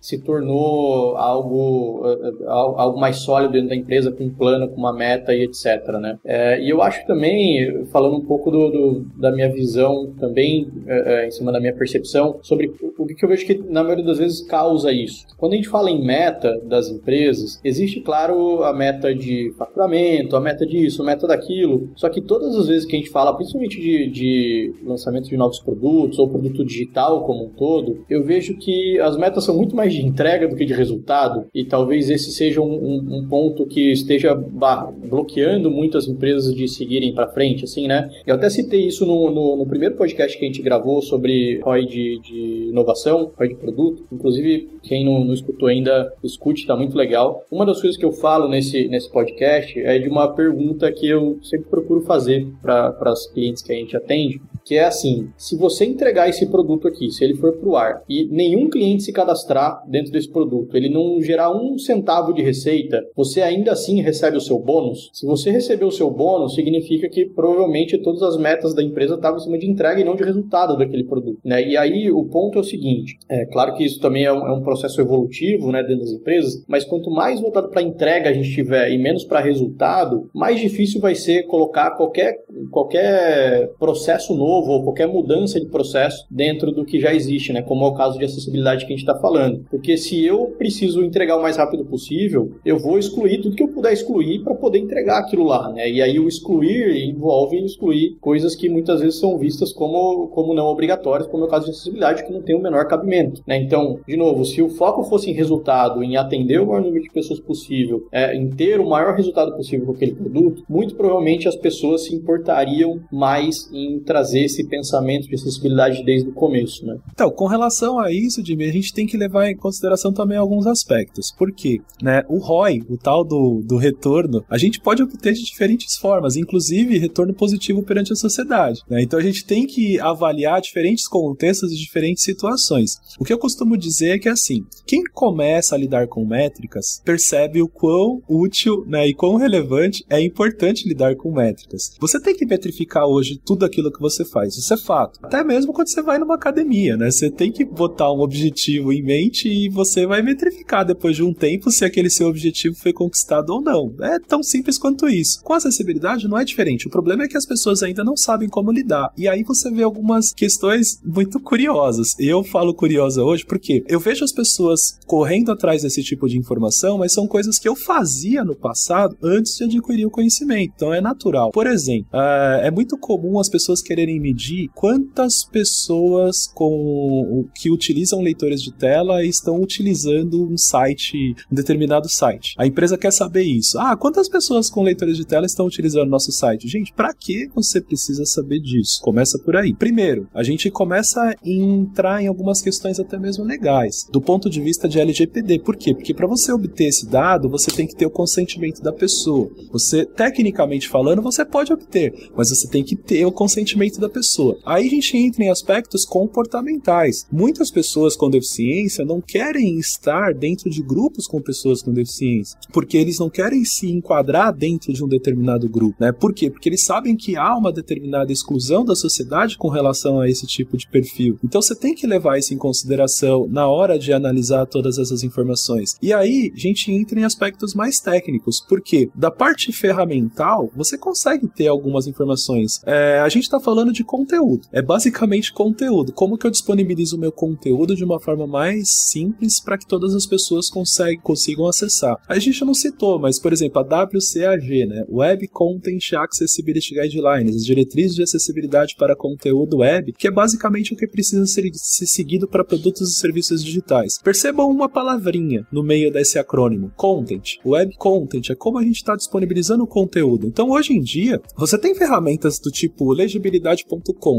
se 0.00 0.22
tornou 0.22 1.16
algo, 1.16 2.02
eh, 2.06 2.44
algo 2.46 2.98
mais 2.98 3.16
sólido 3.16 3.52
dentro 3.52 3.68
da 3.68 3.76
empresa, 3.76 4.12
com 4.12 4.24
um 4.24 4.30
plano, 4.30 4.68
com 4.68 4.76
uma 4.76 4.92
meta 4.92 5.34
e 5.34 5.42
etc. 5.44 5.86
Né? 6.00 6.18
É, 6.24 6.60
e 6.60 6.70
eu 6.70 6.82
acho 6.82 7.06
também, 7.06 7.84
falando 7.86 8.16
um 8.16 8.24
pouco 8.24 8.50
do, 8.50 8.70
do 8.70 9.06
da 9.16 9.32
minha 9.32 9.50
visão 9.50 10.12
também, 10.18 10.68
é, 10.86 11.26
em 11.26 11.30
cima 11.30 11.52
da 11.52 11.60
minha 11.60 11.74
percepção, 11.74 12.38
sobre 12.42 12.70
o 12.98 13.06
que 13.06 13.24
eu 13.24 13.28
vejo 13.28 13.46
que 13.46 13.58
na 13.58 13.82
maioria 13.82 14.04
das 14.04 14.18
vezes 14.18 14.42
causa 14.42 14.92
isso. 14.92 15.26
Quando 15.36 15.52
a 15.52 15.56
gente 15.56 15.68
fala 15.68 15.90
em 15.90 16.04
meta 16.04 16.60
das 16.64 16.88
empresas, 16.88 17.60
existe, 17.64 18.00
claro, 18.00 18.62
a 18.64 18.72
meta 18.72 19.14
de 19.14 19.52
faturamento, 19.56 20.36
a 20.36 20.40
meta 20.40 20.66
disso, 20.66 21.02
a 21.02 21.04
meta 21.04 21.26
daquilo, 21.26 21.90
só 21.94 22.08
que 22.08 22.20
todas 22.20 22.54
as 22.56 22.68
vezes 22.68 22.84
que 22.84 22.96
a 22.96 22.98
gente 22.98 23.10
fala, 23.10 23.34
principalmente 23.34 23.80
de, 23.80 24.10
de 24.10 24.74
lançamento 24.84 25.28
de 25.28 25.36
novos 25.36 25.60
produtos 25.60 26.18
ou 26.18 26.28
produto 26.28 26.64
digital 26.64 27.24
como 27.24 27.46
um 27.46 27.50
todo, 27.50 28.04
eu 28.08 28.22
vejo 28.22 28.56
que 28.56 28.98
as 29.00 29.16
metas 29.16 29.27
são 29.40 29.56
muito 29.56 29.74
mais 29.74 29.92
de 29.92 30.04
entrega 30.04 30.48
do 30.48 30.56
que 30.56 30.64
de 30.64 30.72
resultado, 30.72 31.46
e 31.54 31.64
talvez 31.64 32.10
esse 32.10 32.30
seja 32.32 32.60
um, 32.60 32.72
um, 32.72 33.18
um 33.18 33.28
ponto 33.28 33.66
que 33.66 33.92
esteja 33.92 34.34
bloqueando 34.34 35.70
muitas 35.70 36.06
empresas 36.08 36.54
de 36.54 36.68
seguirem 36.68 37.14
para 37.14 37.28
frente, 37.28 37.64
assim, 37.64 37.86
né? 37.86 38.10
Eu 38.26 38.34
até 38.34 38.48
citei 38.48 38.86
isso 38.86 39.04
no, 39.04 39.30
no, 39.30 39.56
no, 39.56 39.66
primeiro 39.66 39.96
podcast 39.96 40.38
que 40.38 40.44
a 40.44 40.48
gente 40.48 40.62
gravou 40.62 41.02
sobre 41.02 41.60
ROI 41.60 41.86
de, 41.86 42.20
de 42.20 42.68
inovação, 42.70 43.32
ROI 43.36 43.48
de 43.48 43.54
produto. 43.56 44.04
Inclusive, 44.12 44.68
quem 44.82 45.04
não, 45.04 45.24
não 45.24 45.34
escutou 45.34 45.68
ainda, 45.68 46.12
escute, 46.22 46.66
tá 46.66 46.76
muito 46.76 46.96
legal. 46.96 47.44
Uma 47.50 47.66
das 47.66 47.80
coisas 47.80 47.96
que 47.96 48.04
eu 48.04 48.12
falo 48.12 48.48
nesse, 48.48 48.88
nesse 48.88 49.10
podcast 49.10 49.78
é 49.78 49.98
de 49.98 50.08
uma 50.08 50.28
pergunta 50.34 50.90
que 50.92 51.08
eu 51.08 51.38
sempre 51.42 51.68
procuro 51.68 52.00
fazer 52.02 52.46
para 52.62 53.12
os 53.12 53.26
clientes 53.26 53.62
que 53.62 53.72
a 53.72 53.76
gente 53.76 53.96
atende, 53.96 54.40
que 54.68 54.76
é 54.76 54.84
assim: 54.84 55.30
se 55.36 55.56
você 55.56 55.86
entregar 55.86 56.28
esse 56.28 56.46
produto 56.46 56.86
aqui, 56.86 57.10
se 57.10 57.24
ele 57.24 57.34
for 57.34 57.54
para 57.54 57.68
o 57.68 57.76
ar 57.76 58.02
e 58.06 58.26
nenhum 58.26 58.68
cliente 58.68 59.02
se 59.02 59.12
cadastrar 59.12 59.82
dentro 59.88 60.12
desse 60.12 60.30
produto, 60.30 60.76
ele 60.76 60.90
não 60.90 61.20
gerar 61.22 61.50
um 61.50 61.78
centavo 61.78 62.34
de 62.34 62.42
receita, 62.42 63.02
você 63.16 63.40
ainda 63.40 63.72
assim 63.72 64.02
recebe 64.02 64.36
o 64.36 64.40
seu 64.40 64.58
bônus? 64.58 65.10
Se 65.14 65.24
você 65.24 65.50
receber 65.50 65.86
o 65.86 65.90
seu 65.90 66.10
bônus, 66.10 66.54
significa 66.54 67.08
que 67.08 67.24
provavelmente 67.24 67.96
todas 67.98 68.22
as 68.22 68.36
metas 68.36 68.74
da 68.74 68.82
empresa 68.82 69.14
estavam 69.14 69.38
em 69.38 69.42
cima 69.42 69.58
de 69.58 69.70
entrega 69.70 70.00
e 70.00 70.04
não 70.04 70.14
de 70.14 70.22
resultado 70.22 70.76
daquele 70.76 71.04
produto. 71.04 71.40
Né? 71.42 71.66
E 71.66 71.76
aí 71.76 72.10
o 72.10 72.24
ponto 72.26 72.58
é 72.58 72.60
o 72.60 72.64
seguinte: 72.64 73.18
é 73.28 73.46
claro 73.46 73.74
que 73.74 73.84
isso 73.84 73.98
também 74.00 74.24
é 74.24 74.32
um, 74.32 74.46
é 74.46 74.52
um 74.52 74.62
processo 74.62 75.00
evolutivo 75.00 75.72
né, 75.72 75.82
dentro 75.82 76.00
das 76.00 76.12
empresas, 76.12 76.62
mas 76.68 76.84
quanto 76.84 77.10
mais 77.10 77.40
voltado 77.40 77.68
para 77.68 77.80
entrega 77.80 78.28
a 78.28 78.32
gente 78.34 78.52
tiver 78.52 78.90
e 78.90 78.98
menos 78.98 79.24
para 79.24 79.40
resultado, 79.40 80.28
mais 80.34 80.60
difícil 80.60 81.00
vai 81.00 81.14
ser 81.14 81.44
colocar 81.44 81.92
qualquer, 81.92 82.36
qualquer 82.70 83.70
processo 83.78 84.34
novo 84.34 84.57
novo 84.58 84.72
ou 84.72 84.82
qualquer 84.82 85.06
mudança 85.06 85.60
de 85.60 85.66
processo 85.66 86.26
dentro 86.30 86.72
do 86.72 86.84
que 86.84 87.00
já 87.00 87.14
existe, 87.14 87.52
né? 87.52 87.62
Como 87.62 87.84
é 87.84 87.88
o 87.88 87.94
caso 87.94 88.18
de 88.18 88.24
acessibilidade 88.24 88.84
que 88.84 88.92
a 88.92 88.96
gente 88.96 89.06
está 89.06 89.18
falando. 89.18 89.64
Porque 89.70 89.96
se 89.96 90.24
eu 90.24 90.54
preciso 90.58 91.02
entregar 91.02 91.36
o 91.36 91.42
mais 91.42 91.56
rápido 91.56 91.84
possível, 91.84 92.52
eu 92.64 92.78
vou 92.78 92.98
excluir 92.98 93.40
tudo 93.40 93.56
que 93.56 93.62
eu 93.62 93.68
puder 93.68 93.92
excluir 93.92 94.42
para 94.42 94.54
poder 94.54 94.78
entregar 94.78 95.18
aquilo 95.18 95.44
lá, 95.44 95.72
né? 95.72 95.88
E 95.88 96.02
aí 96.02 96.18
o 96.18 96.28
excluir 96.28 97.08
envolve 97.08 97.64
excluir 97.64 98.16
coisas 98.20 98.54
que 98.54 98.68
muitas 98.68 99.00
vezes 99.00 99.18
são 99.18 99.38
vistas 99.38 99.72
como, 99.72 100.28
como 100.28 100.54
não 100.54 100.66
obrigatórias, 100.66 101.28
como 101.28 101.44
é 101.44 101.46
o 101.46 101.50
caso 101.50 101.66
de 101.66 101.70
acessibilidade, 101.70 102.24
que 102.24 102.32
não 102.32 102.42
tem 102.42 102.56
o 102.56 102.62
menor 102.62 102.86
cabimento, 102.86 103.42
né? 103.46 103.56
Então, 103.56 104.00
de 104.06 104.16
novo, 104.16 104.44
se 104.44 104.60
o 104.62 104.68
foco 104.68 105.04
fosse 105.04 105.30
em 105.30 105.34
resultado, 105.34 106.02
em 106.02 106.16
atender 106.16 106.60
o 106.60 106.66
maior 106.66 106.82
número 106.82 107.02
de 107.02 107.10
pessoas 107.10 107.40
possível, 107.40 108.06
é, 108.12 108.34
em 108.34 108.48
ter 108.50 108.80
o 108.80 108.88
maior 108.88 109.14
resultado 109.14 109.54
possível 109.54 109.86
com 109.86 109.92
aquele 109.92 110.14
produto, 110.14 110.64
muito 110.68 110.94
provavelmente 110.94 111.48
as 111.48 111.56
pessoas 111.56 112.04
se 112.04 112.14
importariam 112.14 113.00
mais 113.10 113.70
em 113.72 114.00
trazer 114.00 114.47
esse 114.48 114.64
pensamento 114.64 115.28
de 115.28 115.34
acessibilidade 115.34 116.04
desde 116.04 116.28
o 116.28 116.32
começo, 116.32 116.84
né? 116.84 116.98
Então, 117.12 117.30
com 117.30 117.46
relação 117.46 117.98
a 117.98 118.12
isso, 118.12 118.44
Jimmy, 118.44 118.64
a 118.64 118.72
gente 118.72 118.92
tem 118.92 119.06
que 119.06 119.16
levar 119.16 119.48
em 119.48 119.56
consideração 119.56 120.12
também 120.12 120.36
alguns 120.36 120.66
aspectos. 120.66 121.32
Por 121.36 121.52
quê? 121.52 121.80
Né, 122.02 122.22
o 122.28 122.38
ROI, 122.38 122.82
o 122.88 122.96
tal 122.96 123.24
do, 123.24 123.62
do 123.64 123.76
retorno, 123.76 124.44
a 124.48 124.58
gente 124.58 124.80
pode 124.80 125.02
obter 125.02 125.32
de 125.32 125.44
diferentes 125.44 125.96
formas, 125.96 126.36
inclusive 126.36 126.98
retorno 126.98 127.34
positivo 127.34 127.82
perante 127.82 128.12
a 128.12 128.16
sociedade. 128.16 128.80
Né? 128.88 129.02
Então 129.02 129.18
a 129.18 129.22
gente 129.22 129.44
tem 129.44 129.66
que 129.66 130.00
avaliar 130.00 130.60
diferentes 130.60 131.06
contextos 131.06 131.72
e 131.72 131.76
diferentes 131.76 132.24
situações. 132.24 132.92
O 133.18 133.24
que 133.24 133.32
eu 133.32 133.38
costumo 133.38 133.76
dizer 133.76 134.10
é 134.10 134.18
que 134.18 134.28
assim, 134.28 134.64
quem 134.86 135.02
começa 135.12 135.74
a 135.74 135.78
lidar 135.78 136.08
com 136.08 136.24
métricas 136.24 137.00
percebe 137.04 137.62
o 137.62 137.68
quão 137.68 138.22
útil 138.28 138.84
né, 138.86 139.06
e 139.06 139.14
quão 139.14 139.36
relevante 139.36 140.04
é 140.08 140.20
importante 140.20 140.88
lidar 140.88 141.16
com 141.16 141.32
métricas. 141.32 141.96
Você 142.00 142.20
tem 142.20 142.34
que 142.34 142.46
metrificar 142.46 143.06
hoje 143.06 143.40
tudo 143.44 143.64
aquilo 143.64 143.92
que 143.92 144.00
você 144.00 144.24
faz, 144.24 144.37
isso 144.46 144.72
é 144.72 144.76
fato. 144.76 145.18
Até 145.22 145.42
mesmo 145.42 145.72
quando 145.72 145.88
você 145.88 146.02
vai 146.02 146.18
numa 146.18 146.34
academia, 146.34 146.96
né? 146.96 147.10
Você 147.10 147.30
tem 147.30 147.50
que 147.50 147.64
botar 147.64 148.12
um 148.12 148.20
objetivo 148.20 148.92
em 148.92 149.02
mente 149.02 149.48
e 149.48 149.68
você 149.68 150.06
vai 150.06 150.22
metrificar 150.22 150.84
depois 150.84 151.16
de 151.16 151.22
um 151.22 151.32
tempo 151.32 151.70
se 151.70 151.84
aquele 151.84 152.10
seu 152.10 152.28
objetivo 152.28 152.76
foi 152.76 152.92
conquistado 152.92 153.50
ou 153.50 153.60
não. 153.60 153.94
É 154.00 154.18
tão 154.18 154.42
simples 154.42 154.78
quanto 154.78 155.08
isso. 155.08 155.42
Com 155.42 155.52
acessibilidade 155.52 156.28
não 156.28 156.38
é 156.38 156.44
diferente. 156.44 156.86
O 156.86 156.90
problema 156.90 157.24
é 157.24 157.28
que 157.28 157.36
as 157.36 157.46
pessoas 157.46 157.82
ainda 157.82 158.04
não 158.04 158.16
sabem 158.16 158.48
como 158.48 158.72
lidar. 158.72 159.12
E 159.16 159.28
aí 159.28 159.42
você 159.42 159.70
vê 159.70 159.82
algumas 159.82 160.32
questões 160.32 161.00
muito 161.04 161.40
curiosas. 161.40 162.08
Eu 162.18 162.42
falo 162.44 162.74
curiosa 162.74 163.22
hoje 163.22 163.44
porque 163.44 163.84
eu 163.88 164.00
vejo 164.00 164.24
as 164.24 164.32
pessoas 164.32 164.98
correndo 165.06 165.50
atrás 165.52 165.82
desse 165.82 166.02
tipo 166.02 166.28
de 166.28 166.38
informação, 166.38 166.98
mas 166.98 167.12
são 167.12 167.26
coisas 167.26 167.58
que 167.58 167.68
eu 167.68 167.74
fazia 167.74 168.44
no 168.44 168.54
passado 168.54 169.16
antes 169.22 169.56
de 169.56 169.64
adquirir 169.64 170.06
o 170.06 170.10
conhecimento. 170.10 170.72
Então 170.74 170.92
é 170.92 171.00
natural. 171.00 171.50
Por 171.50 171.66
exemplo, 171.66 172.08
uh, 172.12 172.60
é 172.62 172.70
muito 172.70 172.98
comum 172.98 173.38
as 173.38 173.48
pessoas 173.48 173.80
quererem 173.80 174.17
medir 174.18 174.68
quantas 174.74 175.44
pessoas 175.44 176.46
com 176.54 177.46
que 177.54 177.70
utilizam 177.70 178.20
leitores 178.20 178.62
de 178.62 178.72
tela 178.72 179.24
estão 179.24 179.60
utilizando 179.60 180.48
um 180.48 180.56
site, 180.56 181.34
um 181.50 181.54
determinado 181.54 182.08
site. 182.08 182.54
A 182.58 182.66
empresa 182.66 182.98
quer 182.98 183.12
saber 183.12 183.42
isso. 183.42 183.78
Ah, 183.78 183.96
quantas 183.96 184.28
pessoas 184.28 184.70
com 184.70 184.82
leitores 184.82 185.16
de 185.16 185.26
tela 185.26 185.46
estão 185.46 185.66
utilizando 185.66 186.08
nosso 186.08 186.32
site? 186.32 186.68
Gente, 186.68 186.92
para 186.92 187.12
que 187.14 187.48
você 187.54 187.80
precisa 187.80 188.24
saber 188.24 188.60
disso? 188.60 189.00
Começa 189.02 189.38
por 189.38 189.56
aí. 189.56 189.74
Primeiro, 189.74 190.28
a 190.34 190.42
gente 190.42 190.70
começa 190.70 191.20
a 191.22 191.34
entrar 191.44 192.22
em 192.22 192.26
algumas 192.26 192.60
questões 192.60 192.98
até 192.98 193.18
mesmo 193.18 193.44
legais, 193.44 194.06
do 194.10 194.20
ponto 194.20 194.50
de 194.50 194.60
vista 194.60 194.88
de 194.88 194.98
LGPD. 194.98 195.60
Por 195.60 195.76
quê? 195.76 195.94
Porque 195.94 196.14
para 196.14 196.26
você 196.26 196.52
obter 196.52 196.84
esse 196.84 197.06
dado, 197.06 197.48
você 197.48 197.70
tem 197.70 197.86
que 197.86 197.96
ter 197.96 198.06
o 198.06 198.10
consentimento 198.10 198.82
da 198.82 198.92
pessoa. 198.92 199.50
Você, 199.70 200.04
tecnicamente 200.04 200.88
falando, 200.88 201.22
você 201.22 201.44
pode 201.44 201.72
obter, 201.72 202.12
mas 202.36 202.50
você 202.50 202.68
tem 202.68 202.84
que 202.84 202.96
ter 202.96 203.24
o 203.24 203.32
consentimento 203.32 204.00
da 204.00 204.07
pessoa. 204.08 204.58
Aí 204.64 204.86
a 204.86 204.90
gente 204.90 205.16
entra 205.16 205.44
em 205.44 205.50
aspectos 205.50 206.04
comportamentais. 206.04 207.26
Muitas 207.30 207.70
pessoas 207.70 208.16
com 208.16 208.30
deficiência 208.30 209.04
não 209.04 209.20
querem 209.20 209.78
estar 209.78 210.34
dentro 210.34 210.70
de 210.70 210.82
grupos 210.82 211.26
com 211.26 211.40
pessoas 211.40 211.82
com 211.82 211.92
deficiência, 211.92 212.58
porque 212.72 212.96
eles 212.96 213.18
não 213.18 213.30
querem 213.30 213.64
se 213.64 213.90
enquadrar 213.90 214.52
dentro 214.52 214.92
de 214.92 215.04
um 215.04 215.08
determinado 215.08 215.68
grupo, 215.68 215.96
né? 216.00 216.12
Por 216.12 216.32
quê? 216.32 216.50
Porque 216.50 216.68
eles 216.68 216.84
sabem 216.84 217.16
que 217.16 217.36
há 217.36 217.56
uma 217.56 217.72
determinada 217.72 218.32
exclusão 218.32 218.84
da 218.84 218.94
sociedade 218.94 219.56
com 219.56 219.68
relação 219.68 220.20
a 220.20 220.28
esse 220.28 220.46
tipo 220.46 220.76
de 220.76 220.88
perfil. 220.88 221.38
Então 221.44 221.60
você 221.60 221.74
tem 221.74 221.94
que 221.94 222.06
levar 222.06 222.38
isso 222.38 222.54
em 222.54 222.58
consideração 222.58 223.46
na 223.48 223.66
hora 223.68 223.98
de 223.98 224.12
analisar 224.12 224.66
todas 224.66 224.98
essas 224.98 225.22
informações. 225.22 225.96
E 226.00 226.12
aí 226.12 226.52
a 226.54 226.58
gente 226.58 226.90
entra 226.92 227.18
em 227.18 227.24
aspectos 227.24 227.74
mais 227.74 228.00
técnicos, 228.00 228.60
porque 228.68 229.10
da 229.14 229.30
parte 229.30 229.72
ferramental 229.72 230.70
você 230.74 230.96
consegue 230.96 231.48
ter 231.48 231.68
algumas 231.68 232.06
informações. 232.06 232.80
É, 232.84 233.20
a 233.20 233.28
gente 233.28 233.44
está 233.44 233.60
falando 233.60 233.92
de 233.92 233.97
conteúdo, 234.04 234.66
é 234.72 234.82
basicamente 234.82 235.52
conteúdo. 235.52 236.12
Como 236.12 236.36
que 236.36 236.46
eu 236.46 236.50
disponibilizo 236.50 237.16
o 237.16 237.20
meu 237.20 237.32
conteúdo 237.32 237.94
de 237.94 238.04
uma 238.04 238.20
forma 238.20 238.46
mais 238.46 238.88
simples 238.88 239.60
para 239.60 239.78
que 239.78 239.86
todas 239.86 240.14
as 240.14 240.26
pessoas 240.26 240.68
conseguem, 240.70 241.20
consigam 241.20 241.66
acessar? 241.66 242.16
A 242.28 242.38
gente 242.38 242.64
não 242.64 242.74
citou, 242.74 243.18
mas 243.18 243.38
por 243.38 243.52
exemplo, 243.52 243.80
a 243.80 244.02
WCAG, 244.04 244.86
né? 244.86 245.04
Web 245.08 245.48
Content 245.48 246.12
Accessibility 246.14 246.94
Guidelines, 246.94 247.56
as 247.56 247.64
diretrizes 247.64 248.14
de 248.14 248.22
acessibilidade 248.22 248.94
para 248.96 249.16
conteúdo 249.16 249.78
web, 249.78 250.12
que 250.12 250.26
é 250.26 250.30
basicamente 250.30 250.92
o 250.92 250.96
que 250.96 251.06
precisa 251.06 251.46
ser, 251.46 251.70
ser 251.74 252.06
seguido 252.06 252.48
para 252.48 252.64
produtos 252.64 253.10
e 253.10 253.18
serviços 253.18 253.62
digitais. 253.62 254.18
Percebam 254.22 254.70
uma 254.70 254.88
palavrinha 254.88 255.66
no 255.72 255.82
meio 255.82 256.12
desse 256.12 256.38
acrônimo: 256.38 256.92
content. 256.96 257.56
Web 257.64 257.96
content 257.96 258.50
é 258.50 258.54
como 258.54 258.78
a 258.78 258.82
gente 258.82 258.96
está 258.96 259.16
disponibilizando 259.16 259.84
o 259.84 259.86
conteúdo. 259.86 260.46
Então, 260.46 260.70
hoje 260.70 260.92
em 260.92 261.00
dia, 261.00 261.40
você 261.56 261.78
tem 261.78 261.94
ferramentas 261.94 262.58
do 262.58 262.70
tipo 262.70 263.12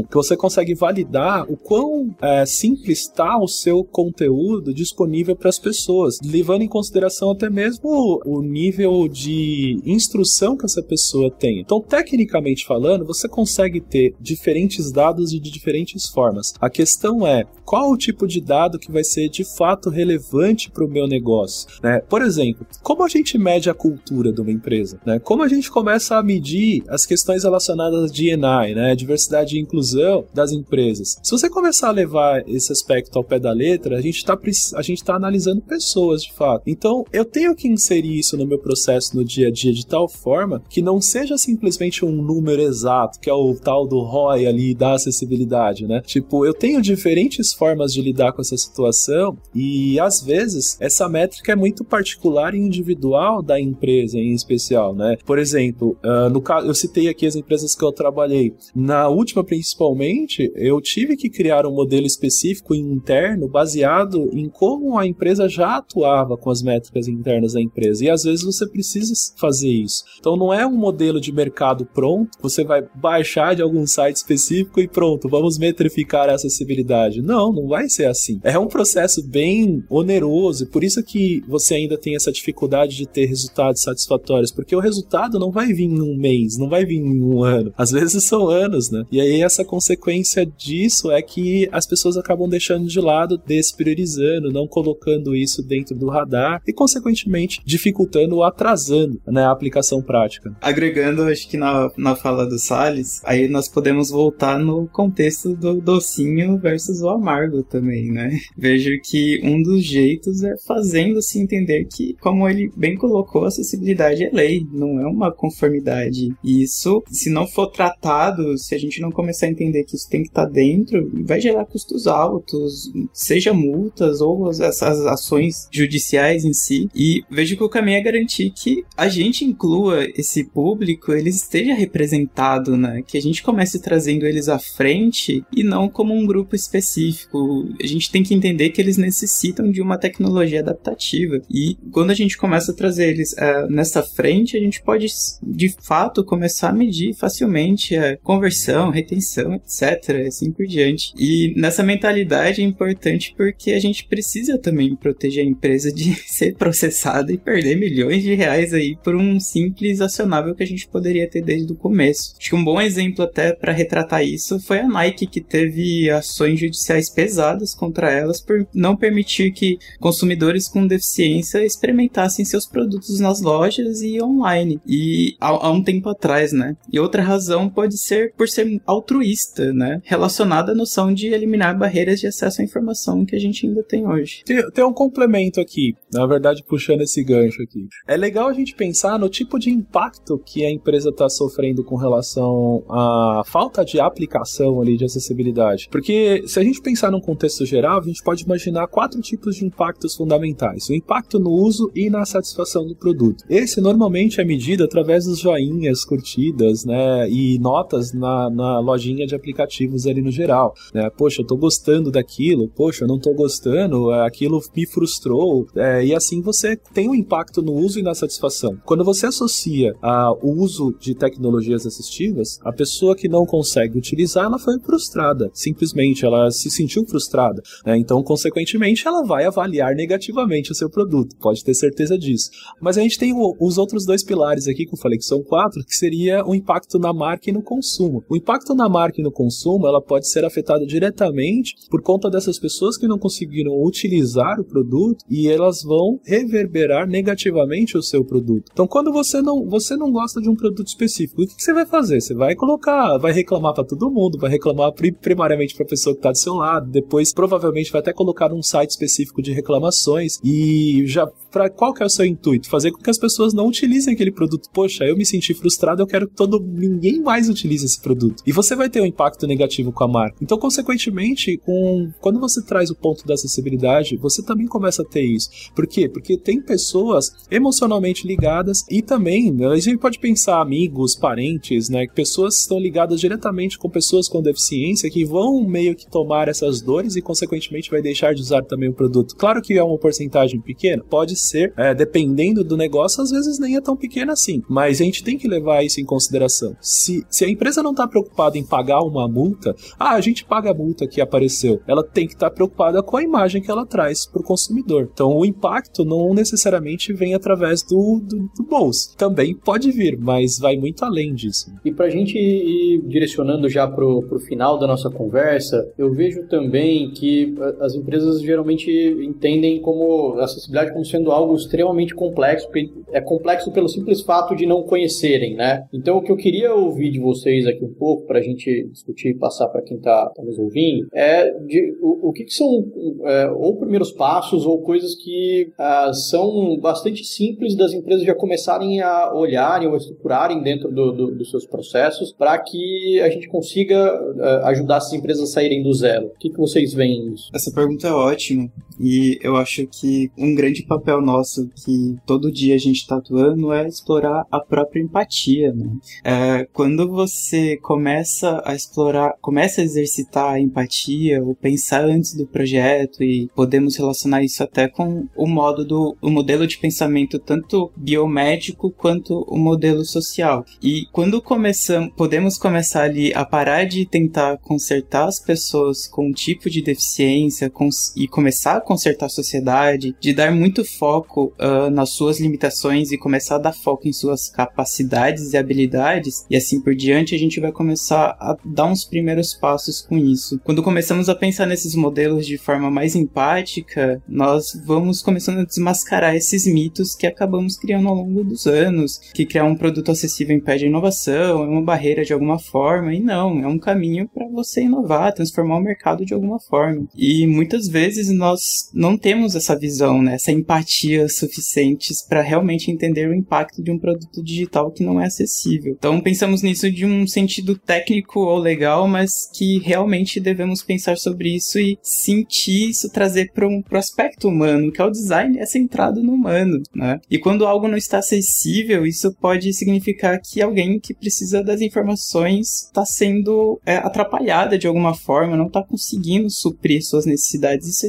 que 0.08 0.14
você 0.14 0.36
consegue 0.36 0.74
validar 0.74 1.50
o 1.50 1.56
quão 1.56 2.14
é, 2.20 2.44
simples 2.46 3.00
está 3.00 3.38
o 3.38 3.48
seu 3.48 3.82
conteúdo 3.84 4.72
disponível 4.72 5.34
para 5.34 5.48
as 5.48 5.58
pessoas, 5.58 6.18
levando 6.24 6.62
em 6.62 6.68
consideração 6.68 7.30
até 7.30 7.50
mesmo 7.50 8.20
o 8.24 8.40
nível 8.42 9.08
de 9.08 9.80
instrução 9.84 10.56
que 10.56 10.64
essa 10.64 10.82
pessoa 10.82 11.30
tem. 11.30 11.60
Então, 11.60 11.80
tecnicamente 11.80 12.66
falando, 12.66 13.04
você 13.04 13.28
consegue 13.28 13.80
ter 13.80 14.14
diferentes 14.20 14.92
dados 14.92 15.30
de 15.30 15.40
diferentes 15.40 16.08
formas. 16.08 16.52
A 16.60 16.70
questão 16.70 17.26
é 17.26 17.44
qual 17.64 17.90
o 17.90 17.96
tipo 17.96 18.26
de 18.26 18.40
dado 18.40 18.78
que 18.78 18.90
vai 18.90 19.04
ser 19.04 19.28
de 19.28 19.44
fato 19.44 19.90
relevante 19.90 20.70
para 20.70 20.84
o 20.84 20.88
meu 20.88 21.06
negócio. 21.06 21.68
Né? 21.82 22.00
Por 22.08 22.22
exemplo, 22.22 22.66
como 22.82 23.04
a 23.04 23.08
gente 23.08 23.38
mede 23.38 23.70
a 23.70 23.74
cultura 23.74 24.32
de 24.32 24.40
uma 24.40 24.50
empresa? 24.50 25.00
Né? 25.06 25.18
Como 25.18 25.42
a 25.42 25.48
gente 25.48 25.70
começa 25.70 26.16
a 26.16 26.22
medir 26.22 26.82
as 26.88 27.06
questões 27.06 27.44
relacionadas 27.44 28.10
a 28.10 28.12
D&I, 28.12 28.74
né? 28.74 28.94
diversidade 28.94 29.39
e 29.48 29.58
inclusão 29.58 30.24
das 30.32 30.52
empresas? 30.52 31.18
Se 31.22 31.30
você 31.30 31.48
começar 31.48 31.88
a 31.88 31.92
levar 31.92 32.42
esse 32.48 32.72
aspecto 32.72 33.16
ao 33.16 33.24
pé 33.24 33.38
da 33.38 33.52
letra, 33.52 33.96
a 33.96 34.00
gente 34.00 34.16
está 34.16 34.38
a 34.74 34.82
gente 34.82 35.04
tá 35.04 35.14
analisando 35.14 35.60
pessoas 35.60 36.22
de 36.22 36.32
fato. 36.32 36.62
Então, 36.66 37.04
eu 37.12 37.24
tenho 37.24 37.54
que 37.54 37.68
inserir 37.68 38.18
isso 38.18 38.36
no 38.36 38.46
meu 38.46 38.58
processo 38.58 39.16
no 39.16 39.24
dia 39.24 39.48
a 39.48 39.50
dia 39.50 39.72
de 39.72 39.86
tal 39.86 40.08
forma 40.08 40.62
que 40.68 40.82
não 40.82 41.00
seja 41.00 41.36
simplesmente 41.36 42.04
um 42.04 42.10
número 42.10 42.62
exato, 42.62 43.20
que 43.20 43.30
é 43.30 43.34
o 43.34 43.54
tal 43.54 43.86
do 43.86 44.00
ROI 44.00 44.46
ali 44.46 44.74
da 44.74 44.94
acessibilidade, 44.94 45.86
né? 45.86 46.02
Tipo, 46.04 46.44
eu 46.44 46.54
tenho 46.54 46.80
diferentes 46.80 47.52
formas 47.52 47.92
de 47.92 48.00
lidar 48.00 48.32
com 48.32 48.40
essa 48.40 48.56
situação 48.56 49.36
e 49.54 49.98
às 50.00 50.20
vezes 50.20 50.76
essa 50.80 51.08
métrica 51.08 51.52
é 51.52 51.56
muito 51.56 51.84
particular 51.84 52.54
e 52.54 52.58
individual 52.58 53.42
da 53.42 53.60
empresa 53.60 54.18
em 54.18 54.32
especial, 54.32 54.94
né? 54.94 55.16
Por 55.24 55.38
exemplo, 55.38 55.96
uh, 56.04 56.30
no 56.30 56.40
caso, 56.40 56.66
eu 56.66 56.74
citei 56.74 57.08
aqui 57.08 57.26
as 57.26 57.36
empresas 57.36 57.74
que 57.74 57.84
eu 57.84 57.92
trabalhei. 57.92 58.54
Na 58.74 59.08
última, 59.08 59.29
principalmente, 59.34 60.50
eu 60.54 60.80
tive 60.80 61.16
que 61.16 61.30
criar 61.30 61.66
um 61.66 61.74
modelo 61.74 62.06
específico 62.06 62.74
interno 62.74 63.48
baseado 63.48 64.28
em 64.32 64.48
como 64.48 64.98
a 64.98 65.06
empresa 65.06 65.48
já 65.48 65.76
atuava 65.76 66.36
com 66.36 66.50
as 66.50 66.62
métricas 66.62 67.06
internas 67.08 67.52
da 67.52 67.60
empresa. 67.60 68.04
E 68.04 68.10
às 68.10 68.24
vezes 68.24 68.44
você 68.44 68.66
precisa 68.66 69.12
fazer 69.36 69.70
isso. 69.70 70.02
Então 70.18 70.36
não 70.36 70.52
é 70.52 70.66
um 70.66 70.76
modelo 70.76 71.20
de 71.20 71.32
mercado 71.32 71.86
pronto, 71.86 72.38
você 72.40 72.64
vai 72.64 72.82
baixar 72.94 73.54
de 73.54 73.62
algum 73.62 73.86
site 73.86 74.16
específico 74.16 74.80
e 74.80 74.88
pronto, 74.88 75.28
vamos 75.28 75.58
metrificar 75.58 76.28
a 76.28 76.34
acessibilidade. 76.34 77.22
Não, 77.22 77.52
não 77.52 77.68
vai 77.68 77.88
ser 77.88 78.06
assim. 78.06 78.40
É 78.42 78.58
um 78.58 78.66
processo 78.66 79.26
bem 79.26 79.84
oneroso 79.88 80.64
e 80.64 80.66
por 80.66 80.82
isso 80.82 81.02
que 81.02 81.42
você 81.48 81.74
ainda 81.74 81.98
tem 81.98 82.16
essa 82.16 82.32
dificuldade 82.32 82.96
de 82.96 83.06
ter 83.06 83.26
resultados 83.26 83.82
satisfatórios, 83.82 84.50
porque 84.50 84.74
o 84.74 84.80
resultado 84.80 85.38
não 85.38 85.50
vai 85.50 85.72
vir 85.72 85.84
em 85.84 86.00
um 86.00 86.16
mês, 86.16 86.58
não 86.58 86.68
vai 86.68 86.84
vir 86.84 86.98
em 86.98 87.22
um 87.22 87.42
ano. 87.42 87.72
Às 87.76 87.90
vezes 87.90 88.24
são 88.24 88.48
anos, 88.48 88.90
né? 88.90 89.04
E 89.10 89.19
aí 89.20 89.42
essa 89.42 89.64
consequência 89.64 90.44
disso 90.44 91.10
é 91.10 91.20
que 91.22 91.68
as 91.72 91.86
pessoas 91.86 92.16
acabam 92.16 92.48
deixando 92.48 92.86
de 92.86 93.00
lado, 93.00 93.40
despriorizando, 93.46 94.52
não 94.52 94.66
colocando 94.66 95.34
isso 95.34 95.62
dentro 95.62 95.94
do 95.94 96.08
radar 96.08 96.62
e, 96.66 96.72
consequentemente, 96.72 97.60
dificultando 97.64 98.36
ou 98.36 98.44
atrasando 98.44 99.20
né, 99.26 99.44
a 99.44 99.50
aplicação 99.50 100.02
prática. 100.02 100.54
Agregando, 100.60 101.22
acho 101.24 101.48
que 101.48 101.56
na, 101.56 101.90
na 101.96 102.16
fala 102.16 102.46
do 102.46 102.58
Salles, 102.58 103.20
aí 103.24 103.48
nós 103.48 103.68
podemos 103.68 104.10
voltar 104.10 104.58
no 104.58 104.86
contexto 104.88 105.54
do 105.54 105.80
docinho 105.80 106.58
versus 106.58 107.00
o 107.00 107.08
amargo 107.08 107.62
também, 107.62 108.10
né? 108.10 108.38
Vejo 108.56 108.90
que 109.02 109.40
um 109.42 109.62
dos 109.62 109.84
jeitos 109.84 110.42
é 110.42 110.54
fazendo-se 110.66 111.38
entender 111.38 111.84
que, 111.84 112.16
como 112.20 112.48
ele 112.48 112.70
bem 112.76 112.96
colocou, 112.96 113.44
acessibilidade 113.44 114.24
é 114.24 114.30
lei, 114.32 114.66
não 114.72 115.00
é 115.00 115.06
uma 115.06 115.32
conformidade. 115.32 116.34
E 116.42 116.62
isso, 116.62 117.02
se 117.08 117.30
não 117.30 117.46
for 117.46 117.68
tratado, 117.68 118.56
se 118.58 118.74
a 118.74 118.78
gente 118.78 119.00
não 119.00 119.09
começar 119.10 119.46
a 119.46 119.50
entender 119.50 119.84
que 119.84 119.96
isso 119.96 120.08
tem 120.08 120.22
que 120.22 120.28
estar 120.28 120.46
tá 120.46 120.52
dentro, 120.52 121.10
vai 121.24 121.40
gerar 121.40 121.64
custos 121.64 122.06
altos, 122.06 122.90
seja 123.12 123.52
multas 123.52 124.20
ou 124.20 124.50
essas 124.50 125.06
ações 125.06 125.68
judiciais 125.70 126.44
em 126.44 126.52
si. 126.52 126.88
E 126.94 127.22
vejo 127.30 127.56
que 127.56 127.64
o 127.64 127.68
caminho 127.68 127.98
é 127.98 128.02
garantir 128.02 128.50
que 128.50 128.84
a 128.96 129.08
gente 129.08 129.44
inclua 129.44 130.04
esse 130.16 130.44
público, 130.44 131.12
ele 131.12 131.30
esteja 131.30 131.74
representado, 131.74 132.76
né? 132.76 133.02
Que 133.06 133.18
a 133.18 133.22
gente 133.22 133.42
comece 133.42 133.80
trazendo 133.80 134.26
eles 134.26 134.48
à 134.48 134.58
frente 134.58 135.44
e 135.54 135.62
não 135.62 135.88
como 135.88 136.14
um 136.14 136.26
grupo 136.26 136.54
específico. 136.54 137.68
A 137.82 137.86
gente 137.86 138.10
tem 138.10 138.22
que 138.22 138.34
entender 138.34 138.70
que 138.70 138.80
eles 138.80 138.96
necessitam 138.96 139.70
de 139.70 139.80
uma 139.80 139.98
tecnologia 139.98 140.60
adaptativa. 140.60 141.40
E 141.50 141.76
quando 141.90 142.10
a 142.10 142.14
gente 142.14 142.36
começa 142.36 142.72
a 142.72 142.74
trazer 142.74 143.10
eles 143.10 143.32
uh, 143.32 143.70
nessa 143.70 144.02
frente, 144.02 144.56
a 144.56 144.60
gente 144.60 144.82
pode 144.82 145.06
de 145.42 145.74
fato 145.82 146.24
começar 146.24 146.70
a 146.70 146.74
medir 146.74 147.14
facilmente 147.14 147.96
a 147.96 148.16
conversão, 148.18 148.89
retenção, 148.90 149.54
etc. 149.54 150.26
Assim 150.26 150.50
por 150.50 150.66
diante. 150.66 151.12
E 151.16 151.54
nessa 151.56 151.82
mentalidade 151.82 152.62
é 152.62 152.64
importante 152.64 153.34
porque 153.36 153.72
a 153.72 153.80
gente 153.80 154.04
precisa 154.06 154.58
também 154.58 154.94
proteger 154.94 155.44
a 155.44 155.48
empresa 155.48 155.92
de 155.92 156.14
ser 156.26 156.54
processada 156.54 157.32
e 157.32 157.38
perder 157.38 157.76
milhões 157.76 158.22
de 158.22 158.34
reais 158.34 158.74
aí 158.74 158.96
por 159.02 159.14
um 159.14 159.38
simples 159.40 160.00
acionável 160.00 160.54
que 160.54 160.62
a 160.62 160.66
gente 160.66 160.88
poderia 160.88 161.28
ter 161.28 161.42
desde 161.42 161.72
o 161.72 161.76
começo. 161.76 162.34
Acho 162.38 162.50
que 162.50 162.56
um 162.56 162.64
bom 162.64 162.80
exemplo 162.80 163.24
até 163.24 163.52
para 163.52 163.72
retratar 163.72 164.24
isso 164.24 164.60
foi 164.60 164.80
a 164.80 164.88
Nike 164.88 165.26
que 165.26 165.40
teve 165.40 166.10
ações 166.10 166.58
judiciais 166.60 167.10
pesadas 167.10 167.74
contra 167.74 168.10
elas 168.10 168.40
por 168.40 168.66
não 168.74 168.96
permitir 168.96 169.52
que 169.52 169.78
consumidores 169.98 170.68
com 170.68 170.86
deficiência 170.86 171.64
experimentassem 171.64 172.44
seus 172.44 172.66
produtos 172.66 173.20
nas 173.20 173.40
lojas 173.40 174.02
e 174.02 174.20
online. 174.22 174.80
E 174.86 175.36
há, 175.40 175.48
há 175.48 175.70
um 175.70 175.82
tempo 175.82 176.08
atrás, 176.08 176.52
né? 176.52 176.76
E 176.92 176.98
outra 176.98 177.22
razão 177.22 177.68
pode 177.68 177.98
ser 177.98 178.32
por 178.36 178.48
ser 178.48 178.79
altruísta, 178.86 179.72
né? 179.72 180.00
Relacionada 180.04 180.72
à 180.72 180.74
noção 180.74 181.12
de 181.12 181.28
eliminar 181.28 181.78
barreiras 181.78 182.20
de 182.20 182.26
acesso 182.26 182.60
à 182.60 182.64
informação 182.64 183.24
que 183.24 183.36
a 183.36 183.38
gente 183.38 183.66
ainda 183.66 183.82
tem 183.82 184.06
hoje. 184.06 184.42
Tem, 184.44 184.70
tem 184.70 184.84
um 184.84 184.92
complemento 184.92 185.60
aqui, 185.60 185.94
na 186.12 186.26
verdade, 186.26 186.62
puxando 186.66 187.02
esse 187.02 187.22
gancho 187.22 187.62
aqui. 187.62 187.86
É 188.06 188.16
legal 188.16 188.48
a 188.48 188.52
gente 188.52 188.74
pensar 188.74 189.18
no 189.18 189.28
tipo 189.28 189.58
de 189.58 189.70
impacto 189.70 190.38
que 190.38 190.64
a 190.64 190.70
empresa 190.70 191.10
está 191.10 191.28
sofrendo 191.28 191.84
com 191.84 191.96
relação 191.96 192.84
à 192.88 193.42
falta 193.46 193.84
de 193.84 194.00
aplicação 194.00 194.80
ali 194.80 194.96
de 194.96 195.04
acessibilidade. 195.04 195.88
Porque 195.90 196.42
se 196.46 196.58
a 196.58 196.62
gente 196.62 196.80
pensar 196.80 197.10
num 197.10 197.20
contexto 197.20 197.64
geral, 197.64 198.00
a 198.00 198.04
gente 198.04 198.22
pode 198.22 198.44
imaginar 198.44 198.86
quatro 198.88 199.20
tipos 199.20 199.56
de 199.56 199.64
impactos 199.64 200.14
fundamentais: 200.14 200.88
o 200.88 200.94
impacto 200.94 201.38
no 201.38 201.50
uso 201.50 201.90
e 201.94 202.10
na 202.10 202.24
satisfação 202.24 202.86
do 202.86 202.94
produto. 202.94 203.44
Esse 203.48 203.80
normalmente 203.80 204.40
é 204.40 204.44
medido 204.44 204.84
através 204.84 205.24
dos 205.24 205.40
joinhas, 205.40 206.04
curtidas, 206.04 206.84
né, 206.84 207.28
e 207.30 207.58
notas 207.58 208.12
na, 208.12 208.50
na 208.50 208.69
lojinha 208.78 209.26
de 209.26 209.34
aplicativos 209.34 210.06
ali 210.06 210.22
no 210.22 210.30
geral. 210.30 210.74
Né? 210.94 211.08
Poxa, 211.10 211.42
eu 211.42 211.46
tô 211.46 211.56
gostando 211.56 212.10
daquilo, 212.10 212.68
poxa, 212.68 213.04
eu 213.04 213.08
não 213.08 213.18
tô 213.18 213.32
gostando, 213.34 214.10
aquilo 214.10 214.60
me 214.76 214.86
frustrou, 214.86 215.66
é, 215.74 216.04
e 216.04 216.14
assim 216.14 216.40
você 216.40 216.76
tem 216.94 217.08
um 217.08 217.14
impacto 217.14 217.62
no 217.62 217.72
uso 217.72 217.98
e 217.98 218.02
na 218.02 218.14
satisfação. 218.14 218.76
Quando 218.84 219.04
você 219.04 219.26
associa 219.26 219.94
a, 220.02 220.32
o 220.32 220.52
uso 220.60 220.94
de 221.00 221.14
tecnologias 221.14 221.86
assistivas, 221.86 222.58
a 222.62 222.72
pessoa 222.72 223.16
que 223.16 223.28
não 223.28 223.44
consegue 223.46 223.98
utilizar, 223.98 224.44
ela 224.44 224.58
foi 224.58 224.78
frustrada. 224.80 225.50
Simplesmente, 225.52 226.24
ela 226.24 226.50
se 226.50 226.70
sentiu 226.70 227.04
frustrada. 227.06 227.62
Né? 227.84 227.96
Então, 227.98 228.22
consequentemente, 228.22 229.06
ela 229.06 229.22
vai 229.22 229.44
avaliar 229.44 229.94
negativamente 229.94 230.72
o 230.72 230.74
seu 230.74 230.90
produto. 230.90 231.36
Pode 231.36 231.64
ter 231.64 231.74
certeza 231.74 232.18
disso. 232.18 232.50
Mas 232.80 232.98
a 232.98 233.02
gente 233.02 233.18
tem 233.18 233.32
o, 233.32 233.56
os 233.60 233.78
outros 233.78 234.04
dois 234.04 234.22
pilares 234.22 234.66
aqui, 234.66 234.86
que 234.86 234.94
eu 234.94 234.98
falei 234.98 235.18
que 235.18 235.24
são 235.24 235.42
quatro, 235.42 235.84
que 235.84 235.94
seria 235.94 236.44
o 236.44 236.54
impacto 236.54 236.98
na 236.98 237.12
marca 237.12 237.50
e 237.50 237.52
no 237.52 237.62
consumo. 237.62 238.24
O 238.28 238.36
impacto 238.36 238.59
na 238.74 238.88
marca 238.88 239.20
e 239.20 239.24
no 239.24 239.32
consumo, 239.32 239.86
ela 239.86 240.00
pode 240.00 240.28
ser 240.28 240.44
afetada 240.44 240.86
diretamente 240.86 241.74
por 241.90 242.02
conta 242.02 242.30
dessas 242.30 242.58
pessoas 242.58 242.96
que 242.96 243.08
não 243.08 243.18
conseguiram 243.18 243.72
utilizar 243.82 244.60
o 244.60 244.64
produto 244.64 245.24
e 245.28 245.48
elas 245.48 245.82
vão 245.82 246.20
reverberar 246.24 247.08
negativamente 247.08 247.96
o 247.96 248.02
seu 248.02 248.24
produto. 248.24 248.70
Então, 248.72 248.86
quando 248.86 249.12
você 249.12 249.40
não, 249.42 249.68
você 249.68 249.96
não 249.96 250.10
gosta 250.10 250.40
de 250.40 250.48
um 250.48 250.54
produto 250.54 250.86
específico, 250.86 251.42
o 251.42 251.46
que, 251.46 251.56
que 251.56 251.62
você 251.62 251.72
vai 251.72 251.86
fazer? 251.86 252.20
Você 252.20 252.34
vai 252.34 252.54
colocar, 252.54 253.18
vai 253.18 253.32
reclamar 253.32 253.74
para 253.74 253.84
todo 253.84 254.10
mundo, 254.10 254.38
vai 254.38 254.50
reclamar 254.50 254.92
primariamente 255.20 255.74
para 255.74 255.84
a 255.84 255.88
pessoa 255.88 256.14
que 256.14 256.18
está 256.18 256.30
do 256.30 256.38
seu 256.38 256.54
lado, 256.54 256.90
depois 256.90 257.32
provavelmente 257.32 257.92
vai 257.92 258.00
até 258.00 258.12
colocar 258.12 258.52
um 258.52 258.62
site 258.62 258.90
específico 258.90 259.42
de 259.42 259.52
reclamações 259.52 260.38
e 260.44 261.04
já 261.06 261.30
para 261.50 261.68
qual 261.68 261.92
que 261.92 262.02
é 262.02 262.06
o 262.06 262.10
seu 262.10 262.24
intuito? 262.24 262.68
Fazer 262.68 262.90
com 262.92 262.98
que 262.98 263.10
as 263.10 263.18
pessoas 263.18 263.52
não 263.52 263.66
utilizem 263.66 264.14
aquele 264.14 264.32
produto. 264.32 264.68
Poxa, 264.72 265.04
eu 265.04 265.16
me 265.16 265.26
senti 265.26 265.54
frustrado, 265.54 266.02
eu 266.02 266.06
quero 266.06 266.28
que 266.28 266.34
todo 266.34 266.60
ninguém 266.60 267.20
mais 267.20 267.48
utilize 267.48 267.84
esse 267.84 268.00
produto. 268.00 268.42
E 268.46 268.52
você 268.52 268.74
vai 268.76 268.88
ter 268.88 269.00
um 269.00 269.06
impacto 269.06 269.46
negativo 269.46 269.92
com 269.92 270.04
a 270.04 270.08
marca. 270.08 270.36
Então, 270.40 270.58
consequentemente, 270.58 271.58
com 271.58 272.10
quando 272.20 272.40
você 272.40 272.62
traz 272.62 272.90
o 272.90 272.94
ponto 272.94 273.26
da 273.26 273.34
acessibilidade, 273.34 274.16
você 274.16 274.42
também 274.42 274.66
começa 274.66 275.02
a 275.02 275.04
ter 275.04 275.22
isso. 275.22 275.48
Por 275.74 275.86
quê? 275.86 276.08
Porque 276.08 276.36
tem 276.36 276.60
pessoas 276.60 277.32
emocionalmente 277.50 278.26
ligadas 278.26 278.84
e 278.90 279.02
também, 279.02 279.52
né, 279.52 279.66
a 279.66 279.76
gente 279.76 279.98
pode 279.98 280.18
pensar 280.18 280.60
amigos, 280.60 281.14
parentes, 281.14 281.88
né, 281.88 282.06
pessoas 282.14 282.54
que 282.54 282.60
estão 282.62 282.78
ligadas 282.78 283.20
diretamente 283.20 283.78
com 283.78 283.88
pessoas 283.88 284.28
com 284.28 284.42
deficiência 284.42 285.10
que 285.10 285.24
vão 285.24 285.62
meio 285.66 285.94
que 285.94 286.08
tomar 286.08 286.48
essas 286.48 286.80
dores 286.80 287.16
e 287.16 287.22
consequentemente 287.22 287.90
vai 287.90 288.02
deixar 288.02 288.34
de 288.34 288.40
usar 288.40 288.62
também 288.62 288.88
o 288.88 288.94
produto. 288.94 289.34
Claro 289.36 289.62
que 289.62 289.74
é 289.74 289.82
uma 289.82 289.98
porcentagem 289.98 290.60
pequena, 290.60 291.02
pode 291.02 291.36
ser, 291.40 291.72
é, 291.76 291.94
dependendo 291.94 292.62
do 292.62 292.76
negócio, 292.76 293.22
às 293.22 293.30
vezes 293.30 293.58
nem 293.58 293.76
é 293.76 293.80
tão 293.80 293.96
pequena 293.96 294.32
assim, 294.32 294.62
mas 294.68 295.00
a 295.00 295.04
gente 295.04 295.24
tem 295.24 295.38
que 295.38 295.48
levar 295.48 295.84
isso 295.84 296.00
em 296.00 296.04
consideração. 296.04 296.76
Se, 296.80 297.24
se 297.28 297.44
a 297.44 297.48
empresa 297.48 297.82
não 297.82 297.90
está 297.92 298.06
preocupada 298.06 298.58
em 298.58 298.64
pagar 298.64 299.02
uma 299.02 299.28
multa, 299.28 299.74
ah, 299.98 300.14
a 300.14 300.20
gente 300.20 300.44
paga 300.44 300.70
a 300.70 300.74
multa 300.74 301.06
que 301.06 301.20
apareceu, 301.20 301.80
ela 301.86 302.02
tem 302.02 302.26
que 302.26 302.34
estar 302.34 302.50
tá 302.50 302.54
preocupada 302.54 303.02
com 303.02 303.16
a 303.16 303.22
imagem 303.22 303.62
que 303.62 303.70
ela 303.70 303.86
traz 303.86 304.26
para 304.26 304.40
o 304.40 304.44
consumidor. 304.44 305.08
Então 305.12 305.36
o 305.36 305.44
impacto 305.44 306.04
não 306.04 306.34
necessariamente 306.34 307.12
vem 307.12 307.34
através 307.34 307.82
do, 307.82 308.20
do, 308.20 308.50
do 308.56 308.62
bolso. 308.62 309.16
Também 309.16 309.54
pode 309.54 309.90
vir, 309.90 310.18
mas 310.18 310.58
vai 310.58 310.76
muito 310.76 311.04
além 311.04 311.34
disso. 311.34 311.72
E 311.84 311.92
para 311.92 312.06
a 312.06 312.10
gente 312.10 312.38
ir 312.38 313.02
direcionando 313.06 313.68
já 313.68 313.86
para 313.86 314.04
o 314.04 314.38
final 314.40 314.78
da 314.78 314.86
nossa 314.86 315.10
conversa, 315.10 315.92
eu 315.98 316.12
vejo 316.12 316.46
também 316.48 317.10
que 317.10 317.54
as 317.80 317.94
empresas 317.94 318.40
geralmente 318.40 318.90
entendem 319.22 319.80
como 319.80 320.38
acessibilidade 320.40 320.92
como 320.92 321.04
sendo 321.04 321.29
algo 321.30 321.54
extremamente 321.54 322.14
complexo, 322.14 322.68
é 323.12 323.20
complexo 323.20 323.72
pelo 323.72 323.88
simples 323.88 324.22
fato 324.22 324.54
de 324.54 324.66
não 324.66 324.82
conhecerem, 324.82 325.54
né? 325.54 325.84
Então 325.92 326.18
o 326.18 326.22
que 326.22 326.30
eu 326.30 326.36
queria 326.36 326.74
ouvir 326.74 327.10
de 327.10 327.18
vocês 327.18 327.66
aqui 327.66 327.84
um 327.84 327.92
pouco 327.92 328.26
para 328.26 328.38
a 328.38 328.42
gente 328.42 328.88
discutir 328.90 329.30
e 329.30 329.34
passar 329.34 329.68
para 329.68 329.82
quem 329.82 329.96
está 329.96 330.26
tá 330.30 330.42
nos 330.42 330.58
ouvindo 330.58 331.08
é 331.12 331.50
de, 331.60 331.96
o, 332.00 332.28
o 332.28 332.32
que, 332.32 332.44
que 332.44 332.52
são 332.52 332.86
é, 333.24 333.50
ou 333.50 333.76
primeiros 333.76 334.12
passos 334.12 334.66
ou 334.66 334.80
coisas 334.82 335.14
que 335.14 335.72
ah, 335.78 336.12
são 336.12 336.78
bastante 336.78 337.24
simples 337.24 337.74
das 337.76 337.92
empresas 337.92 338.24
já 338.24 338.34
começarem 338.34 339.00
a 339.00 339.32
olharem 339.34 339.88
ou 339.88 339.96
estruturarem 339.96 340.62
dentro 340.62 340.90
do, 340.90 341.12
do, 341.12 341.30
dos 341.32 341.50
seus 341.50 341.66
processos 341.66 342.32
para 342.32 342.58
que 342.58 343.20
a 343.20 343.28
gente 343.30 343.48
consiga 343.48 344.14
uh, 344.14 344.66
ajudar 344.66 344.98
essas 344.98 345.12
empresas 345.12 345.50
a 345.50 345.52
saírem 345.52 345.82
do 345.82 345.92
zero. 345.92 346.26
O 346.26 346.38
que, 346.38 346.50
que 346.50 346.58
vocês 346.58 346.92
veem 346.92 347.30
nisso? 347.30 347.50
Essa 347.54 347.72
pergunta 347.72 348.08
é 348.08 348.12
ótima 348.12 348.70
e 349.00 349.38
eu 349.42 349.56
acho 349.56 349.86
que 349.86 350.30
um 350.36 350.54
grande 350.54 350.82
papel 350.82 351.22
nosso 351.22 351.68
que 351.68 352.16
todo 352.26 352.52
dia 352.52 352.74
a 352.74 352.78
gente 352.78 352.98
está 352.98 353.16
atuando 353.16 353.72
é 353.72 353.88
explorar 353.88 354.46
a 354.50 354.60
própria 354.60 355.00
empatia. 355.00 355.72
Né? 355.72 355.90
É, 356.22 356.68
quando 356.72 357.08
você 357.08 357.78
começa 357.78 358.62
a 358.64 358.74
explorar, 358.74 359.34
começa 359.40 359.80
a 359.80 359.84
exercitar 359.84 360.52
a 360.52 360.60
empatia, 360.60 361.42
ou 361.42 361.54
pensar 361.54 362.04
antes 362.04 362.34
do 362.34 362.46
projeto 362.46 363.24
e 363.24 363.48
podemos 363.54 363.96
relacionar 363.96 364.42
isso 364.42 364.62
até 364.62 364.86
com 364.86 365.26
o 365.34 365.46
modo 365.46 365.84
do 365.84 366.16
o 366.20 366.30
modelo 366.30 366.66
de 366.66 366.78
pensamento 366.78 367.38
tanto 367.38 367.90
biomédico 367.96 368.90
quanto 368.90 369.44
o 369.48 369.58
modelo 369.58 370.04
social. 370.04 370.64
E 370.82 371.06
quando 371.12 371.40
começamos, 371.40 372.12
podemos 372.16 372.58
começar 372.58 373.04
ali 373.04 373.32
a 373.32 373.44
parar 373.44 373.84
de 373.84 374.04
tentar 374.04 374.58
consertar 374.58 375.26
as 375.26 375.40
pessoas 375.40 376.06
com 376.06 376.28
um 376.28 376.32
tipo 376.32 376.68
de 376.68 376.82
deficiência 376.82 377.70
com, 377.70 377.88
e 378.16 378.28
começar 378.28 378.76
a 378.76 378.80
consertar 378.90 379.26
a 379.26 379.28
sociedade, 379.28 380.16
de 380.20 380.34
dar 380.34 380.50
muito 380.50 380.84
foco 380.84 381.52
uh, 381.60 381.88
nas 381.90 382.10
suas 382.10 382.40
limitações 382.40 383.12
e 383.12 383.16
começar 383.16 383.54
a 383.54 383.58
dar 383.58 383.72
foco 383.72 384.08
em 384.08 384.12
suas 384.12 384.50
capacidades 384.50 385.52
e 385.52 385.56
habilidades, 385.56 386.44
e 386.50 386.56
assim 386.56 386.80
por 386.80 386.92
diante, 386.92 387.32
a 387.32 387.38
gente 387.38 387.60
vai 387.60 387.70
começar 387.70 388.36
a 388.40 388.56
dar 388.64 388.86
uns 388.86 389.04
primeiros 389.04 389.54
passos 389.54 390.02
com 390.02 390.18
isso. 390.18 390.60
Quando 390.64 390.82
começamos 390.82 391.28
a 391.28 391.36
pensar 391.36 391.66
nesses 391.66 391.94
modelos 391.94 392.44
de 392.44 392.58
forma 392.58 392.90
mais 392.90 393.14
empática, 393.14 394.20
nós 394.28 394.72
vamos 394.84 395.22
começando 395.22 395.60
a 395.60 395.64
desmascarar 395.64 396.34
esses 396.34 396.66
mitos 396.66 397.14
que 397.14 397.28
acabamos 397.28 397.76
criando 397.76 398.08
ao 398.08 398.16
longo 398.16 398.42
dos 398.42 398.66
anos, 398.66 399.20
que 399.32 399.46
criar 399.46 399.66
um 399.66 399.76
produto 399.76 400.10
acessível 400.10 400.56
impede 400.56 400.84
a 400.84 400.88
inovação, 400.88 401.62
é 401.62 401.68
uma 401.68 401.82
barreira 401.82 402.24
de 402.24 402.32
alguma 402.32 402.58
forma, 402.58 403.14
e 403.14 403.20
não, 403.20 403.60
é 403.62 403.68
um 403.68 403.78
caminho 403.78 404.28
para 404.28 404.48
você 404.48 404.82
inovar, 404.82 405.32
transformar 405.32 405.76
o 405.76 405.80
mercado 405.80 406.24
de 406.24 406.34
alguma 406.34 406.58
forma. 406.58 407.06
E 407.14 407.46
muitas 407.46 407.86
vezes 407.86 408.30
nós 408.30 408.79
não 408.92 409.16
temos 409.16 409.54
essa 409.54 409.76
visão, 409.76 410.22
né, 410.22 410.34
essa 410.34 410.52
empatia 410.52 411.28
suficientes 411.28 412.22
para 412.22 412.42
realmente 412.42 412.90
entender 412.90 413.28
o 413.28 413.34
impacto 413.34 413.82
de 413.82 413.90
um 413.90 413.98
produto 413.98 414.42
digital 414.42 414.90
que 414.90 415.04
não 415.04 415.20
é 415.20 415.26
acessível. 415.26 415.94
Então 415.98 416.20
pensamos 416.20 416.62
nisso 416.62 416.90
de 416.90 417.04
um 417.04 417.26
sentido 417.26 417.76
técnico 417.76 418.40
ou 418.40 418.58
legal, 418.58 419.06
mas 419.06 419.50
que 419.54 419.78
realmente 419.78 420.40
devemos 420.40 420.82
pensar 420.82 421.16
sobre 421.16 421.54
isso 421.54 421.78
e 421.78 421.98
sentir 422.02 422.90
isso 422.90 423.10
trazer 423.10 423.50
para 423.52 423.66
um 423.66 423.82
aspecto 423.92 424.48
humano, 424.48 424.92
que 424.92 425.00
é 425.00 425.04
o 425.04 425.10
design 425.10 425.58
é 425.58 425.66
centrado 425.66 426.22
no 426.22 426.32
humano, 426.32 426.82
né? 426.94 427.20
E 427.30 427.38
quando 427.38 427.66
algo 427.66 427.88
não 427.88 427.96
está 427.96 428.18
acessível, 428.18 429.06
isso 429.06 429.34
pode 429.40 429.72
significar 429.72 430.40
que 430.40 430.62
alguém 430.62 430.98
que 430.98 431.14
precisa 431.14 431.62
das 431.62 431.80
informações 431.80 432.84
está 432.84 433.04
sendo 433.04 433.80
é, 433.84 433.96
atrapalhada 433.96 434.78
de 434.78 434.86
alguma 434.86 435.14
forma, 435.14 435.56
não 435.56 435.66
está 435.66 435.82
conseguindo 435.82 436.50
suprir 436.50 437.02
suas 437.02 437.26
necessidades. 437.26 437.88
Isso 437.88 438.04
é 438.04 438.08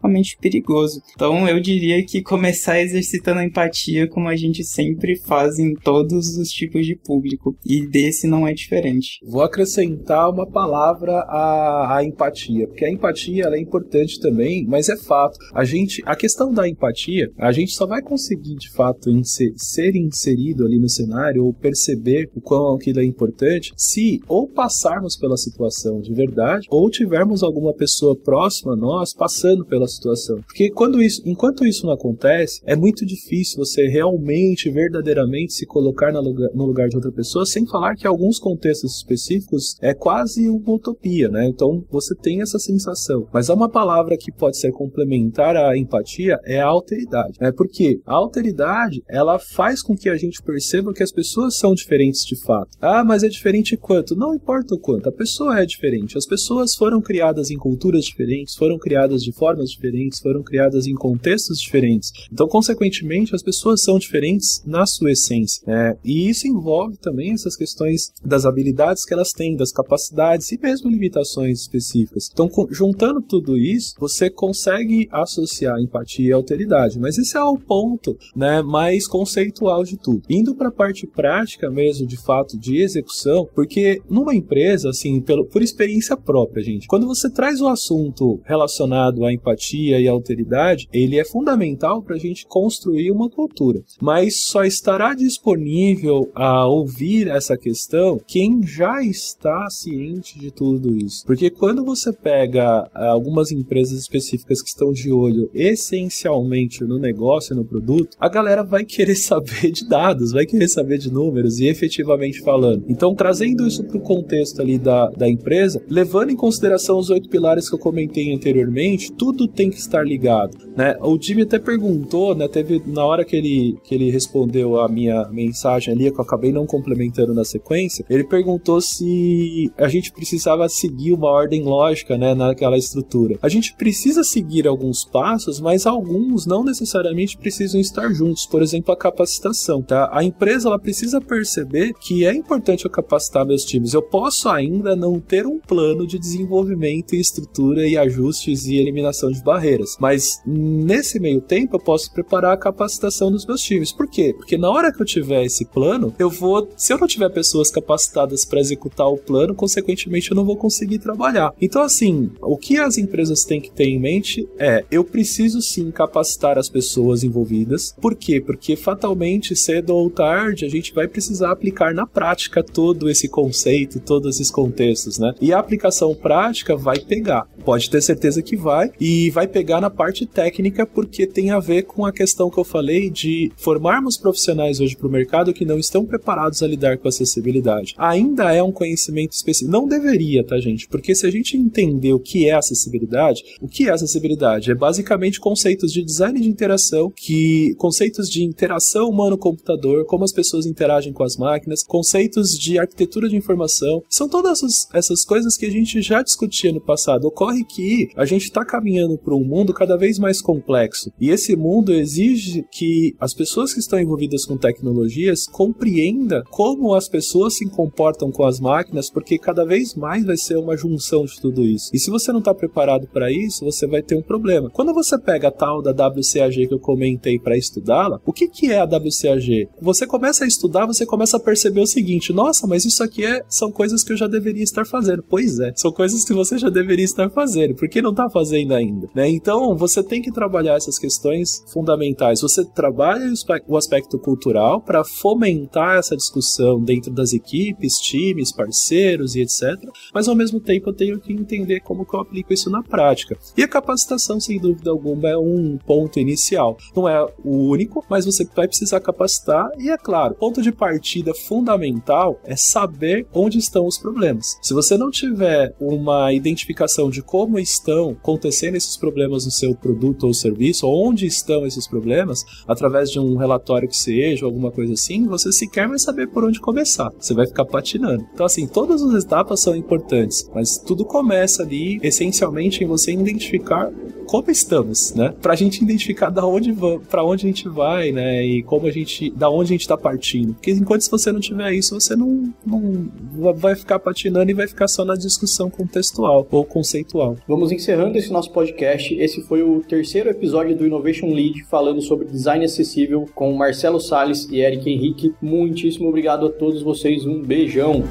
especificamente 0.00 0.38
perigoso. 0.40 1.02
Então 1.14 1.46
eu 1.48 1.60
diria 1.60 2.04
que 2.04 2.22
começar 2.22 2.80
exercitando 2.80 3.40
a 3.40 3.44
empatia, 3.44 4.08
como 4.08 4.28
a 4.28 4.36
gente 4.36 4.64
sempre 4.64 5.16
faz 5.16 5.58
em 5.58 5.74
todos 5.74 6.36
os 6.36 6.48
tipos 6.48 6.86
de 6.86 6.96
público, 6.96 7.56
e 7.64 7.86
desse 7.86 8.26
não 8.26 8.46
é 8.46 8.54
diferente. 8.54 9.18
Vou 9.24 9.42
acrescentar 9.42 10.30
uma 10.30 10.46
palavra 10.46 11.12
à, 11.28 11.96
à 11.96 12.04
empatia, 12.04 12.66
porque 12.66 12.84
a 12.84 12.90
empatia 12.90 13.44
é 13.44 13.60
importante 13.60 14.18
também, 14.18 14.66
mas 14.66 14.88
é 14.88 14.96
fato. 14.96 15.38
A 15.54 15.64
gente, 15.64 16.02
a 16.06 16.16
questão 16.16 16.52
da 16.52 16.68
empatia, 16.68 17.30
a 17.38 17.52
gente 17.52 17.72
só 17.72 17.86
vai 17.86 18.02
conseguir 18.02 18.54
de 18.56 18.70
fato 18.70 19.10
inser, 19.10 19.52
ser 19.56 19.94
inserido 19.96 20.64
ali 20.64 20.78
no 20.78 20.88
cenário 20.88 21.44
ou 21.44 21.52
perceber 21.52 22.30
o 22.34 22.40
quão 22.40 22.74
aquilo 22.74 23.00
é 23.00 23.04
importante 23.04 23.72
se 23.76 24.20
ou 24.28 24.48
passarmos 24.48 25.16
pela 25.16 25.36
situação 25.36 26.00
de 26.00 26.12
verdade 26.14 26.66
ou 26.70 26.88
tivermos 26.90 27.42
alguma 27.42 27.74
pessoa 27.74 28.16
próxima 28.16 28.72
a 28.72 28.76
nós 28.76 29.12
passando 29.12 29.64
pela 29.64 29.88
situação. 29.90 30.40
Porque 30.42 30.70
quando 30.70 31.02
isso, 31.02 31.22
enquanto 31.24 31.66
isso 31.66 31.86
não 31.86 31.92
acontece, 31.92 32.60
é 32.64 32.74
muito 32.74 33.04
difícil 33.04 33.58
você 33.58 33.86
realmente, 33.86 34.70
verdadeiramente 34.70 35.52
se 35.52 35.66
colocar 35.66 36.12
no 36.12 36.20
lugar, 36.20 36.50
no 36.54 36.66
lugar 36.66 36.88
de 36.88 36.96
outra 36.96 37.12
pessoa, 37.12 37.44
sem 37.46 37.66
falar 37.66 37.94
que 37.94 38.06
alguns 38.06 38.38
contextos 38.38 38.96
específicos 38.96 39.76
é 39.80 39.94
quase 39.94 40.48
uma 40.48 40.74
utopia, 40.74 41.28
né? 41.28 41.46
Então 41.46 41.84
você 41.90 42.14
tem 42.14 42.40
essa 42.40 42.58
sensação. 42.58 43.26
Mas 43.32 43.50
há 43.50 43.54
uma 43.54 43.68
palavra 43.68 44.16
que 44.16 44.32
pode 44.32 44.58
ser 44.58 44.72
complementar 44.72 45.56
à 45.56 45.76
empatia 45.76 46.38
é 46.44 46.60
a 46.60 46.66
alteridade. 46.66 47.38
Né? 47.40 47.52
Porque 47.52 48.00
a 48.06 48.14
alteridade 48.14 49.02
ela 49.08 49.38
faz 49.38 49.82
com 49.82 49.96
que 49.96 50.08
a 50.08 50.16
gente 50.16 50.42
perceba 50.42 50.92
que 50.92 51.02
as 51.02 51.12
pessoas 51.12 51.56
são 51.56 51.74
diferentes 51.74 52.24
de 52.24 52.40
fato. 52.40 52.76
Ah, 52.80 53.04
mas 53.04 53.22
é 53.22 53.28
diferente 53.28 53.76
quanto? 53.76 54.16
Não 54.16 54.34
importa 54.34 54.74
o 54.74 54.78
quanto, 54.78 55.08
a 55.08 55.12
pessoa 55.12 55.60
é 55.60 55.66
diferente. 55.66 56.16
As 56.16 56.26
pessoas 56.26 56.74
foram 56.74 57.00
criadas 57.00 57.50
em 57.50 57.56
culturas 57.56 58.04
diferentes, 58.04 58.54
foram 58.54 58.78
criadas 58.78 59.22
de 59.22 59.32
formas 59.32 59.70
diferentes, 59.70 59.79
foram 60.20 60.42
criadas 60.42 60.86
em 60.86 60.94
contextos 60.94 61.60
diferentes. 61.60 62.10
Então, 62.32 62.48
consequentemente, 62.48 63.34
as 63.34 63.42
pessoas 63.42 63.82
são 63.82 63.98
diferentes 63.98 64.62
na 64.66 64.86
sua 64.86 65.12
essência. 65.12 65.62
Né? 65.66 65.96
E 66.04 66.28
isso 66.28 66.46
envolve 66.46 66.96
também 66.96 67.32
essas 67.32 67.56
questões 67.56 68.12
das 68.24 68.44
habilidades 68.44 69.04
que 69.04 69.14
elas 69.14 69.30
têm, 69.30 69.56
das 69.56 69.72
capacidades 69.72 70.50
e 70.52 70.58
mesmo 70.60 70.90
limitações 70.90 71.60
específicas. 71.60 72.28
Então, 72.32 72.48
juntando 72.70 73.20
tudo 73.20 73.56
isso, 73.56 73.94
você 73.98 74.30
consegue 74.30 75.08
associar 75.10 75.80
empatia 75.80 76.28
e 76.28 76.32
alteridade. 76.32 76.98
Mas 76.98 77.18
esse 77.18 77.36
é 77.36 77.42
o 77.42 77.58
ponto 77.58 78.16
né, 78.34 78.62
mais 78.62 79.06
conceitual 79.06 79.84
de 79.84 79.96
tudo. 79.96 80.22
Indo 80.28 80.54
para 80.54 80.68
a 80.68 80.72
parte 80.72 81.06
prática 81.06 81.70
mesmo, 81.70 82.06
de 82.06 82.16
fato, 82.16 82.58
de 82.58 82.78
execução, 82.78 83.48
porque 83.54 84.00
numa 84.08 84.34
empresa, 84.34 84.90
assim, 84.90 85.20
pelo, 85.20 85.46
por 85.46 85.62
experiência 85.62 86.16
própria, 86.16 86.62
gente, 86.62 86.86
quando 86.86 87.06
você 87.06 87.30
traz 87.30 87.60
o 87.60 87.68
assunto 87.68 88.40
relacionado 88.44 89.24
à 89.24 89.32
empatia 89.32 89.69
e 89.76 90.08
alteridade, 90.08 90.88
ele 90.92 91.18
é 91.18 91.24
fundamental 91.24 92.02
para 92.02 92.16
a 92.16 92.18
gente 92.18 92.46
construir 92.46 93.10
uma 93.10 93.28
cultura. 93.28 93.82
Mas 94.00 94.42
só 94.42 94.64
estará 94.64 95.14
disponível 95.14 96.30
a 96.34 96.66
ouvir 96.66 97.28
essa 97.28 97.56
questão 97.56 98.20
quem 98.26 98.62
já 98.62 99.02
está 99.02 99.68
ciente 99.70 100.38
de 100.38 100.50
tudo 100.50 100.96
isso. 100.96 101.24
Porque 101.26 101.50
quando 101.50 101.84
você 101.84 102.12
pega 102.12 102.88
ah, 102.94 103.10
algumas 103.10 103.50
empresas 103.50 103.98
específicas 103.98 104.62
que 104.62 104.68
estão 104.68 104.92
de 104.92 105.10
olho 105.12 105.50
essencialmente 105.54 106.84
no 106.84 106.98
negócio, 106.98 107.54
no 107.54 107.64
produto, 107.64 108.16
a 108.18 108.28
galera 108.28 108.62
vai 108.62 108.84
querer 108.84 109.16
saber 109.16 109.70
de 109.70 109.88
dados, 109.88 110.32
vai 110.32 110.46
querer 110.46 110.68
saber 110.68 110.98
de 110.98 111.12
números 111.12 111.60
e 111.60 111.66
efetivamente 111.66 112.40
falando. 112.40 112.84
Então, 112.88 113.14
trazendo 113.14 113.66
isso 113.66 113.84
para 113.84 113.96
o 113.96 114.00
contexto 114.00 114.60
ali 114.60 114.78
da, 114.78 115.08
da 115.10 115.28
empresa, 115.28 115.82
levando 115.88 116.30
em 116.30 116.36
consideração 116.36 116.98
os 116.98 117.10
oito 117.10 117.28
pilares 117.28 117.68
que 117.68 117.74
eu 117.74 117.78
comentei 117.78 118.32
anteriormente, 118.32 119.12
tudo 119.12 119.48
tem 119.60 119.68
que 119.68 119.76
estar 119.76 120.02
ligado. 120.02 120.56
Né? 120.74 120.96
O 121.02 121.20
Jimmy 121.20 121.42
até 121.42 121.58
perguntou, 121.58 122.34
né, 122.34 122.48
teve 122.48 122.82
na 122.86 123.04
hora 123.04 123.26
que 123.26 123.36
ele, 123.36 123.78
que 123.84 123.94
ele 123.94 124.10
respondeu 124.10 124.80
a 124.80 124.88
minha 124.88 125.28
mensagem 125.28 125.92
ali, 125.92 126.10
que 126.10 126.18
eu 126.18 126.24
acabei 126.24 126.50
não 126.50 126.64
complementando 126.64 127.34
na 127.34 127.44
sequência, 127.44 128.02
ele 128.08 128.24
perguntou 128.24 128.80
se 128.80 129.70
a 129.76 129.86
gente 129.86 130.12
precisava 130.12 130.66
seguir 130.70 131.12
uma 131.12 131.28
ordem 131.28 131.62
lógica 131.62 132.16
né, 132.16 132.34
naquela 132.34 132.78
estrutura. 132.78 133.38
A 133.42 133.50
gente 133.50 133.74
precisa 133.74 134.24
seguir 134.24 134.66
alguns 134.66 135.04
passos, 135.04 135.60
mas 135.60 135.84
alguns 135.84 136.46
não 136.46 136.64
necessariamente 136.64 137.36
precisam 137.36 137.78
estar 137.78 138.10
juntos. 138.14 138.46
Por 138.46 138.62
exemplo, 138.62 138.94
a 138.94 138.96
capacitação. 138.96 139.82
Tá? 139.82 140.08
A 140.10 140.24
empresa 140.24 140.68
ela 140.68 140.78
precisa 140.78 141.20
perceber 141.20 141.92
que 142.00 142.24
é 142.24 142.34
importante 142.34 142.86
eu 142.86 142.90
capacitar 142.90 143.44
meus 143.44 143.64
times. 143.64 143.92
Eu 143.92 144.02
posso 144.02 144.48
ainda 144.48 144.96
não 144.96 145.20
ter 145.20 145.46
um 145.46 145.58
plano 145.58 146.06
de 146.06 146.18
desenvolvimento 146.18 147.14
e 147.14 147.20
estrutura 147.20 147.86
e 147.86 147.98
ajustes 147.98 148.64
e 148.66 148.76
eliminação 148.76 149.30
de 149.30 149.42
barreiras, 149.50 149.96
mas 149.98 150.40
nesse 150.46 151.18
meio 151.18 151.40
tempo 151.40 151.74
eu 151.74 151.80
posso 151.80 152.12
preparar 152.12 152.52
a 152.52 152.56
capacitação 152.56 153.32
dos 153.32 153.44
meus 153.44 153.60
times. 153.60 153.90
Por 153.90 154.08
quê? 154.08 154.32
Porque 154.36 154.56
na 154.56 154.70
hora 154.70 154.92
que 154.92 155.02
eu 155.02 155.06
tiver 155.06 155.44
esse 155.44 155.64
plano, 155.64 156.14
eu 156.20 156.30
vou, 156.30 156.68
se 156.76 156.92
eu 156.92 156.98
não 156.98 157.08
tiver 157.08 157.28
pessoas 157.30 157.68
capacitadas 157.68 158.44
para 158.44 158.60
executar 158.60 159.08
o 159.08 159.18
plano, 159.18 159.52
consequentemente 159.52 160.30
eu 160.30 160.36
não 160.36 160.44
vou 160.44 160.56
conseguir 160.56 161.00
trabalhar. 161.00 161.52
Então 161.60 161.82
assim, 161.82 162.30
o 162.40 162.56
que 162.56 162.78
as 162.78 162.96
empresas 162.96 163.42
têm 163.42 163.60
que 163.60 163.72
ter 163.72 163.88
em 163.88 163.98
mente 163.98 164.48
é, 164.56 164.84
eu 164.88 165.02
preciso 165.02 165.60
sim 165.60 165.90
capacitar 165.90 166.56
as 166.56 166.68
pessoas 166.68 167.24
envolvidas. 167.24 167.92
Por 168.00 168.14
quê? 168.14 168.40
Porque 168.40 168.76
fatalmente 168.76 169.56
cedo 169.56 169.90
ou 169.90 170.08
tarde 170.08 170.64
a 170.64 170.68
gente 170.68 170.94
vai 170.94 171.08
precisar 171.08 171.50
aplicar 171.50 171.92
na 171.92 172.06
prática 172.06 172.62
todo 172.62 173.10
esse 173.10 173.28
conceito, 173.28 173.98
todos 173.98 174.36
esses 174.36 174.50
contextos, 174.50 175.18
né? 175.18 175.34
E 175.40 175.52
a 175.52 175.58
aplicação 175.58 176.14
prática 176.14 176.76
vai 176.76 177.00
pegar. 177.00 177.48
Pode 177.64 177.90
ter 177.90 178.00
certeza 178.00 178.42
que 178.42 178.56
vai 178.56 178.92
e 179.00 179.30
vai 179.30 179.39
pegar 179.46 179.80
na 179.80 179.90
parte 179.90 180.26
técnica 180.26 180.86
porque 180.86 181.26
tem 181.26 181.50
a 181.50 181.58
ver 181.58 181.82
com 181.82 182.04
a 182.04 182.12
questão 182.12 182.50
que 182.50 182.58
eu 182.58 182.64
falei 182.64 183.10
de 183.10 183.52
formarmos 183.56 184.16
profissionais 184.16 184.80
hoje 184.80 184.96
para 184.96 185.06
o 185.06 185.10
mercado 185.10 185.52
que 185.52 185.64
não 185.64 185.78
estão 185.78 186.04
preparados 186.04 186.62
a 186.62 186.66
lidar 186.66 186.98
com 186.98 187.08
acessibilidade. 187.08 187.94
Ainda 187.96 188.52
é 188.52 188.62
um 188.62 188.72
conhecimento 188.72 189.32
específico. 189.32 189.70
Não 189.70 189.86
deveria, 189.86 190.44
tá, 190.44 190.58
gente? 190.58 190.88
Porque 190.88 191.14
se 191.14 191.26
a 191.26 191.30
gente 191.30 191.56
entender 191.56 192.12
o 192.12 192.20
que 192.20 192.48
é 192.48 192.54
acessibilidade, 192.54 193.42
o 193.60 193.68
que 193.68 193.88
é 193.88 193.92
acessibilidade? 193.92 194.70
É 194.70 194.74
basicamente 194.74 195.40
conceitos 195.40 195.92
de 195.92 196.02
design 196.02 196.40
de 196.40 196.48
interação, 196.48 197.12
que 197.14 197.74
conceitos 197.76 198.28
de 198.28 198.44
interação 198.44 199.08
humano-computador, 199.08 200.04
como 200.06 200.24
as 200.24 200.32
pessoas 200.32 200.66
interagem 200.66 201.12
com 201.12 201.22
as 201.22 201.36
máquinas, 201.36 201.82
conceitos 201.82 202.50
de 202.50 202.78
arquitetura 202.78 203.28
de 203.28 203.36
informação. 203.36 204.02
São 204.08 204.28
todas 204.28 204.88
essas 204.92 205.24
coisas 205.24 205.56
que 205.56 205.66
a 205.66 205.70
gente 205.70 206.00
já 206.02 206.22
discutia 206.22 206.72
no 206.72 206.80
passado. 206.80 207.26
Ocorre 207.26 207.64
que 207.64 208.08
a 208.16 208.24
gente 208.24 208.44
está 208.44 208.64
caminhando 208.64 209.18
para 209.18 209.29
um 209.32 209.44
mundo 209.44 209.72
cada 209.72 209.96
vez 209.96 210.18
mais 210.18 210.40
complexo. 210.40 211.12
E 211.20 211.30
esse 211.30 211.56
mundo 211.56 211.92
exige 211.92 212.64
que 212.70 213.14
as 213.20 213.34
pessoas 213.34 213.72
que 213.72 213.80
estão 213.80 214.00
envolvidas 214.00 214.44
com 214.44 214.56
tecnologias 214.56 215.46
compreendam 215.46 216.42
como 216.50 216.94
as 216.94 217.08
pessoas 217.08 217.56
se 217.56 217.68
comportam 217.68 218.30
com 218.30 218.44
as 218.44 218.60
máquinas, 218.60 219.10
porque 219.10 219.38
cada 219.38 219.64
vez 219.64 219.94
mais 219.94 220.24
vai 220.24 220.36
ser 220.36 220.56
uma 220.56 220.76
junção 220.76 221.24
de 221.24 221.40
tudo 221.40 221.62
isso. 221.62 221.90
E 221.92 221.98
se 221.98 222.10
você 222.10 222.32
não 222.32 222.38
está 222.38 222.54
preparado 222.54 223.06
para 223.06 223.30
isso, 223.30 223.64
você 223.64 223.86
vai 223.86 224.02
ter 224.02 224.16
um 224.16 224.22
problema. 224.22 224.70
Quando 224.70 224.94
você 224.94 225.18
pega 225.18 225.48
a 225.48 225.52
tal 225.52 225.82
da 225.82 225.90
WCAG 225.90 226.66
que 226.66 226.74
eu 226.74 226.78
comentei 226.78 227.38
para 227.38 227.56
estudá-la, 227.56 228.20
o 228.24 228.32
que, 228.32 228.48
que 228.48 228.72
é 228.72 228.80
a 228.80 228.84
WCAG? 228.84 229.68
Você 229.80 230.06
começa 230.06 230.44
a 230.44 230.46
estudar, 230.46 230.86
você 230.86 231.04
começa 231.04 231.36
a 231.36 231.40
perceber 231.40 231.80
o 231.80 231.86
seguinte: 231.86 232.32
nossa, 232.32 232.66
mas 232.66 232.84
isso 232.84 233.02
aqui 233.02 233.24
é, 233.24 233.42
são 233.48 233.70
coisas 233.70 234.02
que 234.02 234.12
eu 234.12 234.16
já 234.16 234.26
deveria 234.26 234.62
estar 234.62 234.86
fazendo. 234.86 235.24
Pois 235.28 235.58
é, 235.58 235.72
são 235.76 235.92
coisas 235.92 236.24
que 236.24 236.32
você 236.32 236.58
já 236.58 236.68
deveria 236.68 237.04
estar 237.04 237.30
fazendo. 237.30 237.74
Por 237.74 237.88
que 237.88 238.02
não 238.02 238.10
está 238.10 238.28
fazendo 238.28 238.74
ainda? 238.74 239.08
Né? 239.14 239.28
Então, 239.28 239.76
você 239.76 240.02
tem 240.02 240.22
que 240.22 240.32
trabalhar 240.32 240.76
essas 240.76 240.98
questões 240.98 241.64
fundamentais. 241.72 242.40
Você 242.40 242.64
trabalha 242.64 243.32
o 243.66 243.76
aspecto 243.76 244.18
cultural 244.18 244.80
para 244.80 245.04
fomentar 245.04 245.98
essa 245.98 246.16
discussão 246.16 246.80
dentro 246.82 247.10
das 247.10 247.32
equipes, 247.32 247.98
times, 247.98 248.52
parceiros 248.52 249.34
e 249.34 249.40
etc. 249.40 249.76
Mas 250.14 250.28
ao 250.28 250.34
mesmo 250.34 250.60
tempo 250.60 250.90
eu 250.90 250.94
tenho 250.94 251.20
que 251.20 251.32
entender 251.32 251.80
como 251.80 252.04
que 252.04 252.14
eu 252.14 252.20
aplico 252.20 252.52
isso 252.52 252.70
na 252.70 252.82
prática. 252.82 253.36
E 253.56 253.62
a 253.62 253.68
capacitação, 253.68 254.40
sem 254.40 254.58
dúvida 254.58 254.90
alguma, 254.90 255.28
é 255.28 255.36
um 255.36 255.78
ponto 255.78 256.18
inicial. 256.18 256.76
Não 256.94 257.08
é 257.08 257.22
o 257.44 257.68
único, 257.68 258.04
mas 258.08 258.24
você 258.24 258.44
vai 258.44 258.68
precisar 258.68 259.00
capacitar. 259.00 259.70
E 259.78 259.90
é 259.90 259.96
claro, 259.96 260.34
ponto 260.34 260.62
de 260.62 260.72
partida 260.72 261.34
fundamental 261.34 262.40
é 262.44 262.56
saber 262.56 263.26
onde 263.32 263.58
estão 263.58 263.86
os 263.86 263.98
problemas. 263.98 264.58
Se 264.62 264.74
você 264.74 264.96
não 264.96 265.10
tiver 265.10 265.74
uma 265.80 266.32
identificação 266.32 267.10
de 267.10 267.22
como 267.22 267.58
estão 267.58 268.10
acontecendo 268.10 268.76
esses 268.76 268.96
problemas 269.00 269.44
no 269.44 269.50
seu 269.50 269.74
produto 269.74 270.26
ou 270.26 270.34
serviço, 270.34 270.86
onde 270.86 271.26
estão 271.26 271.66
esses 271.66 271.86
problemas, 271.86 272.44
através 272.68 273.10
de 273.10 273.18
um 273.18 273.36
relatório 273.36 273.88
que 273.88 273.96
seja, 273.96 274.44
alguma 274.44 274.70
coisa 274.70 274.92
assim, 274.92 275.26
você 275.26 275.50
sequer 275.50 275.88
vai 275.88 275.98
saber 275.98 276.28
por 276.28 276.44
onde 276.44 276.60
começar. 276.60 277.10
Você 277.18 277.34
vai 277.34 277.46
ficar 277.46 277.64
patinando. 277.64 278.26
Então, 278.32 278.46
assim, 278.46 278.66
todas 278.66 279.02
as 279.02 279.24
etapas 279.24 279.60
são 279.60 279.74
importantes, 279.74 280.48
mas 280.54 280.76
tudo 280.78 281.04
começa 281.04 281.62
ali, 281.62 281.98
essencialmente, 282.02 282.84
em 282.84 282.86
você 282.86 283.12
identificar 283.12 283.90
como 284.30 284.48
estamos, 284.48 285.12
né? 285.12 285.34
Pra 285.42 285.56
gente 285.56 285.82
identificar 285.82 286.30
da 286.30 286.46
onde 286.46 286.72
para 287.08 287.24
onde 287.24 287.46
a 287.46 287.48
gente 287.48 287.68
vai, 287.68 288.12
né? 288.12 288.46
E 288.46 288.62
como 288.62 288.86
a 288.86 288.90
gente, 288.92 289.28
da 289.30 289.50
onde 289.50 289.72
a 289.72 289.76
gente 289.76 289.88
tá 289.88 289.96
partindo. 289.96 290.54
Porque 290.54 290.70
enquanto 290.70 291.02
se 291.02 291.10
você 291.10 291.32
não 291.32 291.40
tiver 291.40 291.72
isso, 291.72 291.98
você 291.98 292.14
não, 292.14 292.54
não 292.64 293.10
vai 293.56 293.74
ficar 293.74 293.98
patinando 293.98 294.48
e 294.48 294.54
vai 294.54 294.68
ficar 294.68 294.86
só 294.86 295.04
na 295.04 295.16
discussão 295.16 295.68
contextual 295.68 296.46
ou 296.48 296.64
conceitual. 296.64 297.36
Vamos 297.48 297.72
encerrando 297.72 298.16
esse 298.16 298.32
nosso 298.32 298.52
podcast. 298.52 298.89
Esse 298.94 299.42
foi 299.42 299.62
o 299.62 299.80
terceiro 299.80 300.30
episódio 300.30 300.76
do 300.76 300.86
Innovation 300.86 301.32
Lead 301.32 301.64
falando 301.64 302.00
sobre 302.00 302.26
design 302.26 302.64
acessível 302.64 303.26
com 303.34 303.52
Marcelo 303.52 304.00
Sales 304.00 304.48
e 304.50 304.60
Eric 304.60 304.88
Henrique. 304.88 305.34
Muitíssimo 305.40 306.08
obrigado 306.08 306.46
a 306.46 306.50
todos 306.50 306.82
vocês. 306.82 307.24
Um 307.24 307.42
beijão. 307.42 308.02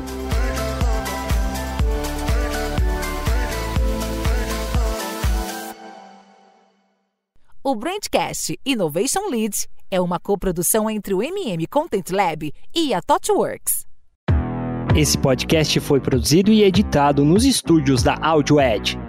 O 7.64 7.76
Brandcast 7.76 8.58
Innovation 8.66 9.30
Lead 9.30 9.68
é 9.92 10.00
uma 10.00 10.20
coprodução 10.20 10.90
entre 10.90 11.14
o 11.14 11.22
MM 11.22 11.68
Content 11.68 12.10
Lab 12.12 12.52
e 12.76 12.94
a 12.94 13.02
ThoughtWorks. 13.02 13.86
Esse 14.96 15.18
podcast 15.18 15.80
foi 15.80 16.00
produzido 16.00 16.52
e 16.52 16.64
editado 16.64 17.24
nos 17.24 17.46
estúdios 17.46 18.02
da 18.02 18.16
AudioEd 18.16 19.09